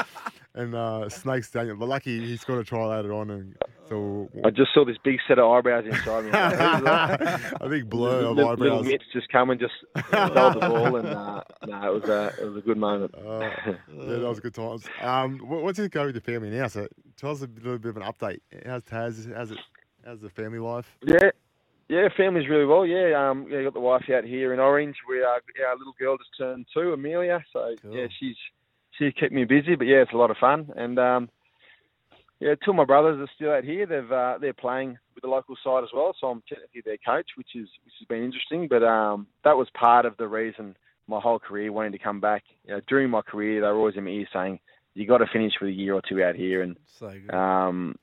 and 0.54 0.74
uh, 0.74 1.08
snakes 1.08 1.50
Daniel. 1.52 1.76
But 1.76 1.88
lucky 1.88 2.18
he 2.26 2.36
scored 2.36 2.60
a 2.60 2.64
try 2.64 2.84
later 2.84 3.12
on. 3.12 3.30
And 3.30 3.56
so 3.88 4.28
I 4.44 4.50
just 4.50 4.72
saw 4.74 4.84
this 4.84 4.96
big 5.02 5.18
set 5.28 5.38
of 5.38 5.50
eyebrows 5.50 5.84
inside 5.86 6.24
me. 6.24 6.30
a 6.32 7.68
big 7.68 7.88
blur 7.88 8.24
of 8.26 8.36
little, 8.36 8.54
little 8.54 8.78
eyebrows. 8.78 8.86
mitts 8.86 9.04
just 9.12 9.28
come 9.28 9.50
and 9.50 9.60
just 9.60 9.74
stole 10.08 10.50
the 10.52 10.60
ball, 10.60 10.96
and 10.96 11.08
uh, 11.08 11.42
no, 11.66 11.94
it 11.94 12.00
was 12.02 12.10
a 12.10 12.32
it 12.42 12.46
was 12.46 12.56
a 12.56 12.60
good 12.60 12.78
moment. 12.78 13.14
Uh, 13.14 13.50
yeah, 13.66 13.74
that 13.88 14.20
was 14.28 14.40
good 14.40 14.54
times. 14.54 14.86
Um, 15.00 15.38
what, 15.38 15.62
what's 15.62 15.78
it 15.78 15.90
go 15.92 16.06
with 16.06 16.14
the 16.14 16.20
family 16.20 16.50
now? 16.50 16.68
So 16.68 16.88
tell 17.16 17.30
us 17.30 17.42
a 17.42 17.46
little 17.46 17.78
bit 17.78 17.90
of 17.90 17.96
an 17.96 18.02
update. 18.02 18.40
How's 18.64 18.82
Taz? 18.82 19.34
How's 19.34 19.50
it? 19.50 19.58
How's 20.04 20.20
the 20.20 20.30
family 20.30 20.58
life? 20.60 20.96
Yeah, 21.04 21.30
yeah, 21.88 22.08
family's 22.16 22.48
really 22.48 22.64
well. 22.64 22.86
Yeah, 22.86 23.28
um, 23.30 23.46
yeah, 23.50 23.62
got 23.62 23.74
the 23.74 23.80
wife 23.80 24.08
out 24.14 24.24
here 24.24 24.52
in 24.52 24.60
Orange. 24.60 24.96
We 25.08 25.20
are 25.20 25.26
our 25.26 25.76
little 25.76 25.94
girl 25.98 26.16
just 26.16 26.30
turned 26.38 26.66
two, 26.72 26.92
Amelia. 26.92 27.44
So 27.52 27.74
Cool. 27.82 27.96
yeah, 27.96 28.06
she's 28.18 28.36
she's 28.98 29.12
kept 29.14 29.32
me 29.32 29.44
busy, 29.44 29.74
but 29.76 29.86
yeah, 29.86 29.98
it's 29.98 30.12
a 30.12 30.16
lot 30.16 30.30
of 30.30 30.36
fun. 30.36 30.72
And 30.76 30.98
um, 30.98 31.28
yeah, 32.40 32.54
two 32.64 32.70
of 32.70 32.76
my 32.76 32.84
brothers 32.84 33.18
are 33.18 33.30
still 33.34 33.52
out 33.52 33.64
here. 33.64 33.86
They've 33.86 34.12
uh, 34.12 34.38
they're 34.40 34.52
playing 34.52 34.98
with 35.14 35.22
the 35.22 35.28
local 35.28 35.56
side 35.64 35.84
as 35.84 35.90
well, 35.94 36.14
so 36.20 36.28
I'm 36.28 36.42
technically 36.48 36.82
their 36.84 36.98
coach, 36.98 37.26
which 37.36 37.54
is 37.54 37.68
which 37.84 37.94
has 37.98 38.06
been 38.08 38.22
interesting. 38.24 38.68
But 38.68 38.82
um, 38.82 39.26
that 39.44 39.56
was 39.56 39.68
part 39.74 40.04
of 40.06 40.16
the 40.18 40.28
reason 40.28 40.76
my 41.08 41.20
whole 41.20 41.38
career 41.38 41.72
wanting 41.72 41.92
to 41.92 41.98
come 41.98 42.20
back. 42.20 42.42
You 42.66 42.74
know, 42.74 42.80
during 42.88 43.10
my 43.10 43.22
career, 43.22 43.60
they 43.60 43.66
were 43.66 43.76
always 43.76 43.96
in 43.96 44.04
my 44.04 44.10
ear 44.10 44.28
saying, 44.32 44.58
"You 44.94 45.06
got 45.06 45.18
to 45.18 45.26
finish 45.32 45.54
with 45.60 45.70
a 45.70 45.72
year 45.72 45.94
or 45.94 46.02
two 46.06 46.22
out 46.22 46.34
here," 46.34 46.62
and 46.62 46.76
So 46.98 47.08
good. 47.10 47.34
um, 47.34 47.96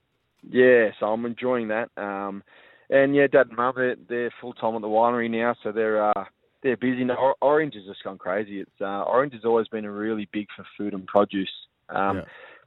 yeah, 0.49 0.89
so 0.99 1.07
I'm 1.07 1.25
enjoying 1.25 1.67
that. 1.69 1.89
Um, 1.97 2.43
and 2.89 3.15
yeah, 3.15 3.27
Dad 3.27 3.47
and 3.47 3.57
Mum, 3.57 3.73
they're, 3.75 3.95
they're 4.09 4.31
full 4.41 4.53
time 4.53 4.75
at 4.75 4.81
the 4.81 4.87
winery 4.87 5.29
now, 5.29 5.55
so 5.63 5.71
they're 5.71 6.03
uh, 6.03 6.25
they're 6.63 6.77
busy. 6.77 7.03
Now, 7.03 7.15
Or- 7.15 7.35
Orange 7.41 7.75
has 7.75 7.85
just 7.85 8.03
gone 8.03 8.17
crazy. 8.17 8.61
It's 8.61 8.81
uh, 8.81 9.03
Orange 9.03 9.33
has 9.33 9.45
always 9.45 9.67
been 9.67 9.85
really 9.87 10.27
big 10.31 10.47
for 10.55 10.65
food 10.77 10.93
and 10.93 11.05
produce, 11.05 11.51
um, 11.89 12.17
Yeah. 12.17 12.23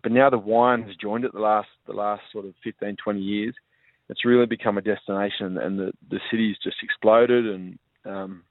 But 0.07 0.12
now 0.12 0.31
the 0.31 0.38
wine 0.38 0.85
has 0.85 0.95
joined 0.95 1.25
it 1.25 1.33
the 1.33 1.40
last 1.40 1.66
the 1.88 1.92
last 1.92 2.23
sort 2.31 2.45
of 2.45 2.55
15, 2.62 2.95
20 3.03 3.19
years. 3.19 3.57
It's 4.09 4.25
really 4.25 4.47
become 4.47 4.79
a 4.79 4.81
destination, 4.81 5.59
and 5.59 5.77
the 5.77 5.90
the 6.09 6.21
city's 6.31 6.55
just 6.62 6.77
exploded. 6.81 7.45
And 7.45 7.77
um, 8.05 8.45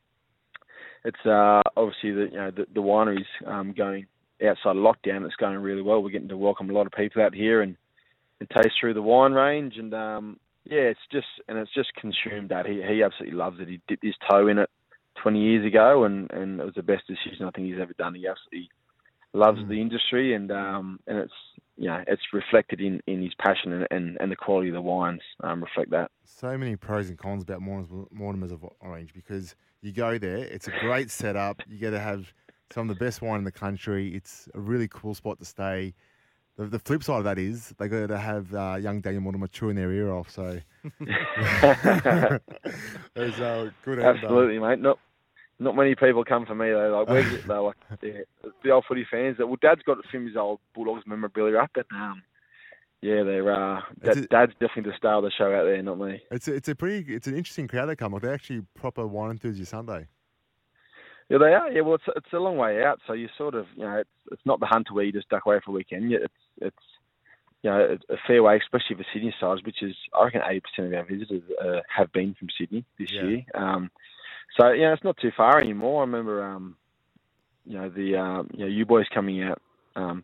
it's 1.06 1.26
uh, 1.26 1.62
obviously 1.78 2.12
the 2.12 2.28
you 2.30 2.38
know 2.38 2.52
the, 2.52 2.66
the 2.74 2.82
wineries 2.82 3.24
um, 3.48 3.72
going 3.72 4.06
outside 4.46 4.76
of 4.76 4.84
lockdown. 4.84 5.26
It's 5.26 5.38
going 5.38 5.56
really 5.60 5.82
well. 5.82 6.04
We're 6.04 6.10
getting 6.10 6.28
to 6.28 6.36
welcome 6.36 6.70
a 6.70 6.74
lot 6.74 6.88
of 6.88 6.92
people 6.92 7.22
out 7.22 7.34
here 7.34 7.62
and 7.62 7.78
and 8.42 8.50
taste 8.50 8.76
through 8.78 8.96
the 8.96 9.02
wine 9.02 9.32
range 9.32 9.78
and 9.78 9.94
um 9.94 10.38
yeah 10.66 10.82
it's 10.82 11.00
just 11.10 11.28
and 11.48 11.58
it's 11.58 11.74
just 11.74 11.94
consumed 11.94 12.50
that 12.50 12.66
he 12.66 12.84
he 12.86 13.02
absolutely 13.02 13.38
loves 13.38 13.62
it 13.62 13.70
he 13.70 13.80
dipped 13.88 14.04
his 14.04 14.16
toe 14.30 14.50
in 14.50 14.58
it 14.58 14.70
20 15.24 15.40
years 15.40 15.66
ago 15.66 16.04
and 16.04 16.30
and 16.32 16.60
it 16.60 16.66
was 16.66 16.76
the 16.76 16.84
best 16.84 17.08
decision 17.08 17.46
I 17.46 17.52
think 17.52 17.68
he's 17.68 17.80
ever 17.82 17.94
done 17.94 18.14
he 18.14 18.28
absolutely 18.28 18.70
loves 19.36 19.60
Mm. 19.60 19.68
the 19.70 19.82
industry 19.82 20.34
and 20.34 20.52
um 20.52 21.00
and 21.08 21.18
it's 21.20 21.34
you 21.78 21.88
know 21.90 22.02
it's 22.08 22.22
reflected 22.34 22.80
in 22.82 23.02
in 23.08 23.22
his 23.22 23.34
passion 23.36 23.74
and 23.74 23.88
and, 23.92 24.18
and 24.20 24.32
the 24.32 24.36
quality 24.36 24.70
of 24.70 24.76
the 24.76 24.82
wines 24.82 25.22
um 25.44 25.62
reflect 25.62 25.92
that 25.92 26.10
so 26.24 26.58
many 26.58 26.76
pros 26.76 27.10
and 27.10 27.18
cons 27.18 27.44
about 27.44 27.62
Mortimer's, 27.62 28.08
Mortimer's 28.12 28.52
of 28.52 28.66
Orange 28.80 29.14
because 29.14 29.56
you 29.82 29.92
go 29.92 30.18
there, 30.18 30.38
it's 30.38 30.68
a 30.68 30.74
great 30.82 31.12
setup. 31.12 31.62
You 31.70 31.78
get 31.78 31.92
to 31.92 32.00
have 32.00 32.34
some 32.72 32.90
of 32.90 32.98
the 32.98 33.06
best 33.06 33.22
wine 33.22 33.38
in 33.40 33.44
the 33.44 33.52
country. 33.52 34.16
It's 34.16 34.50
a 34.56 34.60
really 34.60 34.88
cool 34.88 35.14
spot 35.14 35.38
to 35.40 35.46
stay. 35.46 35.94
The, 36.58 36.66
the 36.66 36.80
flip 36.80 37.04
side 37.04 37.20
of 37.20 37.24
that 37.26 37.38
is 37.38 37.74
they 37.78 37.88
got 37.88 38.08
to 38.08 38.18
have 38.18 38.54
uh, 38.56 38.78
young 38.82 39.02
Daniel 39.02 39.22
Mortimer 39.22 39.48
chewing 39.48 39.76
their 39.76 39.92
ear 39.92 40.12
off. 40.12 40.32
So 40.32 40.60
there's 43.14 43.40
uh, 43.40 43.70
good. 43.84 44.00
uh, 44.00 44.04
Absolutely, 44.04 44.60
mate. 44.60 44.80
Not 44.80 44.98
not 45.60 45.76
many 45.76 45.96
people 45.96 46.24
come 46.24 46.46
for 46.46 46.56
me 46.56 46.70
though. 46.72 46.98
Like 47.00 47.08
where's 47.10 47.34
it? 47.34 47.44
They're 47.48 47.62
like 47.62 47.76
yeah, 48.02 48.12
the 48.64 48.72
old 48.72 48.86
footy 48.88 49.06
fans. 49.10 49.38
That 49.38 49.48
well, 49.48 49.58
Dad's 49.62 49.82
got 49.84 49.98
his 50.12 50.36
old 50.36 50.60
Bulldogs 50.74 51.04
memorabilia 51.08 51.58
up, 51.60 51.72
but 51.74 51.86
um, 51.96 52.22
yeah, 53.02 53.24
they're 53.24 53.52
uh, 53.52 53.82
Dad, 54.04 54.18
a- 54.18 54.28
Dad's 54.28 54.54
definitely 54.60 54.92
the 54.92 54.98
star 54.98 55.16
of 55.16 55.24
the 55.24 55.32
show 55.38 55.54
out 55.54 55.64
there, 55.66 55.82
not 55.84 56.00
me. 56.00 56.22
It's 56.32 56.48
a, 56.48 56.56
it's 56.56 56.70
a 56.70 56.76
pretty 56.76 57.14
it's 57.14 57.28
an 57.28 57.36
interesting 57.36 57.68
crowd 57.68 57.86
that 57.88 57.98
come. 57.98 58.14
Like 58.14 58.22
they're 58.24 58.34
actually 58.34 58.64
proper 58.76 59.06
wine 59.08 59.32
enthusiast 59.32 59.72
Sunday. 59.72 60.08
Yeah, 61.30 61.40
they 61.40 61.54
are. 61.54 61.72
Yeah, 61.72 61.82
well, 61.82 61.96
it's 61.96 62.04
it's 62.16 62.34
a 62.34 62.38
long 62.38 62.58
way 62.58 62.84
out, 62.84 63.00
so 63.08 63.14
you 63.14 63.28
sort 63.38 63.56
of 63.56 63.66
you 63.76 63.84
know 63.84 63.98
it's 63.98 64.10
it's 64.32 64.42
not 64.46 64.60
the 64.60 64.66
hunter 64.68 64.94
where 64.94 65.04
you 65.06 65.12
just 65.12 65.30
duck 65.30 65.46
away 65.46 65.60
for 65.64 65.72
a 65.72 65.74
weekend. 65.74 66.12
Yeah, 66.12 66.20
It's 66.24 66.34
it's 66.62 66.86
you 67.64 67.70
know 67.72 67.98
a 68.10 68.16
fair 68.28 68.44
way, 68.44 68.58
especially 68.58 68.96
for 68.98 69.06
Sydney 69.14 69.34
size, 69.40 69.58
which 69.66 69.82
is 69.82 69.96
I 70.14 70.26
reckon 70.26 70.42
eighty 70.48 70.62
percent 70.62 70.94
of 70.94 71.00
our 71.00 71.06
visitors 71.06 71.42
uh, 71.64 71.80
have 71.96 72.12
been 72.12 72.36
from 72.38 72.50
Sydney 72.60 72.86
this 73.00 73.10
Yeah. 73.12 73.24
year. 73.24 73.42
Um, 73.56 73.90
so 74.58 74.72
yeah, 74.72 74.94
it's 74.94 75.04
not 75.04 75.18
too 75.18 75.32
far 75.36 75.60
anymore. 75.60 76.02
I 76.02 76.06
remember 76.06 76.44
um, 76.44 76.76
you 77.66 77.78
know 77.78 77.90
the 77.90 78.16
um, 78.18 78.50
you 78.54 78.60
know 78.62 78.68
you 78.68 78.86
boys 78.86 79.06
coming 79.14 79.44
out, 79.44 79.62
um, 79.96 80.24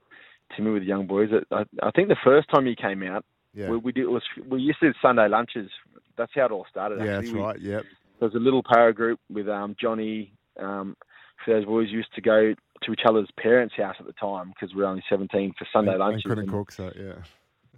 Timmy 0.55 0.71
with 0.71 0.83
the 0.83 0.87
young 0.87 1.07
boys. 1.07 1.29
I, 1.51 1.63
I 1.83 1.91
think 1.91 2.07
the 2.07 2.15
first 2.23 2.49
time 2.49 2.67
you 2.67 2.75
came 2.75 3.03
out, 3.03 3.25
Yeah, 3.53 3.69
we, 3.69 3.77
we 3.77 3.91
did 3.91 4.03
it 4.03 4.11
was 4.11 4.23
we 4.47 4.61
used 4.61 4.79
to 4.81 4.91
do 4.91 4.99
Sunday 5.01 5.27
lunches. 5.27 5.69
That's 6.17 6.31
how 6.35 6.45
it 6.45 6.51
all 6.51 6.65
started. 6.69 6.99
yeah, 6.99 7.17
actually. 7.17 7.21
that's 7.21 7.33
We- 7.33 7.39
right. 7.41 7.59
Yep. 7.61 7.83
there 8.19 8.27
was 8.29 8.35
a 8.35 8.39
little 8.39 8.63
Parra 8.63 8.93
group 8.93 9.19
with 9.29 9.47
um, 9.49 9.75
Johnny. 9.79 10.33
Um, 10.59 10.95
for 11.43 11.53
those 11.55 11.65
boys 11.65 11.89
used 11.89 12.13
to 12.13 12.21
go 12.21 12.53
to 12.83 12.91
each 12.91 13.01
other's 13.05 13.29
parents' 13.37 13.73
house 13.75 13.95
at 13.99 14.05
the 14.05 14.13
time 14.13 14.49
because 14.49 14.75
we 14.75 14.81
were 14.81 14.87
only 14.87 15.03
17 15.09 15.53
for 15.57 15.65
Sunday 15.73 15.91
and, 15.91 15.99
lunches. 15.99 16.21
and 16.25 16.29
couldn't 16.31 16.43
and 16.43 16.51
cook, 16.51 16.71
so 16.71 16.91
yeah. 16.95 17.13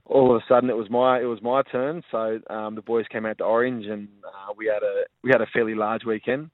All 0.05 0.35
of 0.35 0.41
a 0.41 0.45
sudden, 0.47 0.69
it 0.69 0.75
was 0.77 0.89
my 0.89 1.21
it 1.21 1.25
was 1.25 1.41
my 1.41 1.61
turn. 1.63 2.03
So 2.11 2.39
um, 2.49 2.75
the 2.75 2.81
boys 2.81 3.05
came 3.09 3.25
out 3.25 3.37
to 3.37 3.45
Orange, 3.45 3.85
and 3.85 4.07
uh, 4.25 4.53
we 4.57 4.65
had 4.65 4.83
a 4.83 5.03
we 5.23 5.29
had 5.31 5.41
a 5.41 5.47
fairly 5.53 5.75
large 5.75 6.03
weekend. 6.05 6.49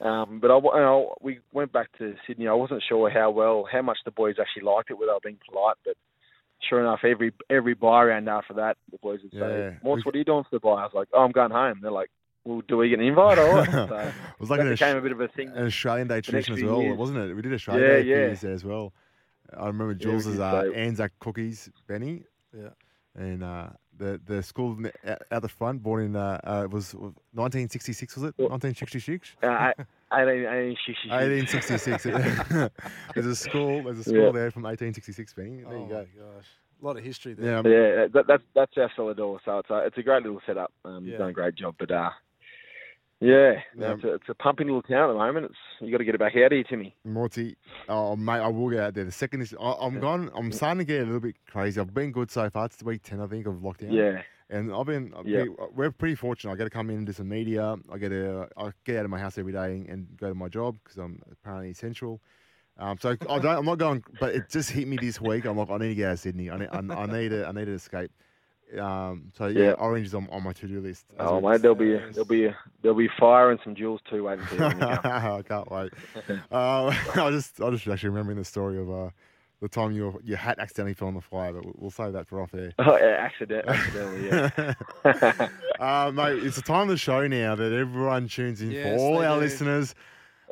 Um, 0.00 0.38
but 0.40 0.50
I, 0.50 0.56
you 0.58 0.70
know, 0.74 1.14
we 1.20 1.40
went 1.52 1.72
back 1.72 1.88
to 1.98 2.14
Sydney. 2.26 2.46
I 2.48 2.52
wasn't 2.54 2.82
sure 2.88 3.10
how 3.10 3.30
well, 3.30 3.66
how 3.70 3.82
much 3.82 3.98
the 4.04 4.10
boys 4.12 4.36
actually 4.40 4.62
liked 4.62 4.90
it, 4.90 4.98
without 4.98 5.22
being 5.22 5.38
polite. 5.48 5.76
But 5.84 5.96
sure 6.68 6.80
enough, 6.80 7.00
every 7.04 7.32
every 7.50 7.74
buy 7.74 8.04
round 8.04 8.28
after 8.28 8.54
that, 8.54 8.76
the 8.90 8.98
boys 8.98 9.20
would 9.22 9.32
Yeah. 9.34 9.40
say, 9.72 9.76
"Morts, 9.82 10.06
what 10.06 10.14
are 10.14 10.18
you 10.18 10.24
doing 10.24 10.44
for 10.44 10.50
the 10.52 10.60
buy?" 10.60 10.80
I 10.80 10.84
was 10.84 10.92
like, 10.94 11.08
"Oh, 11.12 11.22
I'm 11.24 11.32
going 11.32 11.50
home." 11.50 11.80
They're 11.82 11.90
like, 11.90 12.10
"Well, 12.44 12.62
do 12.68 12.78
we 12.78 12.88
get 12.88 13.00
an 13.00 13.04
invite 13.06 13.38
or 13.38 13.52
what?" 13.52 13.68
So 13.88 13.98
it 13.98 14.14
was 14.40 14.50
like 14.50 14.60
that 14.60 14.66
an, 14.66 14.72
became 14.72 14.96
a 14.96 15.00
bit 15.02 15.12
of 15.12 15.20
a 15.20 15.28
thing. 15.28 15.48
an 15.54 15.66
Australian 15.66 16.08
Day 16.08 16.20
tradition 16.22 16.54
as 16.54 16.62
well, 16.62 16.80
years. 16.80 16.96
wasn't 16.96 17.18
it? 17.18 17.34
We 17.34 17.42
did 17.42 17.52
Australian 17.52 17.86
Yeah, 17.86 18.02
Day 18.02 18.28
yeah. 18.30 18.34
there 18.34 18.52
as 18.52 18.64
well. 18.64 18.94
I 19.56 19.66
remember 19.66 19.94
Jules's 19.94 20.32
did, 20.34 20.40
uh, 20.40 20.62
Anzac 20.74 21.12
cookies, 21.20 21.70
Benny. 21.86 22.24
Yeah. 22.58 22.68
And 23.14 23.42
uh, 23.42 23.70
the 23.96 24.20
the 24.26 24.42
school 24.42 24.76
n- 24.78 24.92
out, 25.06 25.22
out 25.32 25.42
the 25.42 25.48
front, 25.48 25.82
born 25.82 26.04
in 26.04 26.16
uh, 26.16 26.40
uh, 26.44 26.62
it 26.64 26.70
was 26.70 26.94
1966, 26.94 28.14
was 28.16 28.24
it? 28.24 28.34
Well- 28.38 28.48
1966. 28.50 29.36
Uh, 29.42 29.72
18, 30.12 30.28
18, 30.46 30.76
she, 30.86 30.92
she, 30.94 31.08
she. 31.08 31.08
1866. 31.10 32.70
there's 33.14 33.26
a 33.26 33.36
school. 33.36 33.82
There's 33.84 33.98
a 33.98 34.04
school 34.04 34.26
Yeah. 34.26 34.30
there 34.32 34.50
from 34.50 34.62
1866, 34.64 35.34
Benny. 35.34 35.56
There 35.62 35.66
oh 35.68 35.82
you 35.82 35.88
go. 35.88 36.06
gosh, 36.16 36.46
a 36.80 36.84
lot 36.86 36.96
of 36.96 37.04
history 37.04 37.34
there. 37.34 37.62
Yeah, 37.64 37.70
Yeah, 38.00 38.06
that, 38.14 38.26
that's 38.28 38.42
that's 38.54 38.72
our 38.78 38.90
cellar 38.94 39.14
door. 39.14 39.40
So 39.44 39.58
it's 39.58 39.70
a 39.70 39.78
it's 39.86 39.98
a 39.98 40.02
great 40.02 40.22
little 40.22 40.40
setup. 40.46 40.72
Um, 40.84 41.04
Yeah. 41.04 41.10
You've 41.10 41.18
done 41.18 41.30
a 41.30 41.32
great 41.32 41.54
job, 41.56 41.74
but 41.78 41.90
uh, 41.90 42.10
yeah, 43.20 43.54
no, 43.74 43.86
Yeah. 43.88 43.94
it's, 43.94 44.04
a, 44.04 44.14
it's 44.14 44.28
a 44.28 44.34
pumping 44.34 44.66
little 44.68 44.82
town 44.82 45.10
at 45.10 45.12
the 45.12 45.18
moment. 45.18 45.46
It's 45.46 45.54
you 45.80 45.90
got 45.90 45.98
to 45.98 46.04
get 46.04 46.14
it 46.14 46.18
back 46.18 46.36
out 46.36 46.52
here, 46.52 46.62
Timmy. 46.64 46.94
Morty, 47.04 47.56
oh 47.88 48.16
mate, 48.16 48.40
I 48.40 48.48
will 48.48 48.70
get 48.70 48.80
out 48.80 48.94
there. 48.94 49.04
The 49.04 49.12
second 49.12 49.42
is, 49.42 49.54
I, 49.60 49.72
I'm 49.80 49.98
gone. 50.00 50.30
I'm 50.34 50.52
starting 50.52 50.78
to 50.78 50.84
get 50.84 51.02
a 51.02 51.04
little 51.04 51.20
bit 51.20 51.36
crazy. 51.50 51.80
I've 51.80 51.92
been 51.94 52.12
good 52.12 52.30
so 52.30 52.48
far. 52.50 52.66
It's 52.66 52.82
week 52.82 53.02
ten, 53.02 53.20
I 53.20 53.26
think, 53.26 53.46
of 53.46 53.54
lockdown. 53.56 53.92
Yeah, 53.92 54.22
And 54.50 54.72
I've 54.72 54.86
been, 54.86 55.12
I've 55.16 55.26
Yeah. 55.26 55.40
pretty- 55.44 55.54
we're 55.74 55.90
pretty 55.90 56.14
fortunate. 56.14 56.52
I 56.52 56.56
get 56.56 56.64
to 56.64 56.70
come 56.70 56.90
in 56.90 56.98
and 56.98 57.06
do 57.06 57.12
some 57.12 57.28
media. 57.28 57.76
I 57.92 57.98
get 57.98 58.10
to, 58.10 58.48
I 58.56 58.70
get 58.84 58.98
out 58.98 59.04
of 59.04 59.10
my 59.10 59.18
house 59.18 59.36
every 59.38 59.52
day 59.52 59.84
and 59.88 60.06
go 60.16 60.28
to 60.28 60.34
my 60.34 60.48
job 60.48 60.76
because 60.82 60.98
I'm 60.98 61.20
apparently 61.30 61.70
essential. 61.70 62.20
Um, 62.80 62.96
so 63.00 63.16
I 63.28 63.38
don't, 63.40 63.46
I'm 63.58 63.64
not 63.64 63.78
going, 63.78 64.04
but 64.20 64.36
it 64.36 64.48
just 64.48 64.70
hit 64.70 64.86
me 64.86 64.96
this 65.00 65.20
week. 65.20 65.44
I'm 65.46 65.56
like, 65.58 65.68
I 65.68 65.78
need 65.78 65.88
to 65.88 65.94
get 65.96 66.06
out 66.10 66.12
of 66.12 66.20
Sydney. 66.20 66.48
I 66.48 66.58
need, 66.58 66.68
I, 66.70 66.78
I 66.78 67.06
need 67.06 67.30
to, 67.30 67.46
I 67.48 67.50
need 67.50 67.64
to 67.64 67.72
escape. 67.72 68.12
Um, 68.78 69.32
so 69.36 69.46
yeah, 69.46 69.60
Yeah. 69.66 69.70
Orange 69.72 70.06
is 70.08 70.14
on, 70.14 70.28
on 70.30 70.42
my 70.42 70.52
to-do 70.52 70.80
list. 70.80 71.06
oh 71.18 71.40
mate, 71.40 71.62
there'll 71.62 71.74
be 71.74 71.92
there'll 72.12 72.24
be 72.26 72.50
there'll 72.82 72.98
be 72.98 73.08
fire 73.18 73.50
and 73.50 73.58
some 73.64 73.74
jewels 73.74 74.00
too 74.10 74.24
waiting 74.24 74.44
for 74.46 74.54
you. 74.56 74.60
when. 74.60 74.82
I 74.82 75.42
can't 75.42 75.70
wait. 75.70 75.92
Uh, 76.52 76.86
I 77.14 77.30
just, 77.30 77.60
I 77.62 77.70
just 77.70 77.86
actually 77.88 78.10
remembering 78.10 78.36
the 78.38 78.44
story 78.44 78.78
of 78.78 78.90
uh, 78.90 79.10
the 79.62 79.68
time 79.68 79.92
your 79.92 80.20
your 80.22 80.36
hat 80.36 80.58
accidentally 80.58 80.94
fell 80.94 81.08
on 81.08 81.14
the 81.14 81.20
fire, 81.20 81.52
but 81.52 81.64
we'll, 81.64 81.74
we'll 81.78 81.90
save 81.90 82.12
that 82.12 82.26
for 82.28 82.42
off 82.42 82.52
air. 82.54 82.72
oh, 82.78 82.96
yeah, 82.98 83.16
accident, 83.18 83.66
accidentally, 83.66 84.26
yeah. 84.28 85.46
uh, 85.80 86.12
mate, 86.14 86.44
it's 86.44 86.56
the 86.56 86.62
time 86.62 86.82
of 86.82 86.88
the 86.88 86.96
show 86.96 87.26
now 87.26 87.54
that 87.54 87.72
everyone 87.72 88.28
tunes 88.28 88.60
in 88.60 88.70
Yes, 88.70 88.96
for 88.96 88.98
all 89.00 89.18
our 89.24 89.36
do. 89.36 89.40
listeners. 89.44 89.94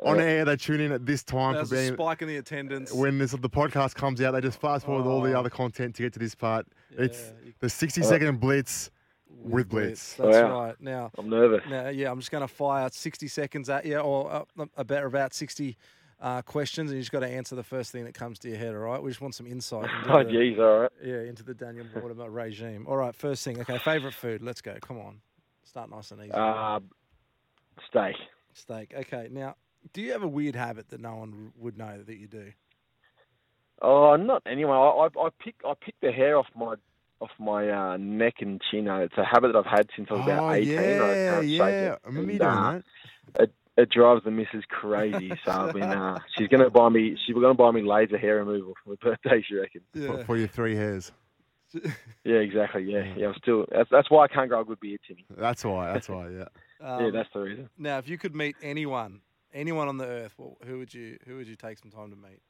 On 0.03 0.19
Uh, 0.19 0.23
air, 0.23 0.45
they 0.45 0.55
tune 0.55 0.79
in 0.81 0.91
at 0.91 1.05
this 1.05 1.23
time 1.23 1.55
There's 1.55 1.69
for 1.69 1.75
a 1.75 1.79
being. 1.79 1.93
spike 1.93 2.21
in 2.21 2.27
the 2.27 2.37
attendance. 2.37 2.93
When 2.93 3.17
this 3.17 3.31
the 3.31 3.49
podcast 3.49 3.95
comes 3.95 4.21
out, 4.21 4.31
they 4.31 4.41
just 4.41 4.59
fast 4.61 4.85
forward 4.85 5.03
with 5.03 5.11
all 5.11 5.21
the 5.21 5.33
Oh. 5.33 5.39
other 5.39 5.49
content 5.49 5.95
to 5.95 6.03
get 6.03 6.13
to 6.13 6.19
this 6.19 6.35
part. 6.35 6.67
it's 6.91 7.19
Yeah, 7.19 7.45
you- 7.47 7.53
the 7.59 7.69
60 7.69 8.01
second 8.03 8.39
blitz 8.39 8.89
with 9.29 9.69
Blitz. 9.69 10.15
That's 10.15 10.37
Wow. 10.37 10.65
right. 10.65 10.81
Now, 10.81 11.11
I'm 11.17 11.29
nervous. 11.29 11.61
now, 11.69 11.89
yeah, 11.89 12.09
I'm 12.11 12.19
just 12.19 12.31
going 12.31 12.41
to 12.41 12.47
fire 12.47 12.89
60 12.91 13.27
seconds 13.27 13.69
at 13.69 13.85
you, 13.85 13.97
or 13.99 14.31
uh, 14.31 14.65
about 14.77 15.03
about 15.03 15.33
60 15.33 15.77
uh, 16.19 16.41
questions, 16.41 16.89
and 16.89 16.97
you 16.97 17.01
just 17.03 17.11
got 17.11 17.19
to 17.19 17.27
answer 17.27 17.55
the 17.55 17.63
first 17.63 17.91
thing 17.91 18.03
that 18.03 18.15
comes 18.15 18.39
to 18.39 18.49
your 18.49 18.57
head. 18.57 18.69
All 18.73 18.81
right. 18.81 18.99
We 19.03 19.11
just 19.11 19.21
want 19.21 19.35
some 19.35 19.45
insight. 19.45 19.87
Into 19.99 20.11
Oh, 20.19 20.23
the, 20.23 20.31
geez, 20.31 20.57
all 20.57 20.79
right. 20.79 20.91
Yeah, 21.03 21.21
into 21.21 21.43
the 21.43 21.53
Daniel 21.53 21.85
Mortimer 21.95 22.31
regime. 22.31 22.87
All 22.87 22.97
right. 22.97 23.13
First 23.13 23.43
thing. 23.43 23.59
Okay. 23.61 23.77
Favorite 23.77 24.15
food. 24.15 24.41
Let's 24.41 24.59
go. 24.61 24.75
Come 24.81 24.97
on. 24.97 25.21
Start 25.63 25.91
nice 25.91 26.09
and 26.09 26.21
easy. 26.23 26.31
Uh, 26.31 26.79
steak. 27.87 28.15
Steak. 28.53 28.93
Okay. 28.95 29.27
Now, 29.29 29.55
do 29.93 30.01
you 30.01 30.11
have 30.11 30.23
a 30.23 30.27
weird 30.27 30.55
habit 30.55 30.89
that 30.89 30.99
no 31.01 31.15
one 31.15 31.51
would 31.57 31.77
know 31.77 32.01
that 32.03 32.17
you 32.17 32.27
do? 32.27 32.51
Oh, 33.81 34.15
not 34.15 34.41
anyway. 34.45 34.71
I, 34.71 34.75
I, 34.75 35.07
I 35.25 35.29
pick 35.39 35.55
I 35.65 35.73
pick 35.79 35.95
the 36.01 36.11
hair 36.11 36.37
off 36.37 36.47
my 36.55 36.75
off 37.19 37.29
my 37.39 37.69
uh, 37.69 37.97
neck 37.97 38.35
and 38.41 38.61
chin. 38.71 38.87
It's 38.87 39.17
a 39.17 39.23
habit 39.25 39.53
that 39.53 39.59
I've 39.59 39.65
had 39.65 39.87
since 39.95 40.07
I 40.11 40.15
was 40.15 40.23
about 40.23 40.43
Oh, 40.43 40.51
18. 40.51 40.77
I 40.79 40.81
yeah, 40.83 41.31
can't 41.31 41.47
yeah. 41.47 41.65
it. 41.67 41.99
I 42.03 42.07
remember 42.07 42.31
you 42.31 42.39
And, 42.39 42.39
doing 42.39 42.51
uh, 42.51 42.81
that. 43.37 43.49
It 43.79 43.91
drives 43.91 44.23
the 44.23 44.31
missus 44.31 44.63
crazy. 44.69 45.31
So 45.45 45.51
I've 45.51 45.73
been, 45.73 45.83
uh, 45.83 46.17
she's 46.35 46.47
gonna 46.47 46.71
buy 46.71 46.89
me. 46.89 47.15
She's 47.25 47.35
gonna 47.35 47.53
buy 47.53 47.69
me 47.69 47.83
laser 47.83 48.17
hair 48.17 48.37
removal 48.37 48.73
for 48.83 48.89
my 48.91 48.95
birthday. 49.01 49.43
She 49.47 49.53
reckon. 49.55 49.81
For, 49.93 50.23
for 50.25 50.37
your 50.37 50.47
three 50.47 50.75
hairs. 50.75 51.11
Yeah, 52.23 52.37
exactly. 52.37 52.83
Yeah, 52.83 53.13
yeah. 53.15 53.27
I'm 53.27 53.35
still. 53.41 53.65
That's, 53.71 53.89
that's 53.91 54.09
why 54.09 54.23
I 54.23 54.27
can't 54.27 54.49
grow 54.49 54.61
a 54.61 54.65
good 54.65 54.79
beard, 54.79 54.99
Timmy. 55.07 55.25
That's 55.29 55.63
why. 55.63 55.93
That's 55.93 56.09
why. 56.09 56.29
Yeah. 56.29 56.45
Um, 56.81 57.05
yeah, 57.05 57.11
that's 57.11 57.29
the 57.33 57.39
reason. 57.41 57.69
now, 57.77 57.99
if 57.99 58.09
you 58.09 58.17
could 58.17 58.35
meet 58.35 58.55
anyone, 58.61 59.21
anyone 59.53 59.87
on 59.87 59.97
the 59.97 60.05
earth, 60.05 60.33
well, 60.37 60.57
who 60.65 60.77
would 60.79 60.93
you 60.93 61.17
who 61.25 61.37
would 61.37 61.47
you 61.47 61.55
take 61.55 61.77
some 61.79 61.91
time 61.91 62.09
to 62.11 62.15
meet? 62.15 62.41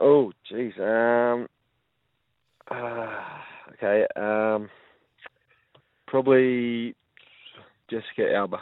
Oh, 0.00 0.32
jeez. 0.50 0.78
Um. 0.80 1.48
Uh, 2.70 3.18
okay. 3.72 4.06
Um. 4.16 4.68
Probably 6.06 6.94
Jessica 7.88 8.34
Alba. 8.34 8.58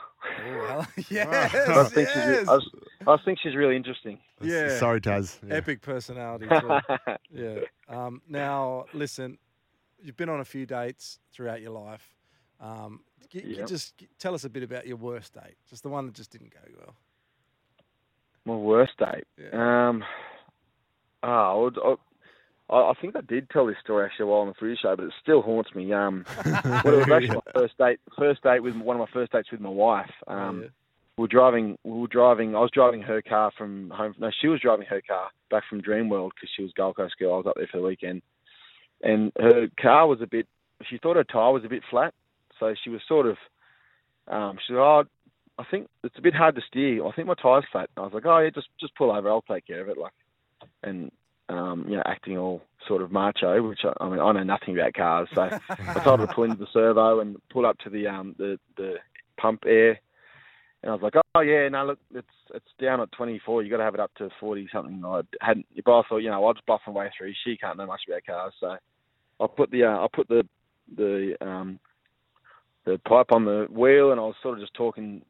Oh, 0.47 0.87
yes, 1.09 1.55
I 1.55 1.85
think 1.85 2.09
she's. 2.09 2.17
Re- 2.25 2.33
yes. 2.35 2.49
I, 2.49 2.55
was, 2.55 2.71
I 3.07 3.17
think 3.25 3.39
she's 3.43 3.57
really 3.57 3.77
interesting. 3.77 4.19
Yeah. 4.41 4.77
Sorry, 4.79 5.01
Taz. 5.01 5.39
Yeah. 5.47 5.55
Epic 5.57 5.81
personality. 5.83 6.47
Too. 6.47 6.79
yeah. 7.33 7.61
Um, 7.89 8.23
now, 8.29 8.85
listen, 8.93 9.39
you've 10.03 10.17
been 10.17 10.29
on 10.29 10.41
a 10.41 10.45
few 10.45 10.67
dates 10.67 11.19
throughout 11.33 11.61
your 11.61 11.73
life. 11.73 12.15
Um, 12.61 13.01
g- 13.31 13.41
g- 13.41 13.57
Yep. 13.57 13.69
just 13.69 14.03
tell 14.19 14.35
us 14.35 14.45
a 14.45 14.51
bit 14.51 14.63
about 14.63 14.87
your 14.87 14.97
worst 14.97 15.33
date, 15.35 15.57
just 15.69 15.83
the 15.83 15.89
one 15.89 16.07
that 16.07 16.15
just 16.15 16.31
didn't 16.31 16.53
go 16.53 16.61
well. 16.79 16.95
My 18.45 18.55
worst 18.55 18.93
date. 18.99 19.25
Yeah. 19.39 19.89
Um. 19.89 20.05
Ah, 21.23 21.53
I, 21.53 21.55
would, 21.55 21.79
I, 21.79 22.75
I 22.75 22.93
think 23.01 23.15
I 23.15 23.21
did 23.21 23.51
tell 23.51 23.67
this 23.67 23.77
story 23.85 24.07
actually 24.07 24.27
while 24.27 24.41
on 24.41 24.49
the 24.49 24.55
footy 24.55 24.77
show, 24.81 24.97
but 24.97 25.05
it 25.05 25.13
still 25.23 25.43
haunts 25.43 25.75
me. 25.75 25.93
Um. 25.93 26.25
well, 26.45 26.95
it 26.95 27.09
was 27.09 27.11
actually 27.11 27.29
my 27.29 27.53
first 27.55 27.79
date. 27.79 28.01
First 28.19 28.43
date 28.43 28.63
with 28.63 28.77
one 28.77 28.97
of 28.97 29.01
my 29.01 29.13
first 29.13 29.33
dates 29.33 29.51
with 29.51 29.61
my 29.61 29.71
wife. 29.71 30.11
Um. 30.27 30.63
yeah. 30.63 30.69
we 31.17 31.23
were 31.23 31.29
driving. 31.29 31.77
We 31.85 32.01
were 32.01 32.07
driving. 32.07 32.57
I 32.57 32.61
was 32.61 32.71
driving 32.73 33.03
her 33.03 33.21
car 33.23 33.53
from 33.57 33.91
home. 33.91 34.15
No, 34.19 34.31
she 34.41 34.49
was 34.49 34.61
driving 34.61 34.87
her 34.87 35.03
car 35.07 35.31
back 35.51 35.65
from 35.69 35.83
Dreamworld 35.83 36.31
because 36.35 36.51
she 36.57 36.63
was 36.63 36.73
Gold 36.73 36.97
Coast 36.97 37.15
girl. 37.19 37.35
I 37.35 37.37
was 37.37 37.47
up 37.47 37.55
there 37.57 37.69
for 37.71 37.79
the 37.79 37.87
weekend, 37.87 38.23
and 39.03 39.33
her 39.39 39.69
car 39.81 40.07
was 40.07 40.23
a 40.23 40.27
bit. 40.27 40.47
She 40.89 40.97
thought 40.99 41.17
her 41.17 41.25
tire 41.25 41.53
was 41.53 41.65
a 41.65 41.69
bit 41.69 41.83
flat, 41.91 42.15
so 42.59 42.75
she 42.83 42.91
was 42.91 43.03
sort 43.07 43.27
of. 43.27 43.37
Um, 44.29 44.59
she 44.59 44.73
said, 44.73 44.79
"Oh, 44.79 45.05
I 45.59 45.65
think 45.71 45.89
it's 46.03 46.19
a 46.19 46.23
bit 46.23 46.35
hard 46.35 46.55
to 46.57 46.63
steer. 46.67 47.05
I 47.05 47.13
think 47.13 47.29
my 47.29 47.35
tire's 47.35 47.65
flat." 47.71 47.91
I 47.97 48.01
was 48.01 48.13
like, 48.13 48.27
"Oh 48.27 48.39
yeah, 48.39 48.51
just 48.51 48.69
just 48.81 48.95
pull 48.97 49.11
over. 49.11 49.29
I'll 49.29 49.43
take 49.43 49.67
care 49.67 49.83
of 49.83 49.89
it." 49.89 49.99
Like, 49.99 50.13
and 50.83 51.11
um, 51.49 51.85
you 51.89 51.97
know, 51.97 52.03
acting 52.07 52.39
all 52.39 52.63
sort 52.87 53.03
of 53.03 53.11
macho, 53.11 53.61
which 53.67 53.81
I, 53.85 53.93
I 54.03 54.09
mean, 54.09 54.21
I 54.21 54.33
know 54.33 54.43
nothing 54.43 54.79
about 54.79 54.95
cars, 54.95 55.29
so 55.35 55.43
I 55.71 56.05
told 56.05 56.21
her 56.21 56.27
to 56.27 56.33
pull 56.33 56.45
into 56.45 56.57
the 56.57 56.67
servo 56.73 57.21
and 57.21 57.37
pull 57.51 57.67
up 57.67 57.79
to 57.81 57.91
the 57.91 58.07
um 58.07 58.35
the 58.39 58.59
the 58.77 58.95
pump 59.37 59.65
air, 59.67 60.01
and 60.83 60.91
I 60.91 60.95
was 60.95 61.03
like, 61.03 61.15
oh 61.35 61.41
yeah, 61.41 61.69
no 61.69 61.87
look, 61.87 61.99
it's 62.15 62.27
it's 62.55 62.67
down 62.81 63.01
at 63.01 63.13
24. 63.13 63.63
You 63.63 63.71
got 63.71 63.79
to 63.79 63.85
have 63.85 63.95
it 63.95 64.01
up 64.01 64.15
to 64.17 64.29
40 64.41 64.69
something. 64.73 65.03
I 65.05 65.23
hadn't, 65.41 65.67
but 65.85 65.99
I 65.99 66.03
thought, 66.09 66.19
you 66.19 66.31
know, 66.31 66.45
I'll 66.45 66.55
just 66.55 66.67
bluff 66.67 66.81
my 66.87 66.93
way 66.93 67.11
through. 67.17 67.33
She 67.45 67.57
can't 67.57 67.77
know 67.77 67.87
much 67.87 68.03
about 68.09 68.27
cars, 68.27 68.53
so 68.61 68.77
I 69.41 69.47
put 69.47 69.71
the 69.71 69.85
uh, 69.85 70.05
I 70.05 70.07
put 70.13 70.29
the 70.29 70.47
the 70.97 71.37
um 71.41 71.81
the 72.85 72.99
pipe 73.07 73.33
on 73.33 73.45
the 73.45 73.67
wheel, 73.71 74.13
and 74.13 74.21
I 74.21 74.25
was 74.25 74.37
sort 74.43 74.55
of 74.55 74.61
just 74.61 74.75
talking 74.75 75.23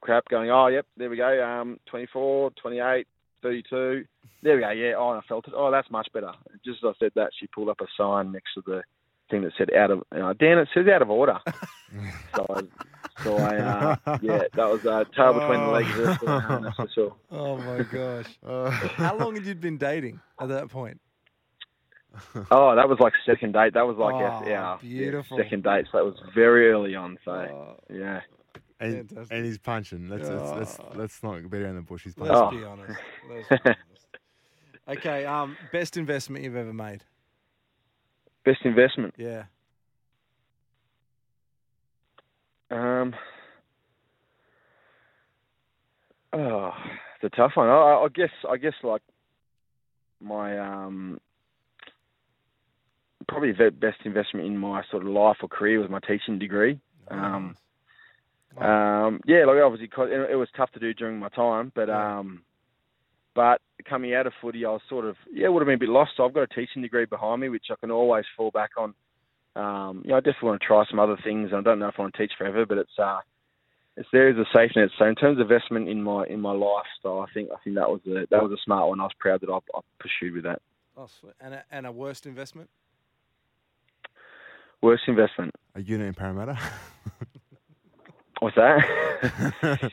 crap, 0.00 0.28
going, 0.28 0.50
oh 0.50 0.66
yep, 0.68 0.86
there 0.96 1.10
we 1.10 1.16
go, 1.16 1.44
um 1.44 1.78
24, 1.86 2.50
28, 2.60 3.06
32. 3.42 4.04
There 4.42 4.56
we 4.56 4.60
go. 4.62 4.70
Yeah. 4.70 4.92
Oh, 4.96 5.10
I 5.10 5.20
felt 5.28 5.48
it. 5.48 5.54
Oh, 5.56 5.70
that's 5.70 5.90
much 5.90 6.08
better. 6.12 6.30
Just 6.64 6.84
as 6.84 6.90
I 6.90 7.04
said 7.04 7.12
that, 7.16 7.30
she 7.38 7.46
pulled 7.48 7.68
up 7.68 7.80
a 7.80 7.86
sign 7.96 8.32
next 8.32 8.54
to 8.54 8.62
the 8.66 8.82
thing 9.30 9.42
that 9.42 9.52
said 9.58 9.72
out 9.74 9.90
of. 9.90 10.02
Uh, 10.12 10.32
Dan, 10.34 10.58
it 10.58 10.68
says 10.74 10.86
out 10.88 11.02
of 11.02 11.10
order. 11.10 11.38
so, 12.36 12.46
I, 12.50 12.60
so 13.24 13.36
I, 13.38 13.56
uh, 13.56 13.96
yeah, 14.22 14.42
that 14.54 14.68
was 14.68 14.84
uh, 14.86 15.04
tail 15.16 15.32
between 15.34 15.60
the 15.60 15.68
legs. 15.68 16.22
Um, 16.26 16.62
that's 16.64 16.76
for 16.76 16.88
sure. 16.94 17.16
Oh 17.30 17.56
my 17.56 17.82
gosh! 17.82 18.26
Uh, 18.46 18.70
How 18.70 19.16
long 19.16 19.34
had 19.34 19.44
you 19.46 19.54
been 19.54 19.78
dating 19.78 20.20
at 20.40 20.48
that 20.48 20.68
point? 20.70 21.00
Oh, 22.50 22.74
that 22.76 22.88
was 22.88 22.98
like 23.00 23.12
second 23.26 23.52
date. 23.52 23.74
That 23.74 23.86
was 23.86 23.96
like 23.96 24.14
Oh, 24.14 24.18
our, 24.24 24.48
yeah, 24.48 24.78
beautiful. 24.80 25.36
second 25.38 25.64
date. 25.64 25.86
So 25.92 25.98
that 25.98 26.04
was 26.04 26.14
very 26.34 26.70
early 26.70 26.94
on. 26.94 27.18
So 27.24 27.30
Oh, 27.32 27.76
yeah. 27.92 28.20
And, 28.78 29.08
Fantastic. 29.08 29.36
and 29.36 29.46
he's 29.46 29.58
punching. 29.58 30.08
Let's, 30.08 30.28
let's, 30.28 30.52
let's, 30.78 30.78
let's 30.94 31.22
not 31.22 31.50
beat 31.50 31.62
around 31.62 31.76
the 31.76 31.82
bush. 31.82 32.04
He's 32.04 32.16
let's 32.18 32.32
punching. 32.32 32.64
Oh. 32.64 32.76
be 32.76 32.82
honest. 32.82 32.98
Let's 33.30 33.48
be 33.48 33.56
honest. 33.64 33.78
Okay. 34.98 35.24
Um, 35.24 35.56
best 35.72 35.96
investment 35.96 36.44
you've 36.44 36.56
ever 36.56 36.72
made? 36.72 37.02
Best 38.44 38.60
investment. 38.64 39.14
Yeah. 39.16 39.44
Um. 42.70 43.14
Oh, 46.32 46.72
it's 47.22 47.32
a 47.32 47.36
tough 47.36 47.52
one. 47.54 47.68
I, 47.68 47.72
I 48.04 48.06
guess. 48.14 48.30
I 48.48 48.56
guess 48.56 48.74
like 48.82 49.02
my 50.20 50.58
um. 50.58 51.18
Probably 53.28 53.52
the 53.52 53.70
best 53.70 53.98
investment 54.04 54.46
in 54.46 54.56
my 54.56 54.82
sort 54.90 55.02
of 55.02 55.08
life 55.08 55.38
or 55.42 55.48
career 55.48 55.80
was 55.80 55.90
my 55.90 55.98
teaching 56.06 56.38
degree. 56.38 56.78
Um, 57.10 57.18
Wow. 57.48 57.52
Um, 58.62 59.20
yeah, 59.26 59.44
like 59.44 59.56
obviously 59.62 59.88
'cause 59.88 60.08
it, 60.10 60.30
it 60.30 60.36
was 60.36 60.48
tough 60.56 60.70
to 60.72 60.80
do 60.80 60.94
during 60.94 61.18
my 61.18 61.28
time, 61.30 61.72
but 61.74 61.88
Yeah. 61.88 62.18
um, 62.18 62.42
but 63.34 63.60
coming 63.84 64.14
out 64.14 64.26
of 64.26 64.32
footy, 64.40 64.64
I 64.64 64.70
was 64.70 64.82
sort 64.88 65.04
of 65.04 65.16
yeah, 65.30 65.48
would 65.48 65.60
have 65.60 65.66
been 65.66 65.74
a 65.74 65.78
bit 65.78 65.88
lost. 65.88 66.12
So 66.16 66.24
I've 66.24 66.32
got 66.34 66.42
a 66.42 66.46
teaching 66.54 66.82
degree 66.82 67.04
behind 67.04 67.40
me, 67.40 67.48
which 67.48 67.66
I 67.70 67.74
can 67.76 67.90
always 67.90 68.24
fall 68.36 68.50
back 68.50 68.70
on. 68.78 68.94
Um, 69.56 70.02
you 70.04 70.10
know, 70.10 70.16
I 70.16 70.20
definitely 70.20 70.48
want 70.50 70.60
to 70.60 70.66
try 70.66 70.84
some 70.90 70.98
other 70.98 71.16
things. 71.22 71.50
I 71.52 71.60
don't 71.60 71.78
know 71.78 71.88
if 71.88 71.94
I 71.98 72.02
want 72.02 72.14
to 72.14 72.18
teach 72.18 72.32
forever, 72.36 72.64
but 72.66 72.78
it's 72.78 72.98
uh, 72.98 73.20
it's 73.96 74.08
there 74.12 74.28
as 74.28 74.36
a 74.36 74.44
safety 74.54 74.80
net. 74.80 74.90
So 74.98 75.06
in 75.06 75.14
terms 75.14 75.38
of 75.38 75.50
investment 75.50 75.88
in 75.88 76.02
my 76.02 76.24
in 76.26 76.40
my 76.40 76.52
lifestyle, 76.52 77.20
I 77.20 77.32
think 77.32 77.50
I 77.50 77.56
think 77.62 77.76
that 77.76 77.88
was 77.90 78.00
a 78.06 78.26
that 78.30 78.42
was 78.42 78.52
a 78.52 78.62
smart 78.64 78.88
one. 78.88 79.00
I 79.00 79.04
was 79.04 79.12
proud 79.18 79.40
that 79.42 79.50
I, 79.50 79.56
I 79.76 79.80
pursued 79.98 80.34
with 80.34 80.44
that. 80.44 80.60
Oh. 80.96 81.08
And 81.40 81.54
a, 81.54 81.64
and 81.70 81.86
a 81.86 81.92
worst 81.92 82.24
investment? 82.26 82.70
Worst 84.82 85.04
investment. 85.08 85.54
A 85.74 85.82
unit 85.82 86.06
in 86.08 86.14
Parramatta. 86.14 86.58
What's 88.40 88.56
that? 88.56 89.90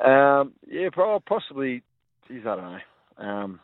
um, 0.04 0.52
yeah, 0.66 0.88
pro- 0.92 1.20
possibly. 1.20 1.82
Geez, 2.28 2.42
I 2.46 2.56
don't 2.56 2.72
know. 2.72 2.78
Um, 3.28 3.60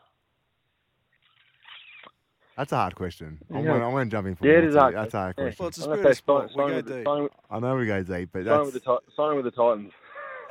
That's 2.56 2.72
a 2.72 2.76
hard 2.76 2.94
question. 2.96 3.38
I'm 3.50 3.58
Yeah. 3.64 3.70
going 3.78 3.82
I'm 3.82 3.92
to 4.10 4.16
jump 4.16 4.26
in 4.26 4.34
for 4.36 4.46
Yeah, 4.46 4.54
it 4.54 4.56
one 4.58 4.64
is 4.68 4.74
too. 4.74 4.80
hard. 4.80 4.94
That's 4.96 5.14
a 5.14 5.18
hard 5.18 5.34
Yeah. 5.38 5.44
question. 5.44 5.56
Well, 5.62 5.68
it's 5.68 5.78
a 5.78 5.82
I'm 5.84 5.88
gonna 5.90 5.98
spirit 5.98 6.10
of 6.10 6.16
sport. 6.18 6.50
sign- 6.50 6.64
We 6.66 6.70
go 6.72 6.80
the- 6.82 6.94
deep. 6.96 7.06
sign 7.06 7.22
with- 7.22 7.32
I 7.50 7.58
know 7.60 7.76
we 7.76 7.86
go 7.86 8.02
deep, 8.02 8.28
but 8.32 8.44
sign 8.44 8.64
with 8.64 8.74
the 8.74 8.80
that's. 8.80 9.04
Sign 9.16 9.36
with 9.36 9.44
the 9.44 9.50
Titans. 9.52 9.92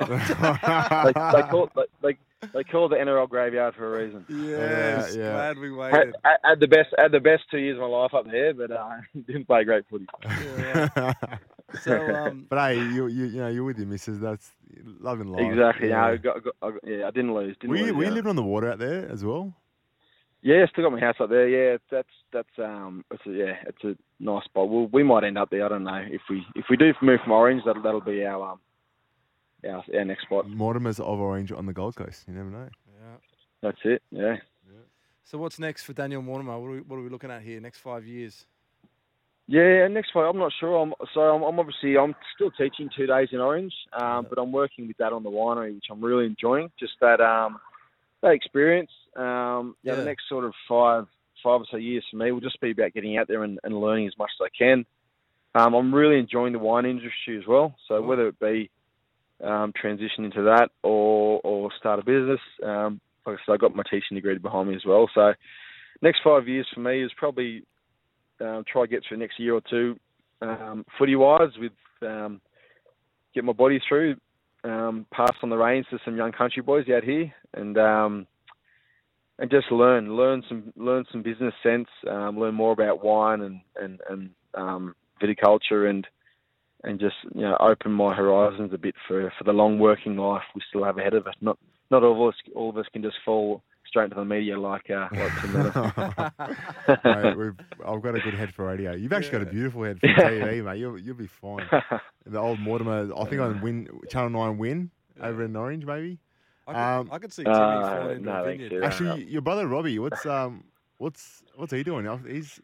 They, 0.00 1.12
they 1.12 1.48
call 1.48 1.70
they, 1.74 1.82
they 2.02 2.18
they 2.54 2.62
call 2.64 2.88
the 2.88 2.94
NRL 2.96 3.28
graveyard 3.28 3.74
for 3.74 3.96
a 4.00 4.04
reason. 4.04 4.24
Yes. 4.28 5.16
yeah. 5.16 5.32
Glad 5.32 5.58
we 5.58 5.68
Had, 5.70 5.76
waited. 5.76 6.14
had 6.44 6.60
the 6.60 6.68
best 6.68 6.94
had 6.96 7.10
the 7.12 7.18
best 7.20 7.42
two 7.50 7.58
years 7.58 7.74
of 7.76 7.80
my 7.82 7.88
life 7.88 8.14
up 8.14 8.24
there, 8.30 8.54
but 8.54 8.70
uh, 8.70 8.90
didn't 9.26 9.46
play 9.46 9.64
great 9.64 9.84
footy. 9.90 10.06
Yeah. 10.24 11.14
So, 11.82 12.14
um, 12.14 12.46
but 12.50 12.58
hey, 12.58 12.76
you, 12.76 13.06
you 13.08 13.26
you 13.26 13.40
know 13.40 13.48
you're 13.48 13.64
with 13.64 13.78
your 13.78 13.86
missus. 13.86 14.18
That's 14.18 14.50
loving 15.00 15.28
life. 15.28 15.42
Exactly. 15.50 15.88
Yeah. 15.88 16.06
Yeah, 16.06 16.12
I 16.12 16.16
got, 16.16 16.44
got, 16.44 16.54
I 16.62 16.70
got, 16.70 16.80
yeah, 16.86 17.06
I 17.06 17.10
didn't 17.10 17.34
lose. 17.34 17.56
Didn't 17.60 17.72
we 17.72 17.82
lose, 17.82 17.92
we 17.92 18.04
yeah. 18.06 18.10
lived 18.10 18.26
on 18.26 18.36
the 18.36 18.42
water 18.42 18.70
out 18.70 18.78
there 18.78 19.08
as 19.10 19.24
well. 19.24 19.54
Yeah, 20.40 20.64
still 20.70 20.84
got 20.84 20.92
my 20.92 21.00
house 21.00 21.16
up 21.20 21.30
there. 21.30 21.48
Yeah, 21.48 21.78
that's 21.90 22.08
that's 22.32 22.58
um, 22.58 23.04
it's 23.10 23.26
a, 23.26 23.30
yeah, 23.30 23.54
it's 23.66 23.84
a 23.84 23.96
nice 24.20 24.44
spot. 24.44 24.68
Well, 24.68 24.88
we 24.92 25.02
might 25.02 25.24
end 25.24 25.36
up 25.36 25.50
there. 25.50 25.64
I 25.64 25.68
don't 25.68 25.84
know 25.84 26.04
if 26.06 26.22
we 26.30 26.44
if 26.54 26.66
we 26.70 26.76
do 26.76 26.92
move 27.02 27.20
from 27.22 27.32
Orange, 27.32 27.62
that'll 27.66 27.82
that'll 27.82 28.00
be 28.00 28.24
our 28.24 28.52
um, 28.52 28.60
our, 29.64 29.84
our 29.94 30.04
next 30.04 30.22
spot. 30.22 30.48
Mortimer's 30.48 31.00
of 31.00 31.18
Orange 31.18 31.52
on 31.52 31.66
the 31.66 31.72
Gold 31.72 31.96
Coast. 31.96 32.24
You 32.28 32.34
never 32.34 32.50
know. 32.50 32.68
yeah. 32.86 33.16
That's 33.62 33.78
it. 33.84 34.02
Yeah. 34.10 34.36
So 35.24 35.36
what's 35.36 35.58
next 35.58 35.82
for 35.82 35.92
Daniel 35.92 36.22
Mortimer? 36.22 36.58
What 36.58 36.68
are, 36.68 36.70
we, 36.70 36.80
what 36.80 36.96
are 36.96 37.02
we 37.02 37.10
looking 37.10 37.30
at 37.30 37.42
here? 37.42 37.60
Next 37.60 37.80
five 37.80 38.06
years? 38.06 38.46
Yeah, 39.50 39.88
next 39.88 40.10
fight, 40.12 40.28
I'm 40.28 40.36
not 40.36 40.52
sure. 40.60 40.76
I'm, 40.76 40.92
so 41.14 41.20
I'm, 41.20 41.42
I'm 41.42 41.58
obviously 41.58 41.96
I'm 41.96 42.14
still 42.34 42.50
teaching 42.50 42.90
two 42.94 43.06
days 43.06 43.28
in 43.32 43.40
Orange, 43.40 43.72
um, 43.98 44.26
but 44.28 44.38
I'm 44.38 44.52
working 44.52 44.86
with 44.86 44.98
that 44.98 45.14
on 45.14 45.22
the 45.22 45.30
winery, 45.30 45.74
which 45.74 45.86
I'm 45.90 46.04
really 46.04 46.26
enjoying. 46.26 46.70
Just 46.78 46.92
that 47.00 47.22
um, 47.22 47.58
that 48.20 48.32
experience. 48.32 48.90
Um, 49.16 49.74
yeah. 49.82 49.94
The 49.94 50.04
next 50.04 50.24
sort 50.28 50.44
of 50.44 50.52
five 50.68 51.06
five 51.42 51.62
or 51.62 51.64
so 51.70 51.78
years 51.78 52.04
for 52.10 52.18
me 52.18 52.30
will 52.30 52.40
just 52.40 52.60
be 52.60 52.72
about 52.72 52.92
getting 52.92 53.16
out 53.16 53.26
there 53.26 53.42
and, 53.42 53.58
and 53.64 53.80
learning 53.80 54.06
as 54.06 54.18
much 54.18 54.30
as 54.38 54.46
I 54.46 54.56
can. 54.56 54.84
Um, 55.54 55.72
I'm 55.72 55.94
really 55.94 56.18
enjoying 56.18 56.52
the 56.52 56.58
wine 56.58 56.84
industry 56.84 57.38
as 57.38 57.46
well. 57.48 57.74
So 57.88 58.00
Cool. 58.00 58.06
whether 58.06 58.28
it 58.28 58.38
be 58.38 58.70
um, 59.42 59.72
transition 59.80 60.24
into 60.24 60.42
that 60.42 60.68
or 60.82 61.40
or 61.42 61.70
start 61.78 62.00
a 62.00 62.04
business, 62.04 62.40
um, 62.62 63.00
like 63.24 63.38
I 63.38 63.46
said, 63.46 63.52
I 63.52 63.56
got 63.56 63.74
my 63.74 63.84
teaching 63.84 64.16
degree 64.16 64.36
behind 64.36 64.68
me 64.68 64.74
as 64.74 64.84
well. 64.86 65.08
So 65.14 65.32
next 66.02 66.20
five 66.22 66.48
years 66.48 66.66
for 66.74 66.80
me 66.80 67.02
is 67.02 67.10
probably 67.16 67.64
um, 68.40 68.64
try 68.70 68.82
to 68.82 68.88
get 68.88 69.02
through 69.06 69.18
the 69.18 69.22
next 69.22 69.38
year 69.38 69.54
or 69.54 69.62
two, 69.68 69.98
um, 70.42 70.84
footy 70.98 71.16
wise, 71.16 71.50
with 71.58 71.72
um, 72.02 72.40
get 73.34 73.44
my 73.44 73.52
body 73.52 73.80
through, 73.88 74.16
um, 74.64 75.06
pass 75.12 75.32
on 75.42 75.50
the 75.50 75.56
reins 75.56 75.86
to 75.90 75.98
some 76.04 76.16
young 76.16 76.32
country 76.32 76.62
boys 76.62 76.86
out 76.94 77.04
here, 77.04 77.32
and 77.54 77.78
um, 77.78 78.26
and 79.38 79.50
just 79.50 79.70
learn, 79.70 80.16
learn 80.16 80.42
some, 80.48 80.72
learn 80.76 81.04
some 81.12 81.22
business 81.22 81.54
sense, 81.62 81.88
um, 82.10 82.38
learn 82.38 82.54
more 82.54 82.72
about 82.72 83.04
wine 83.04 83.42
and 83.42 83.60
and 83.80 84.00
and 84.10 84.30
um, 84.54 84.94
viticulture, 85.22 85.88
and 85.88 86.06
and 86.84 87.00
just 87.00 87.16
you 87.34 87.42
know 87.42 87.56
open 87.60 87.92
my 87.92 88.14
horizons 88.14 88.72
a 88.72 88.78
bit 88.78 88.94
for 89.06 89.32
for 89.38 89.44
the 89.44 89.52
long 89.52 89.78
working 89.78 90.16
life 90.16 90.42
we 90.54 90.62
still 90.68 90.84
have 90.84 90.98
ahead 90.98 91.14
of 91.14 91.26
us. 91.26 91.34
Not 91.40 91.58
not 91.90 92.02
all 92.02 92.28
of 92.28 92.34
us 92.34 92.40
all 92.54 92.70
of 92.70 92.76
us 92.76 92.86
can 92.92 93.02
just 93.02 93.16
fall 93.24 93.62
straight 93.88 94.04
into 94.04 94.16
the 94.16 94.24
media 94.24 94.58
like 94.58 94.88
uh, 94.90 95.08
like 95.12 95.32
Tim 95.40 95.52
Miller. 95.52 96.32
mate, 97.04 97.36
we've, 97.36 97.54
I've 97.86 98.02
got 98.02 98.14
a 98.14 98.20
good 98.20 98.34
head 98.34 98.54
for 98.54 98.66
radio. 98.66 98.92
You've 98.94 99.12
actually 99.12 99.32
got 99.32 99.42
a 99.42 99.46
beautiful 99.50 99.82
head 99.84 99.98
for 100.00 100.06
TV, 100.08 100.64
mate. 100.64 100.78
You'll 100.78 100.98
you'll 100.98 101.16
be 101.16 101.26
fine. 101.26 101.66
The 102.26 102.38
old 102.38 102.60
Mortimer, 102.60 103.10
I 103.16 103.24
think 103.24 103.40
on 103.40 103.60
Win 103.60 103.88
Channel 104.10 104.30
Nine 104.30 104.58
Win 104.58 104.90
over 105.20 105.42
in 105.44 105.56
Orange, 105.56 105.84
maybe. 105.84 106.18
I 106.66 106.72
could, 106.72 106.78
Um, 106.80 107.08
I 107.12 107.18
could 107.18 107.32
see 107.32 107.44
Timmy 107.44 107.56
Uh, 107.56 107.80
falling 107.96 108.16
into 108.18 108.30
no, 108.30 108.42
a 108.42 108.44
thanks, 108.44 108.62
vineyard. 108.64 108.84
Actually, 108.84 109.24
your 109.24 109.40
brother 109.42 109.66
Robbie, 109.66 109.98
what's 109.98 110.26
um, 110.26 110.64
what's 110.98 111.42
what's 111.56 111.72
he 111.72 111.82
doing? 111.82 112.06
He's 112.28 112.60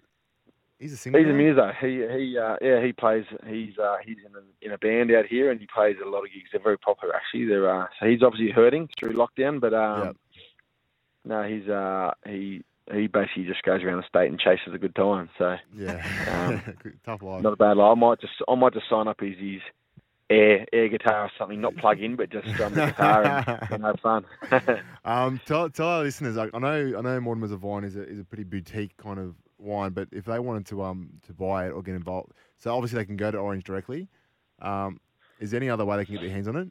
he's 0.78 0.92
a 0.92 0.96
singer. 0.98 1.18
He's 1.18 1.26
a 1.28 1.30
now? 1.30 1.36
muso. 1.36 1.72
He 1.80 2.04
he 2.06 2.38
uh, 2.38 2.56
yeah 2.60 2.84
he 2.84 2.92
plays. 2.92 3.24
He's 3.46 3.78
uh, 3.78 3.96
he's 4.04 4.18
in 4.18 4.32
a, 4.36 4.66
in 4.66 4.72
a 4.72 4.78
band 4.78 5.10
out 5.10 5.24
here, 5.26 5.50
and 5.50 5.58
he 5.58 5.66
plays 5.74 5.96
a 6.04 6.08
lot 6.08 6.18
of 6.18 6.26
gigs. 6.32 6.50
They're 6.52 6.60
very 6.62 6.78
popular 6.78 7.16
actually. 7.16 7.46
They're 7.46 7.70
uh, 7.74 7.86
so 7.98 8.06
he's 8.06 8.22
obviously 8.22 8.50
hurting 8.50 8.88
through 9.00 9.14
lockdown, 9.14 9.58
but 9.60 9.72
um, 9.72 10.06
Yep. 10.08 10.16
No, 11.24 11.42
he's 11.42 11.68
uh, 11.68 12.12
he 12.26 12.62
he 12.92 13.06
basically 13.06 13.44
just 13.44 13.62
goes 13.62 13.82
around 13.82 13.98
the 13.98 14.06
state 14.08 14.28
and 14.30 14.38
chases 14.38 14.74
a 14.74 14.78
good 14.78 14.94
time. 14.94 15.30
So 15.38 15.56
Yeah, 15.76 16.04
Um, 16.30 16.62
tough 17.04 17.22
life. 17.22 17.42
not 17.42 17.54
a 17.54 17.56
bad 17.56 17.76
life. 17.76 17.92
I 17.96 17.98
might 17.98 18.20
just 18.20 18.34
I 18.48 18.54
might 18.54 18.74
just 18.74 18.88
sign 18.90 19.08
up 19.08 19.20
as 19.22 19.36
his 19.38 19.60
air 20.30 20.66
air 20.72 20.88
guitar 20.88 21.24
or 21.24 21.30
something, 21.38 21.60
not 21.60 21.76
plug 21.76 22.00
in, 22.00 22.16
but 22.16 22.30
just 22.30 22.48
strum 22.50 22.74
the 22.74 22.86
guitar 22.86 23.24
and, 23.24 23.58
and 23.70 23.84
have 23.84 24.00
fun. 24.00 24.24
Um, 25.04 25.38
tell, 25.44 25.68
tell 25.68 25.86
our 25.88 26.02
listeners. 26.02 26.34
Like, 26.36 26.50
I 26.54 26.58
know, 26.58 26.94
I 26.96 27.00
know, 27.02 27.20
Mortimer's 27.20 27.52
of 27.52 27.62
Wine 27.62 27.84
is 27.84 27.94
a 27.96 28.08
is 28.08 28.18
a 28.18 28.24
pretty 28.24 28.44
boutique 28.44 28.96
kind 28.96 29.18
of 29.18 29.34
wine, 29.58 29.92
but 29.92 30.08
if 30.12 30.24
they 30.24 30.38
wanted 30.38 30.64
to 30.66 30.82
um 30.82 31.10
to 31.26 31.32
buy 31.34 31.66
it 31.66 31.70
or 31.72 31.82
get 31.82 31.94
involved, 31.94 32.32
so 32.58 32.74
obviously 32.74 32.98
they 32.98 33.04
can 33.04 33.16
go 33.16 33.30
to 33.30 33.36
Orange 33.38 33.64
directly. 33.64 34.08
Um, 34.62 35.00
is 35.40 35.50
there 35.50 35.58
any 35.60 35.68
other 35.68 35.84
way 35.84 35.96
they 35.98 36.04
can 36.06 36.14
get 36.14 36.22
their 36.22 36.30
hands 36.30 36.48
on 36.48 36.56
it? 36.56 36.68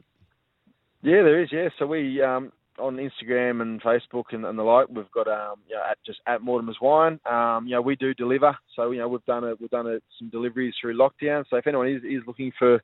Yeah, 1.04 1.22
there 1.22 1.42
is. 1.44 1.52
Yeah, 1.52 1.70
so 1.78 1.86
we 1.86 2.22
um, 2.24 2.52
on 2.80 2.98
Instagram 2.98 3.62
and 3.62 3.82
Facebook 3.82 4.26
and, 4.32 4.46
and 4.46 4.58
the 4.58 4.64
like, 4.64 4.88
we've 4.90 5.12
got 5.12 5.28
um, 5.28 5.60
you 5.68 5.76
know, 5.76 5.82
at 5.90 5.98
just 6.06 6.20
at 6.28 6.42
Mortimer's 6.42 6.78
Wine. 6.82 7.20
Um, 7.30 7.66
you 7.68 7.76
know, 7.76 7.82
we 7.82 7.96
do 7.96 8.14
deliver. 8.14 8.58
So 8.76 8.92
you 8.92 9.00
know, 9.00 9.08
we've 9.08 9.26
done 9.26 9.44
a, 9.44 9.54
we've 9.60 9.70
done 9.70 9.88
a, 9.88 10.00
some 10.20 10.30
deliveries 10.30 10.74
through 10.80 10.98
lockdown. 10.98 11.46
So 11.50 11.58
if 11.58 11.68
anyone 11.68 11.90
is, 11.90 12.04
is 12.04 12.24
looking 12.26 12.52
for 12.58 12.82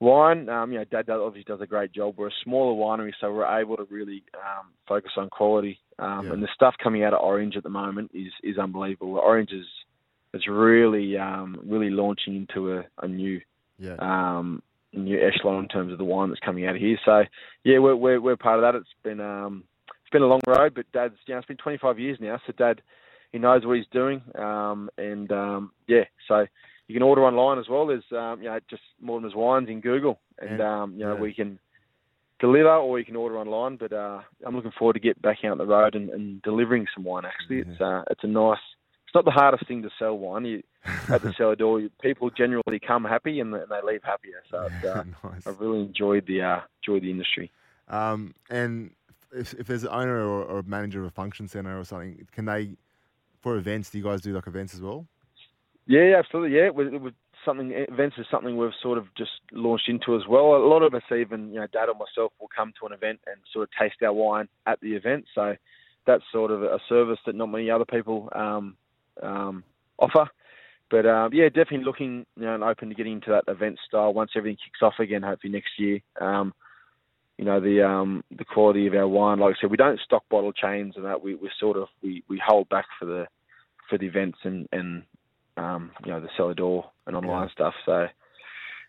wine, 0.00 0.48
um, 0.48 0.72
you 0.72 0.78
know, 0.78 0.84
Dad 0.84 1.06
does, 1.06 1.20
obviously 1.22 1.52
does 1.52 1.60
a 1.60 1.66
great 1.66 1.92
job. 1.92 2.14
We're 2.16 2.28
a 2.28 2.42
smaller 2.44 2.74
winery, 2.74 3.12
so 3.20 3.32
we're 3.32 3.60
able 3.60 3.76
to 3.76 3.86
really 3.90 4.22
um, 4.34 4.68
focus 4.88 5.12
on 5.16 5.28
quality. 5.28 5.78
Um, 5.98 6.26
Yeah. 6.26 6.32
And 6.32 6.42
the 6.42 6.48
stuff 6.54 6.74
coming 6.82 7.04
out 7.04 7.12
of 7.12 7.20
Orange 7.20 7.56
at 7.56 7.62
the 7.62 7.70
moment 7.70 8.10
is 8.14 8.32
is 8.42 8.58
unbelievable. 8.58 9.16
Orange 9.16 9.52
is 9.52 9.66
it's 10.32 10.48
really 10.48 11.16
um, 11.18 11.60
really 11.64 11.90
launching 11.90 12.36
into 12.36 12.78
a, 12.78 12.84
a 13.02 13.08
new 13.08 13.40
Yeah, 13.78 13.96
um, 13.98 14.62
new 14.92 15.18
echelon 15.20 15.62
in 15.64 15.68
terms 15.68 15.92
of 15.92 15.98
the 15.98 16.04
wine 16.04 16.28
that's 16.28 16.40
coming 16.40 16.66
out 16.66 16.74
of 16.76 16.80
here. 16.80 16.98
So 17.04 17.22
yeah, 17.64 17.78
we're 17.78 17.96
we're, 17.96 18.20
we're 18.20 18.36
part 18.36 18.58
of 18.58 18.62
that. 18.62 18.78
It's 18.78 18.88
been 19.02 19.20
um, 19.20 19.64
it's 19.88 20.10
been 20.10 20.22
a 20.22 20.26
long 20.26 20.40
road, 20.46 20.74
but 20.74 20.90
Dad's 20.92 21.14
you 21.26 21.34
know 21.34 21.38
it's 21.38 21.48
been 21.48 21.56
25 21.56 21.98
years 21.98 22.18
now. 22.20 22.40
So 22.46 22.52
Dad, 22.56 22.82
he 23.32 23.38
knows 23.38 23.64
what 23.64 23.76
he's 23.76 23.86
doing, 23.92 24.22
um, 24.36 24.90
and 24.98 25.30
um, 25.30 25.72
yeah, 25.86 26.04
so 26.26 26.46
you 26.88 26.94
can 26.94 27.02
order 27.02 27.24
online 27.24 27.58
as 27.58 27.68
well. 27.68 27.86
There's 27.86 28.04
um, 28.12 28.42
you 28.42 28.48
know 28.48 28.58
just 28.68 28.82
Mortimer's 29.00 29.34
Wines 29.34 29.68
in 29.68 29.80
Google, 29.80 30.20
and 30.38 30.52
And- 30.52 30.62
um, 30.62 30.92
you 30.94 31.04
know 31.04 31.14
yeah. 31.14 31.20
we 31.20 31.32
can 31.34 31.58
deliver 32.40 32.74
or 32.74 32.98
you 32.98 33.04
can 33.04 33.16
order 33.16 33.38
online. 33.38 33.76
But 33.76 33.92
uh, 33.92 34.20
I'm 34.44 34.56
looking 34.56 34.72
forward 34.76 34.94
to 34.94 35.00
get 35.00 35.20
back 35.22 35.38
out 35.44 35.52
on 35.52 35.58
the 35.58 35.66
road 35.66 35.94
and, 35.94 36.10
and 36.10 36.42
delivering 36.42 36.86
some 36.94 37.04
wine. 37.04 37.24
Actually, 37.24 37.60
it's 37.60 37.80
uh, 37.80 38.02
it's 38.10 38.24
a 38.24 38.26
nice. 38.26 38.58
It's 39.10 39.14
not 39.16 39.24
the 39.24 39.32
hardest 39.32 39.66
thing 39.66 39.82
to 39.82 39.90
sell 39.98 40.16
wine. 40.16 40.44
You, 40.44 40.62
at 41.08 41.20
the 41.22 41.32
cellar 41.36 41.56
door, 41.56 41.82
people 42.00 42.30
generally 42.30 42.78
come 42.78 43.02
happy 43.02 43.40
and, 43.40 43.52
and 43.52 43.68
they 43.68 43.80
leave 43.84 44.04
happier. 44.04 44.40
So 44.48 44.68
uh, 44.88 45.02
nice. 45.24 45.44
I've 45.48 45.58
really 45.58 45.80
enjoyed 45.80 46.28
the 46.28 46.42
uh, 46.42 46.60
enjoyed 46.80 47.02
the 47.02 47.10
industry. 47.10 47.50
Um, 47.88 48.36
and 48.50 48.92
if, 49.32 49.52
if 49.54 49.66
there's 49.66 49.82
an 49.82 49.88
owner 49.90 50.20
or, 50.20 50.44
or 50.44 50.62
manager 50.62 51.00
of 51.00 51.06
a 51.06 51.10
function 51.10 51.48
center 51.48 51.76
or 51.76 51.82
something, 51.82 52.24
can 52.30 52.44
they 52.44 52.76
for 53.40 53.56
events? 53.56 53.90
Do 53.90 53.98
you 53.98 54.04
guys 54.04 54.20
do 54.20 54.32
like 54.32 54.46
events 54.46 54.74
as 54.74 54.80
well? 54.80 55.08
Yeah, 55.86 56.04
yeah, 56.04 56.18
absolutely. 56.20 56.56
Yeah, 56.56 56.66
it 56.66 56.76
was, 56.76 56.86
it 56.92 57.00
was 57.00 57.12
something. 57.44 57.72
Events 57.72 58.14
is 58.16 58.26
something 58.30 58.56
we've 58.56 58.70
sort 58.80 58.96
of 58.96 59.12
just 59.16 59.32
launched 59.50 59.88
into 59.88 60.14
as 60.14 60.22
well. 60.28 60.54
A 60.54 60.68
lot 60.68 60.84
of 60.84 60.94
us, 60.94 61.02
even 61.10 61.48
you 61.48 61.58
know, 61.58 61.66
Dad 61.72 61.88
or 61.88 61.94
myself, 61.94 62.32
will 62.40 62.48
come 62.54 62.72
to 62.78 62.86
an 62.86 62.92
event 62.92 63.18
and 63.26 63.38
sort 63.52 63.64
of 63.64 63.70
taste 63.76 64.00
our 64.04 64.12
wine 64.12 64.48
at 64.66 64.80
the 64.80 64.92
event. 64.92 65.24
So 65.34 65.56
that's 66.06 66.22
sort 66.30 66.52
of 66.52 66.62
a 66.62 66.78
service 66.88 67.18
that 67.26 67.34
not 67.34 67.46
many 67.46 67.72
other 67.72 67.84
people 67.84 68.28
um, 68.36 68.76
um, 69.22 69.64
offer. 69.98 70.28
But 70.90 71.06
um, 71.06 71.32
yeah, 71.32 71.48
definitely 71.48 71.84
looking 71.84 72.26
you 72.36 72.46
know 72.46 72.54
and 72.54 72.64
open 72.64 72.88
to 72.88 72.94
getting 72.94 73.14
into 73.14 73.30
that 73.30 73.50
event 73.50 73.78
style 73.86 74.12
once 74.12 74.32
everything 74.36 74.56
kicks 74.56 74.82
off 74.82 74.94
again. 74.98 75.22
Hopefully 75.22 75.52
next 75.52 75.78
year. 75.78 76.00
Um, 76.20 76.52
you 77.40 77.46
know 77.46 77.58
the 77.58 77.82
um, 77.82 78.22
the 78.36 78.44
quality 78.44 78.86
of 78.86 78.94
our 78.94 79.08
wine. 79.08 79.38
Like 79.38 79.54
I 79.56 79.60
said, 79.60 79.70
we 79.70 79.78
don't 79.78 79.98
stock 80.00 80.24
bottle 80.28 80.52
chains 80.52 80.94
and 80.96 81.06
that. 81.06 81.22
We 81.22 81.34
we 81.36 81.48
sort 81.58 81.78
of 81.78 81.88
we, 82.02 82.22
we 82.28 82.38
hold 82.44 82.68
back 82.68 82.84
for 82.98 83.06
the 83.06 83.28
for 83.88 83.96
the 83.96 84.06
events 84.06 84.38
and 84.44 84.68
and 84.72 85.04
um, 85.56 85.90
you 86.04 86.12
know 86.12 86.20
the 86.20 86.28
cellar 86.36 86.52
door 86.52 86.90
and 87.06 87.16
online 87.16 87.48
stuff. 87.50 87.72
So 87.86 88.08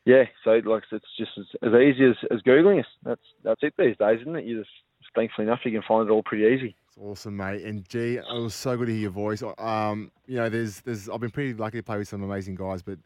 yeah, 0.06 0.24
so 0.44 0.60
like 0.66 0.84
it's 0.92 1.06
just 1.18 1.32
as, 1.38 1.46
as 1.62 1.74
easy 1.74 2.06
as, 2.10 2.18
as 2.30 2.42
googling 2.42 2.82
us. 2.82 2.88
That's 3.04 3.22
that's 3.42 3.64
it 3.64 3.74
these 3.78 3.96
days, 3.98 4.20
isn't 4.22 4.36
it? 4.36 4.44
You 4.44 4.60
just 4.60 4.72
thankfully 5.16 5.48
enough 5.48 5.60
you 5.64 5.72
can 5.72 5.84
find 5.88 6.10
it 6.10 6.12
all 6.12 6.24
pretty 6.24 6.54
easy. 6.54 6.76
It's 6.92 6.98
awesome, 7.02 7.38
mate. 7.38 7.64
And 7.64 7.88
gee, 7.88 8.18
it 8.18 8.26
was 8.30 8.54
so 8.54 8.76
good 8.76 8.88
to 8.88 8.92
hear 8.92 9.04
your 9.04 9.12
voice. 9.12 9.42
Um, 9.58 10.12
you 10.28 10.36
know, 10.36 10.50
there's, 10.50 10.82
there's, 10.82 11.08
I've 11.08 11.22
been 11.22 11.32
pretty 11.32 11.54
lucky 11.54 11.78
to 11.78 11.84
play 11.84 11.98
with 11.98 12.10
some 12.10 12.22
amazing 12.22 12.56
guys, 12.56 12.82
but 12.82 13.00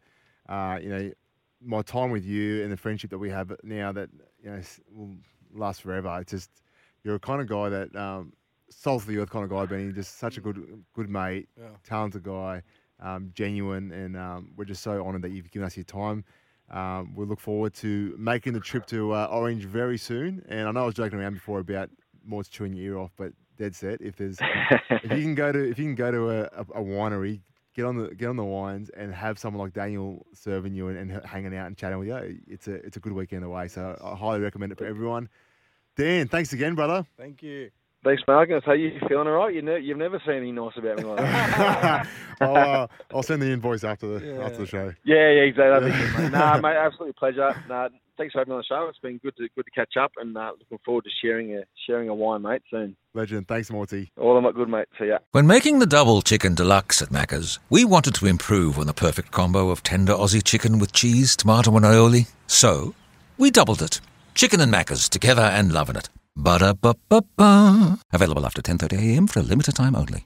uh, 0.49 0.79
you 0.81 0.89
know, 0.89 1.11
my 1.61 1.83
time 1.83 2.09
with 2.09 2.25
you 2.25 2.63
and 2.63 2.71
the 2.71 2.77
friendship 2.77 3.11
that 3.11 3.19
we 3.19 3.29
have 3.29 3.51
now 3.61 3.91
that 3.91 4.09
you 4.43 4.49
know 4.49 4.59
will 4.91 5.15
last 5.53 5.83
forever. 5.83 6.17
It's 6.19 6.31
just 6.31 6.49
you're 7.03 7.13
a 7.15 7.19
kind 7.19 7.41
of 7.41 7.47
guy 7.47 7.69
that 7.69 7.95
um, 7.95 8.33
salt 8.71 9.03
of 9.03 9.07
the 9.07 9.19
earth 9.19 9.29
kind 9.29 9.43
of 9.43 9.51
guy, 9.51 9.67
Benny. 9.67 9.91
Just 9.91 10.17
such 10.17 10.37
a 10.39 10.41
good, 10.41 10.83
good 10.95 11.09
mate, 11.09 11.47
Yeah. 11.55 11.69
talented 11.87 12.23
guy, 12.23 12.63
um, 12.99 13.29
genuine, 13.35 13.91
and 13.91 14.17
um, 14.17 14.51
we're 14.57 14.65
just 14.65 14.81
so 14.81 15.05
honoured 15.05 15.21
that 15.21 15.29
you've 15.29 15.51
given 15.51 15.65
us 15.67 15.77
your 15.77 15.83
time. 15.83 16.25
Um, 16.71 17.13
we 17.15 17.25
look 17.25 17.39
forward 17.39 17.75
to 17.75 18.15
making 18.17 18.53
the 18.53 18.59
trip 18.59 18.87
to 18.87 19.11
uh, 19.13 19.27
Orange 19.29 19.65
very 19.65 19.99
soon. 19.99 20.43
And 20.49 20.67
I 20.67 20.71
know 20.71 20.81
I 20.81 20.85
was 20.87 20.95
joking 20.95 21.19
around 21.19 21.35
before 21.35 21.59
about 21.59 21.91
Mort's 22.25 22.49
chewing 22.49 22.73
your 22.73 22.93
ear 22.93 22.97
off, 22.97 23.11
but 23.15 23.33
dead 23.57 23.75
set. 23.75 24.01
If 24.01 24.15
there's 24.17 24.37
if 24.41 25.03
you 25.11 25.21
can 25.23 25.35
go 25.35 25.51
to 25.51 25.59
if 25.69 25.77
you 25.79 25.85
can 25.85 25.95
go 25.95 26.11
to 26.11 26.29
a, 26.29 26.41
a, 26.43 26.61
a 26.75 26.83
winery, 26.83 27.41
get 27.75 27.85
on 27.85 27.97
the 27.97 28.13
get 28.15 28.29
on 28.29 28.35
the 28.37 28.43
wines 28.43 28.89
and 28.89 29.13
have 29.13 29.37
someone 29.39 29.61
like 29.63 29.73
Daniel 29.73 30.25
serving 30.33 30.73
you 30.73 30.87
and, 30.89 30.97
and 31.11 31.25
hanging 31.25 31.55
out 31.55 31.67
and 31.67 31.77
chatting 31.77 31.99
with 31.99 32.07
you, 32.07 32.39
it's 32.47 32.67
a 32.67 32.73
it's 32.75 32.97
a 32.97 32.99
good 32.99 33.13
weekend 33.13 33.43
away. 33.43 33.67
So 33.67 33.97
I 34.03 34.15
highly 34.15 34.39
recommend 34.39 34.71
it 34.71 34.77
for 34.77 34.85
everyone. 34.85 35.29
Dan, 35.97 36.27
thanks 36.27 36.51
again, 36.53 36.75
brother. 36.75 37.05
Thank 37.17 37.41
you. 37.41 37.69
Thanks, 38.03 38.21
Mark. 38.27 38.49
How 38.63 38.73
you 38.73 38.99
feeling 39.07 39.27
all 39.27 39.33
right? 39.33 39.51
You 39.51 39.63
ne- 39.63 39.79
you've 39.79 39.97
never 39.97 40.21
seen 40.23 40.35
anything 40.35 40.55
nice 40.55 40.73
about 40.77 40.97
me 40.97 41.03
like 41.05 41.17
that. 41.17 42.07
I'll, 42.41 42.55
uh, 42.55 42.87
I'll 43.11 43.23
send 43.23 43.41
the 43.41 43.49
invoice 43.49 43.83
after 43.83 44.19
the 44.19 44.25
Yeah. 44.27 44.43
after 44.45 44.57
the 44.59 44.67
show. 44.67 44.93
yeah, 45.03 45.31
yeah, 45.31 45.41
exactly. 45.41 45.89
That'd 45.89 45.91
be 46.07 46.13
good, 46.13 46.21
mate. 46.23 46.31
Nah, 46.37 46.57
mate, 46.59 46.75
absolute 46.75 47.15
pleasure. 47.15 47.55
Nah, 47.67 47.89
thanks 48.17 48.33
for 48.33 48.39
having 48.39 48.51
me 48.51 48.55
on 48.55 48.59
the 48.59 48.63
show. 48.63 48.87
It's 48.89 48.99
been 48.99 49.17
good 49.17 49.35
to 49.37 49.47
good 49.55 49.65
to 49.65 49.71
catch 49.71 49.93
up, 49.99 50.11
and 50.17 50.35
uh, 50.37 50.51
looking 50.59 50.79
forward 50.85 51.03
to 51.05 51.09
sharing 51.21 51.53
a 51.55 51.63
sharing 51.87 52.09
a 52.09 52.15
wine, 52.15 52.41
mate, 52.41 52.61
soon. 52.69 52.95
Legend. 53.13 53.47
Thanks, 53.47 53.71
Morty. 53.71 54.11
All 54.19 54.37
of 54.37 54.43
my 54.43 54.51
good, 54.51 54.69
mate. 54.69 54.87
See 54.99 55.07
ya. 55.07 55.19
When 55.31 55.47
making 55.47 55.79
the 55.79 55.85
double 55.85 56.21
chicken 56.21 56.55
deluxe 56.55 57.01
at 57.01 57.09
Macca's, 57.09 57.59
we 57.69 57.85
wanted 57.85 58.15
to 58.15 58.25
improve 58.25 58.77
on 58.77 58.87
the 58.87 58.93
perfect 58.93 59.31
combo 59.31 59.69
of 59.69 59.83
tender 59.83 60.13
Aussie 60.13 60.43
chicken 60.43 60.79
with 60.79 60.93
cheese, 60.93 61.35
tomato, 61.35 61.75
and 61.75 61.85
aioli. 61.85 62.27
So, 62.47 62.93
we 63.37 63.51
doubled 63.51 63.81
it. 63.81 64.01
Chicken 64.33 64.59
and 64.61 64.73
Macca's 64.73 65.07
together 65.07 65.43
and 65.43 65.71
loving 65.71 65.95
it. 65.95 66.09
Ba-da-ba-ba-ba. 66.35 67.97
Available 68.11 68.45
after 68.45 68.61
10.30am 68.61 69.29
for 69.29 69.39
a 69.39 69.43
limited 69.43 69.75
time 69.75 69.95
only. 69.95 70.25